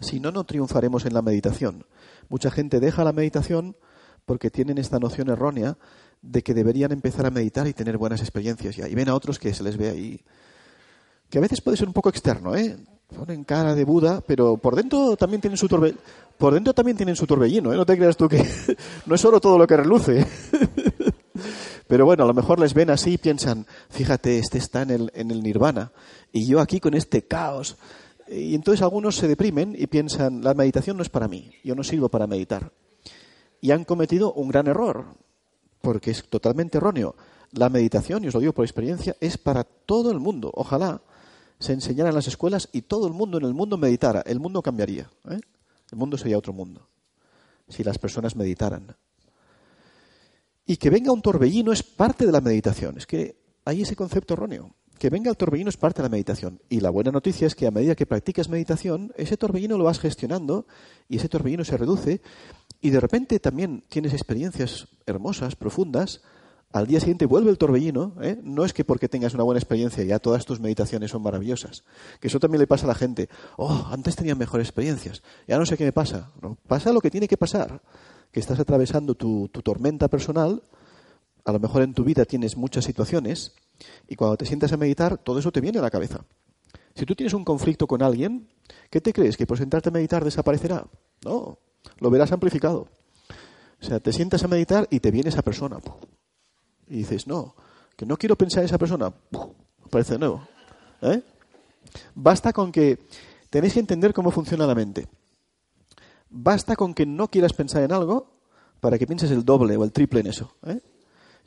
Si 0.00 0.18
no, 0.18 0.32
no 0.32 0.44
triunfaremos 0.44 1.04
en 1.04 1.14
la 1.14 1.22
meditación. 1.22 1.86
Mucha 2.28 2.50
gente 2.50 2.80
deja 2.80 3.04
la 3.04 3.12
meditación 3.12 3.76
porque 4.24 4.50
tienen 4.50 4.78
esta 4.78 4.98
noción 4.98 5.30
errónea 5.30 5.78
de 6.22 6.42
que 6.42 6.54
deberían 6.54 6.92
empezar 6.92 7.26
a 7.26 7.30
meditar 7.30 7.66
y 7.66 7.72
tener 7.72 7.98
buenas 7.98 8.20
experiencias. 8.20 8.78
Y 8.78 8.94
ven 8.94 9.08
a 9.08 9.14
otros 9.14 9.38
que 9.38 9.54
se 9.54 9.62
les 9.62 9.76
ve 9.76 9.90
ahí, 9.90 10.20
que 11.28 11.38
a 11.38 11.40
veces 11.40 11.60
puede 11.60 11.76
ser 11.76 11.88
un 11.88 11.94
poco 11.94 12.08
externo, 12.08 12.54
¿eh? 12.56 12.76
Ponen 13.14 13.44
cara 13.44 13.74
de 13.74 13.84
Buda, 13.84 14.20
pero 14.26 14.56
por 14.56 14.74
dentro 14.74 15.16
también 15.16 15.40
tienen 15.40 15.56
su 15.56 15.68
por 16.38 16.54
dentro 16.54 16.74
también 16.74 16.96
tienen 16.96 17.16
su 17.16 17.26
torbellino, 17.26 17.72
¿eh? 17.72 17.76
No 17.76 17.86
te 17.86 17.96
creas 17.96 18.16
tú 18.16 18.28
que 18.28 18.44
no 19.06 19.14
es 19.14 19.20
solo 19.20 19.40
todo 19.40 19.58
lo 19.58 19.66
que 19.66 19.76
reluce. 19.76 20.26
Pero 21.88 22.04
bueno, 22.04 22.24
a 22.24 22.26
lo 22.26 22.34
mejor 22.34 22.58
les 22.58 22.74
ven 22.74 22.90
así 22.90 23.12
y 23.12 23.18
piensan, 23.18 23.64
fíjate, 23.90 24.38
este 24.38 24.58
está 24.58 24.82
en 24.82 24.90
el, 24.90 25.12
en 25.14 25.30
el 25.30 25.42
nirvana 25.42 25.92
y 26.32 26.46
yo 26.46 26.60
aquí 26.60 26.80
con 26.80 26.94
este 26.94 27.22
caos. 27.22 27.76
Y 28.28 28.56
entonces 28.56 28.82
algunos 28.82 29.14
se 29.16 29.28
deprimen 29.28 29.76
y 29.78 29.86
piensan, 29.86 30.42
la 30.42 30.54
meditación 30.54 30.96
no 30.96 31.02
es 31.02 31.08
para 31.08 31.28
mí, 31.28 31.52
yo 31.62 31.76
no 31.76 31.84
sirvo 31.84 32.08
para 32.08 32.26
meditar. 32.26 32.72
Y 33.60 33.70
han 33.70 33.84
cometido 33.84 34.32
un 34.32 34.48
gran 34.48 34.66
error, 34.66 35.14
porque 35.80 36.10
es 36.10 36.28
totalmente 36.28 36.78
erróneo. 36.78 37.14
La 37.52 37.68
meditación, 37.68 38.24
y 38.24 38.28
os 38.28 38.34
lo 38.34 38.40
digo 38.40 38.52
por 38.52 38.64
experiencia, 38.64 39.16
es 39.20 39.38
para 39.38 39.64
todo 39.64 40.10
el 40.10 40.18
mundo. 40.18 40.50
Ojalá 40.54 41.00
se 41.58 41.72
enseñara 41.72 42.10
en 42.10 42.14
las 42.14 42.28
escuelas 42.28 42.68
y 42.72 42.82
todo 42.82 43.06
el 43.06 43.12
mundo 43.12 43.38
en 43.38 43.44
el 43.44 43.54
mundo 43.54 43.78
meditara. 43.78 44.20
El 44.22 44.40
mundo 44.40 44.62
cambiaría. 44.62 45.10
¿eh? 45.30 45.40
El 45.90 45.98
mundo 45.98 46.18
sería 46.18 46.38
otro 46.38 46.52
mundo 46.52 46.88
si 47.68 47.82
las 47.84 47.98
personas 47.98 48.36
meditaran. 48.36 48.96
Y 50.66 50.76
que 50.76 50.90
venga 50.90 51.12
un 51.12 51.22
torbellino 51.22 51.72
es 51.72 51.82
parte 51.82 52.26
de 52.26 52.32
la 52.32 52.40
meditación. 52.40 52.98
Es 52.98 53.06
que 53.06 53.36
hay 53.64 53.82
ese 53.82 53.96
concepto 53.96 54.34
erróneo. 54.34 54.74
Que 54.98 55.10
venga 55.10 55.30
el 55.30 55.36
torbellino 55.36 55.68
es 55.68 55.76
parte 55.76 56.00
de 56.00 56.08
la 56.08 56.12
meditación. 56.12 56.60
Y 56.68 56.80
la 56.80 56.90
buena 56.90 57.10
noticia 57.10 57.46
es 57.46 57.54
que 57.54 57.66
a 57.66 57.70
medida 57.70 57.94
que 57.94 58.06
practicas 58.06 58.48
meditación, 58.48 59.12
ese 59.16 59.36
torbellino 59.36 59.76
lo 59.76 59.84
vas 59.84 60.00
gestionando 60.00 60.66
y 61.08 61.16
ese 61.16 61.28
torbellino 61.28 61.64
se 61.64 61.76
reduce 61.76 62.22
y 62.86 62.90
de 62.90 63.00
repente 63.00 63.40
también 63.40 63.82
tienes 63.88 64.12
experiencias 64.12 64.86
hermosas, 65.06 65.56
profundas. 65.56 66.22
Al 66.72 66.86
día 66.86 67.00
siguiente 67.00 67.26
vuelve 67.26 67.50
el 67.50 67.58
torbellino. 67.58 68.14
¿eh? 68.22 68.38
No 68.44 68.64
es 68.64 68.72
que 68.72 68.84
porque 68.84 69.08
tengas 69.08 69.34
una 69.34 69.42
buena 69.42 69.58
experiencia 69.58 70.04
ya 70.04 70.20
todas 70.20 70.46
tus 70.46 70.60
meditaciones 70.60 71.10
son 71.10 71.22
maravillosas. 71.22 71.82
Que 72.20 72.28
eso 72.28 72.38
también 72.38 72.60
le 72.60 72.68
pasa 72.68 72.84
a 72.84 72.88
la 72.88 72.94
gente. 72.94 73.28
Oh, 73.56 73.88
antes 73.90 74.14
tenía 74.14 74.36
mejores 74.36 74.68
experiencias. 74.68 75.24
Ya 75.48 75.58
no 75.58 75.66
sé 75.66 75.76
qué 75.76 75.84
me 75.84 75.92
pasa. 75.92 76.30
No, 76.40 76.56
pasa 76.68 76.92
lo 76.92 77.00
que 77.00 77.10
tiene 77.10 77.26
que 77.26 77.36
pasar 77.36 77.82
que 78.30 78.38
estás 78.38 78.60
atravesando 78.60 79.16
tu, 79.16 79.48
tormenta 79.48 80.06
personal, 80.06 80.62
a 81.44 81.52
lo 81.52 81.58
mejor 81.58 81.82
en 81.82 81.92
tu 81.92 82.04
vida 82.04 82.24
tienes 82.24 82.56
muchas 82.56 82.84
situaciones, 82.84 83.54
y 84.06 84.14
cuando 84.14 84.36
te 84.36 84.46
sientas 84.46 84.72
a 84.72 84.76
meditar, 84.76 85.18
todo 85.18 85.40
eso 85.40 85.50
te 85.50 85.60
viene 85.60 85.78
a 85.78 85.82
la 85.82 85.90
cabeza. 85.90 86.24
Si 86.94 87.04
tú 87.04 87.16
tienes 87.16 87.34
un 87.34 87.44
conflicto 87.44 87.86
con 87.86 88.02
alguien, 88.02 88.48
¿qué 88.90 89.00
te 89.00 89.12
crees? 89.12 89.36
¿Que 89.36 89.46
por 89.46 89.58
sentarte 89.58 89.88
a 89.88 89.92
meditar 89.92 90.24
desaparecerá? 90.24 90.86
No, 91.24 91.58
lo 91.98 92.10
verás 92.10 92.32
amplificado. 92.32 92.88
O 93.80 93.84
sea, 93.84 94.00
te 94.00 94.12
sientas 94.12 94.42
a 94.42 94.48
meditar 94.48 94.86
y 94.90 95.00
te 95.00 95.10
viene 95.10 95.28
esa 95.28 95.42
persona. 95.42 95.78
Y 96.88 96.98
dices, 96.98 97.26
no, 97.26 97.54
que 97.96 98.06
no 98.06 98.16
quiero 98.16 98.36
pensar 98.36 98.60
en 98.60 98.66
esa 98.66 98.78
persona. 98.78 99.12
Aparece 99.84 100.14
de 100.14 100.18
nuevo. 100.18 100.46
¿Eh? 101.02 101.22
Basta 102.14 102.52
con 102.52 102.72
que 102.72 102.98
tenéis 103.50 103.74
que 103.74 103.80
entender 103.80 104.12
cómo 104.12 104.30
funciona 104.30 104.66
la 104.66 104.74
mente. 104.74 105.06
Basta 106.28 106.76
con 106.76 106.94
que 106.94 107.06
no 107.06 107.28
quieras 107.28 107.52
pensar 107.52 107.82
en 107.82 107.92
algo 107.92 108.36
para 108.80 108.98
que 108.98 109.06
pienses 109.06 109.30
el 109.30 109.44
doble 109.44 109.76
o 109.76 109.84
el 109.84 109.92
triple 109.92 110.20
en 110.20 110.26
eso. 110.26 110.54
¿eh? 110.66 110.80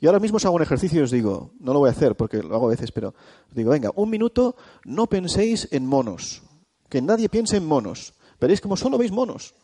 Yo 0.00 0.08
ahora 0.08 0.20
mismo 0.20 0.36
os 0.36 0.44
hago 0.44 0.56
un 0.56 0.62
ejercicio 0.62 1.00
y 1.00 1.04
os 1.04 1.10
digo, 1.10 1.52
no 1.60 1.72
lo 1.72 1.80
voy 1.80 1.88
a 1.88 1.92
hacer 1.92 2.16
porque 2.16 2.42
lo 2.42 2.54
hago 2.54 2.66
a 2.66 2.70
veces, 2.70 2.90
pero 2.90 3.08
os 3.08 3.54
digo, 3.54 3.70
venga, 3.70 3.90
un 3.94 4.08
minuto, 4.08 4.56
no 4.84 5.06
penséis 5.06 5.68
en 5.70 5.86
monos. 5.86 6.42
Que 6.88 7.02
nadie 7.02 7.28
piense 7.28 7.58
en 7.58 7.66
monos. 7.66 8.14
Veréis 8.40 8.60
como 8.60 8.76
solo 8.76 8.96
veis 8.96 9.12
monos. 9.12 9.54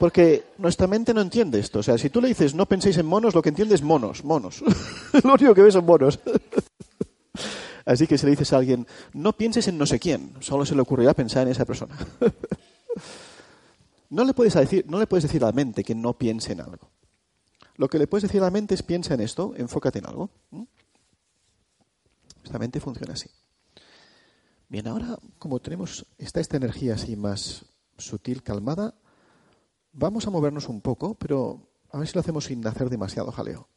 Porque 0.00 0.46
nuestra 0.56 0.86
mente 0.86 1.12
no 1.12 1.20
entiende 1.20 1.60
esto. 1.60 1.80
O 1.80 1.82
sea, 1.82 1.98
si 1.98 2.08
tú 2.08 2.22
le 2.22 2.28
dices 2.28 2.54
no 2.54 2.64
penséis 2.64 2.96
en 2.96 3.04
monos, 3.04 3.34
lo 3.34 3.42
que 3.42 3.50
entiende 3.50 3.74
es 3.74 3.82
monos, 3.82 4.24
monos. 4.24 4.62
lo 5.24 5.34
único 5.34 5.54
que 5.54 5.60
ves 5.60 5.74
son 5.74 5.84
monos. 5.84 6.18
Así 7.84 8.06
que 8.06 8.16
si 8.16 8.24
le 8.24 8.30
dices 8.30 8.50
a 8.54 8.56
alguien, 8.56 8.86
no 9.12 9.34
pienses 9.34 9.68
en 9.68 9.76
no 9.76 9.84
sé 9.84 10.00
quién, 10.00 10.32
solo 10.40 10.64
se 10.64 10.74
le 10.74 10.80
ocurrirá 10.80 11.12
pensar 11.12 11.42
en 11.42 11.52
esa 11.52 11.66
persona. 11.66 11.94
No 14.08 14.24
le, 14.24 14.34
puedes 14.34 14.54
decir, 14.54 14.84
no 14.88 14.98
le 14.98 15.06
puedes 15.06 15.22
decir 15.22 15.40
a 15.44 15.46
la 15.46 15.52
mente 15.52 15.84
que 15.84 15.94
no 15.94 16.18
piense 16.18 16.52
en 16.52 16.60
algo. 16.60 16.90
Lo 17.76 17.88
que 17.88 17.96
le 17.96 18.08
puedes 18.08 18.24
decir 18.24 18.40
a 18.40 18.46
la 18.46 18.50
mente 18.50 18.74
es 18.74 18.82
piensa 18.82 19.14
en 19.14 19.20
esto, 19.20 19.54
enfócate 19.56 20.00
en 20.00 20.06
algo. 20.06 20.30
Esta 22.42 22.58
mente 22.58 22.80
funciona 22.80 23.12
así. 23.12 23.30
Bien, 24.68 24.88
ahora 24.88 25.16
como 25.38 25.60
tenemos 25.60 26.06
esta, 26.18 26.40
esta 26.40 26.56
energía 26.56 26.94
así 26.94 27.14
más 27.14 27.66
sutil, 27.98 28.42
calmada, 28.42 28.94
vamos 29.92 30.26
a 30.26 30.30
movernos 30.30 30.68
un 30.68 30.80
poco, 30.80 31.14
pero 31.14 31.68
a 31.90 31.98
ver 31.98 32.08
si 32.08 32.14
lo 32.14 32.20
hacemos 32.20 32.44
sin 32.44 32.66
hacer 32.66 32.90
demasiado 32.90 33.32
jaleo. 33.32 33.68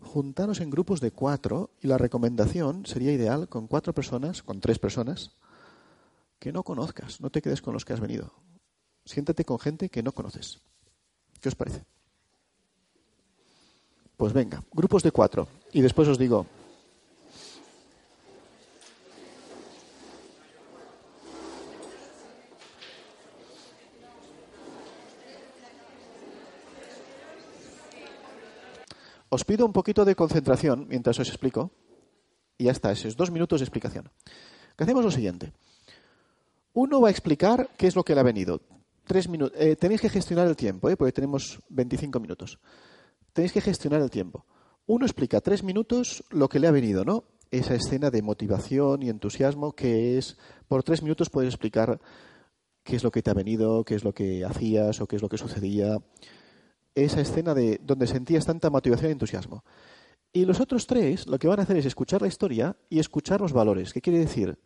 Juntaros 0.00 0.60
en 0.60 0.70
grupos 0.70 1.00
de 1.00 1.10
cuatro 1.10 1.70
y 1.80 1.86
la 1.86 1.98
recomendación 1.98 2.86
sería 2.86 3.12
ideal 3.12 3.48
con 3.48 3.66
cuatro 3.66 3.94
personas, 3.94 4.42
con 4.42 4.60
tres 4.60 4.78
personas, 4.78 5.32
que 6.38 6.52
no 6.52 6.62
conozcas, 6.62 7.20
no 7.20 7.30
te 7.30 7.40
quedes 7.40 7.62
con 7.62 7.72
los 7.72 7.84
que 7.84 7.94
has 7.94 8.00
venido 8.00 8.32
siéntate 9.06 9.44
con 9.44 9.58
gente 9.58 9.88
que 9.88 10.02
no 10.02 10.12
conoces. 10.12 10.60
¿Qué 11.40 11.48
os 11.48 11.54
parece? 11.54 11.84
Pues 14.16 14.32
venga, 14.32 14.62
grupos 14.72 15.02
de 15.02 15.12
cuatro. 15.12 15.48
Y 15.72 15.80
después 15.80 16.08
os 16.08 16.18
digo. 16.18 16.46
Os 29.36 29.44
pido 29.44 29.66
un 29.68 29.76
poquito 29.76 30.06
de 30.08 30.16
concentración 30.16 30.88
mientras 30.88 31.20
os 31.20 31.28
explico. 31.28 31.68
Y 32.56 32.64
ya 32.64 32.72
está, 32.72 32.88
esos 32.90 33.20
dos 33.20 33.30
minutos 33.30 33.60
de 33.60 33.68
explicación. 33.68 34.08
Que 34.74 34.84
hacemos 34.84 35.04
lo 35.04 35.10
siguiente. 35.10 35.52
Uno 36.72 37.02
va 37.02 37.08
a 37.08 37.10
explicar 37.10 37.68
qué 37.76 37.86
es 37.86 37.96
lo 37.96 38.02
que 38.02 38.14
le 38.14 38.20
ha 38.20 38.32
venido 38.32 38.62
tres 39.04 39.28
minutos. 39.28 39.60
Eh, 39.60 39.76
tenéis 39.76 40.00
que 40.00 40.08
gestionar 40.08 40.48
el 40.48 40.56
tiempo, 40.56 40.88
¿eh? 40.88 40.96
porque 40.96 41.12
tenemos 41.12 41.60
25 41.68 42.18
minutos. 42.18 42.58
Tenéis 43.34 43.52
que 43.52 43.60
gestionar 43.60 44.00
el 44.00 44.08
tiempo. 44.08 44.46
Uno 44.86 45.04
explica 45.04 45.42
tres 45.42 45.62
minutos 45.62 46.24
lo 46.30 46.48
que 46.48 46.58
le 46.58 46.68
ha 46.68 46.70
venido, 46.72 47.04
¿no? 47.04 47.24
Esa 47.50 47.74
escena 47.74 48.10
de 48.10 48.22
motivación 48.22 49.02
y 49.02 49.10
entusiasmo 49.10 49.72
que 49.72 50.16
es, 50.16 50.38
por 50.66 50.82
tres 50.82 51.02
minutos 51.02 51.28
puedes 51.28 51.52
explicar 51.52 52.00
qué 52.82 52.96
es 52.96 53.04
lo 53.04 53.10
que 53.10 53.20
te 53.20 53.30
ha 53.30 53.34
venido, 53.34 53.84
qué 53.84 53.96
es 53.96 54.02
lo 54.02 54.14
que 54.14 54.46
hacías 54.46 54.98
o 55.02 55.06
qué 55.06 55.16
es 55.16 55.22
lo 55.22 55.28
que 55.28 55.36
sucedía. 55.36 55.98
Esa 56.96 57.20
escena 57.20 57.54
de 57.54 57.78
donde 57.84 58.08
sentías 58.08 58.44
tanta 58.44 58.70
motivación 58.70 59.10
y 59.10 59.12
entusiasmo. 59.12 59.62
Y 60.32 60.44
los 60.44 60.60
otros 60.60 60.86
tres 60.86 61.28
lo 61.28 61.38
que 61.38 61.46
van 61.46 61.60
a 61.60 61.62
hacer 61.62 61.76
es 61.76 61.86
escuchar 61.86 62.20
la 62.20 62.28
historia 62.28 62.76
y 62.90 62.98
escuchar 62.98 63.40
los 63.40 63.52
valores. 63.52 63.92
¿Qué 63.92 64.00
quiere 64.00 64.18
decir? 64.18 64.58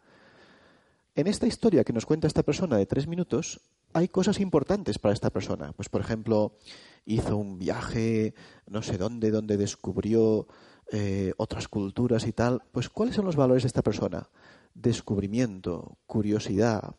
En 1.15 1.27
esta 1.27 1.47
historia 1.47 1.85
que 1.85 1.93
nos 1.93 2.07
cuenta 2.07 2.27
esta 2.27 2.43
persona 2.43 2.77
de 2.77 2.87
tres 2.87 3.07
minutos, 3.07 3.61
hay 3.93 4.09
cosas 4.09 4.41
importantes 4.41 4.99
para 4.99 5.13
esta 5.13 5.31
persona. 5.31 5.73
Pues, 5.73 5.89
por 5.89 6.01
ejemplo, 6.01 6.57
hizo 7.05 7.37
un 7.37 7.59
viaje, 7.59 8.35
no 8.67 8.83
sé 8.83 8.97
dónde, 8.97 9.31
donde 9.31 9.57
descubrió 9.57 10.47
eh, 10.93 11.33
otras 11.37 11.69
culturas 11.69 12.27
y 12.27 12.33
tal. 12.33 12.63
Pues, 12.73 12.89
¿cuáles 12.89 13.17
son 13.17 13.27
los 13.27 13.37
valores 13.37 13.65
de 13.65 13.69
esta 13.69 13.83
persona? 13.83 14.29
Descubrimiento, 14.75 15.99
curiosidad, 16.07 16.95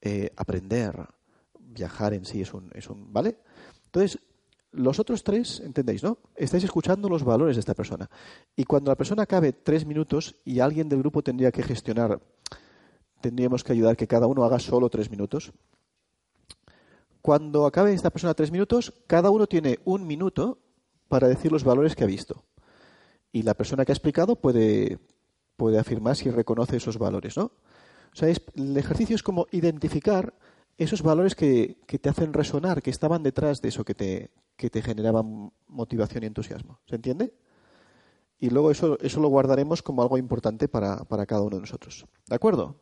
eh, 0.00 0.30
aprender, 0.36 1.06
viajar 1.58 2.14
en 2.14 2.24
sí 2.24 2.40
es 2.40 2.54
un, 2.54 2.70
es 2.74 2.88
un. 2.88 3.12
¿Vale? 3.12 3.38
Entonces, 3.86 4.18
los 4.72 4.98
otros 4.98 5.24
tres, 5.24 5.60
entendéis, 5.60 6.02
¿no? 6.02 6.18
Estáis 6.36 6.64
escuchando 6.64 7.08
los 7.08 7.24
valores 7.24 7.56
de 7.56 7.60
esta 7.60 7.74
persona. 7.74 8.08
Y 8.56 8.64
cuando 8.64 8.90
la 8.90 8.96
persona 8.96 9.24
acabe 9.24 9.52
tres 9.52 9.84
minutos 9.84 10.36
y 10.44 10.60
alguien 10.60 10.88
del 10.88 11.00
grupo 11.00 11.22
tendría 11.22 11.50
que 11.50 11.62
gestionar, 11.62 12.20
tendríamos 13.20 13.64
que 13.64 13.72
ayudar 13.72 13.96
que 13.96 14.06
cada 14.06 14.26
uno 14.26 14.44
haga 14.44 14.58
solo 14.58 14.88
tres 14.88 15.10
minutos 15.10 15.52
cuando 17.20 17.66
acabe 17.66 17.92
esta 17.92 18.10
persona 18.10 18.34
tres 18.34 18.50
minutos, 18.50 18.94
cada 19.06 19.30
uno 19.30 19.46
tiene 19.46 19.78
un 19.84 20.06
minuto 20.06 20.58
para 21.08 21.28
decir 21.28 21.52
los 21.52 21.64
valores 21.64 21.94
que 21.94 22.04
ha 22.04 22.06
visto. 22.06 22.44
Y 23.32 23.42
la 23.42 23.54
persona 23.54 23.84
que 23.84 23.92
ha 23.92 23.94
explicado 23.94 24.36
puede, 24.36 24.98
puede 25.56 25.78
afirmar 25.78 26.16
si 26.16 26.30
reconoce 26.30 26.78
esos 26.78 26.98
valores, 26.98 27.36
¿no? 27.36 27.52
O 28.12 28.16
sea, 28.16 28.28
el 28.28 28.76
ejercicio 28.76 29.14
es 29.14 29.22
como 29.22 29.46
identificar 29.52 30.34
esos 30.84 31.02
valores 31.02 31.34
que, 31.34 31.76
que, 31.86 31.98
te 31.98 32.08
hacen 32.08 32.32
resonar, 32.32 32.82
que 32.82 32.90
estaban 32.90 33.22
detrás 33.22 33.60
de 33.60 33.68
eso 33.68 33.84
que 33.84 33.94
te, 33.94 34.30
que 34.56 34.70
te 34.70 34.80
generaban 34.80 35.52
motivación 35.68 36.22
y 36.22 36.26
entusiasmo. 36.26 36.80
¿Se 36.86 36.96
entiende? 36.96 37.34
Y 38.38 38.48
luego 38.48 38.70
eso, 38.70 38.98
eso 39.00 39.20
lo 39.20 39.28
guardaremos 39.28 39.82
como 39.82 40.00
algo 40.00 40.16
importante 40.16 40.68
para, 40.68 41.04
para 41.04 41.26
cada 41.26 41.42
uno 41.42 41.56
de 41.56 41.60
nosotros. 41.60 42.06
¿De 42.26 42.34
acuerdo? 42.34 42.76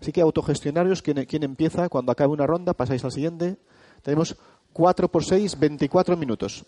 Así 0.00 0.10
que 0.10 0.20
autogestionarios, 0.20 1.00
¿quién, 1.00 1.44
empieza? 1.44 1.88
Cuando 1.88 2.10
acabe 2.10 2.32
una 2.32 2.44
ronda, 2.44 2.74
pasáis 2.74 3.04
al 3.04 3.12
siguiente. 3.12 3.56
Tenemos 4.02 4.36
4 4.72 5.08
por 5.08 5.22
6, 5.22 5.60
24 5.60 6.16
minutos. 6.16 6.66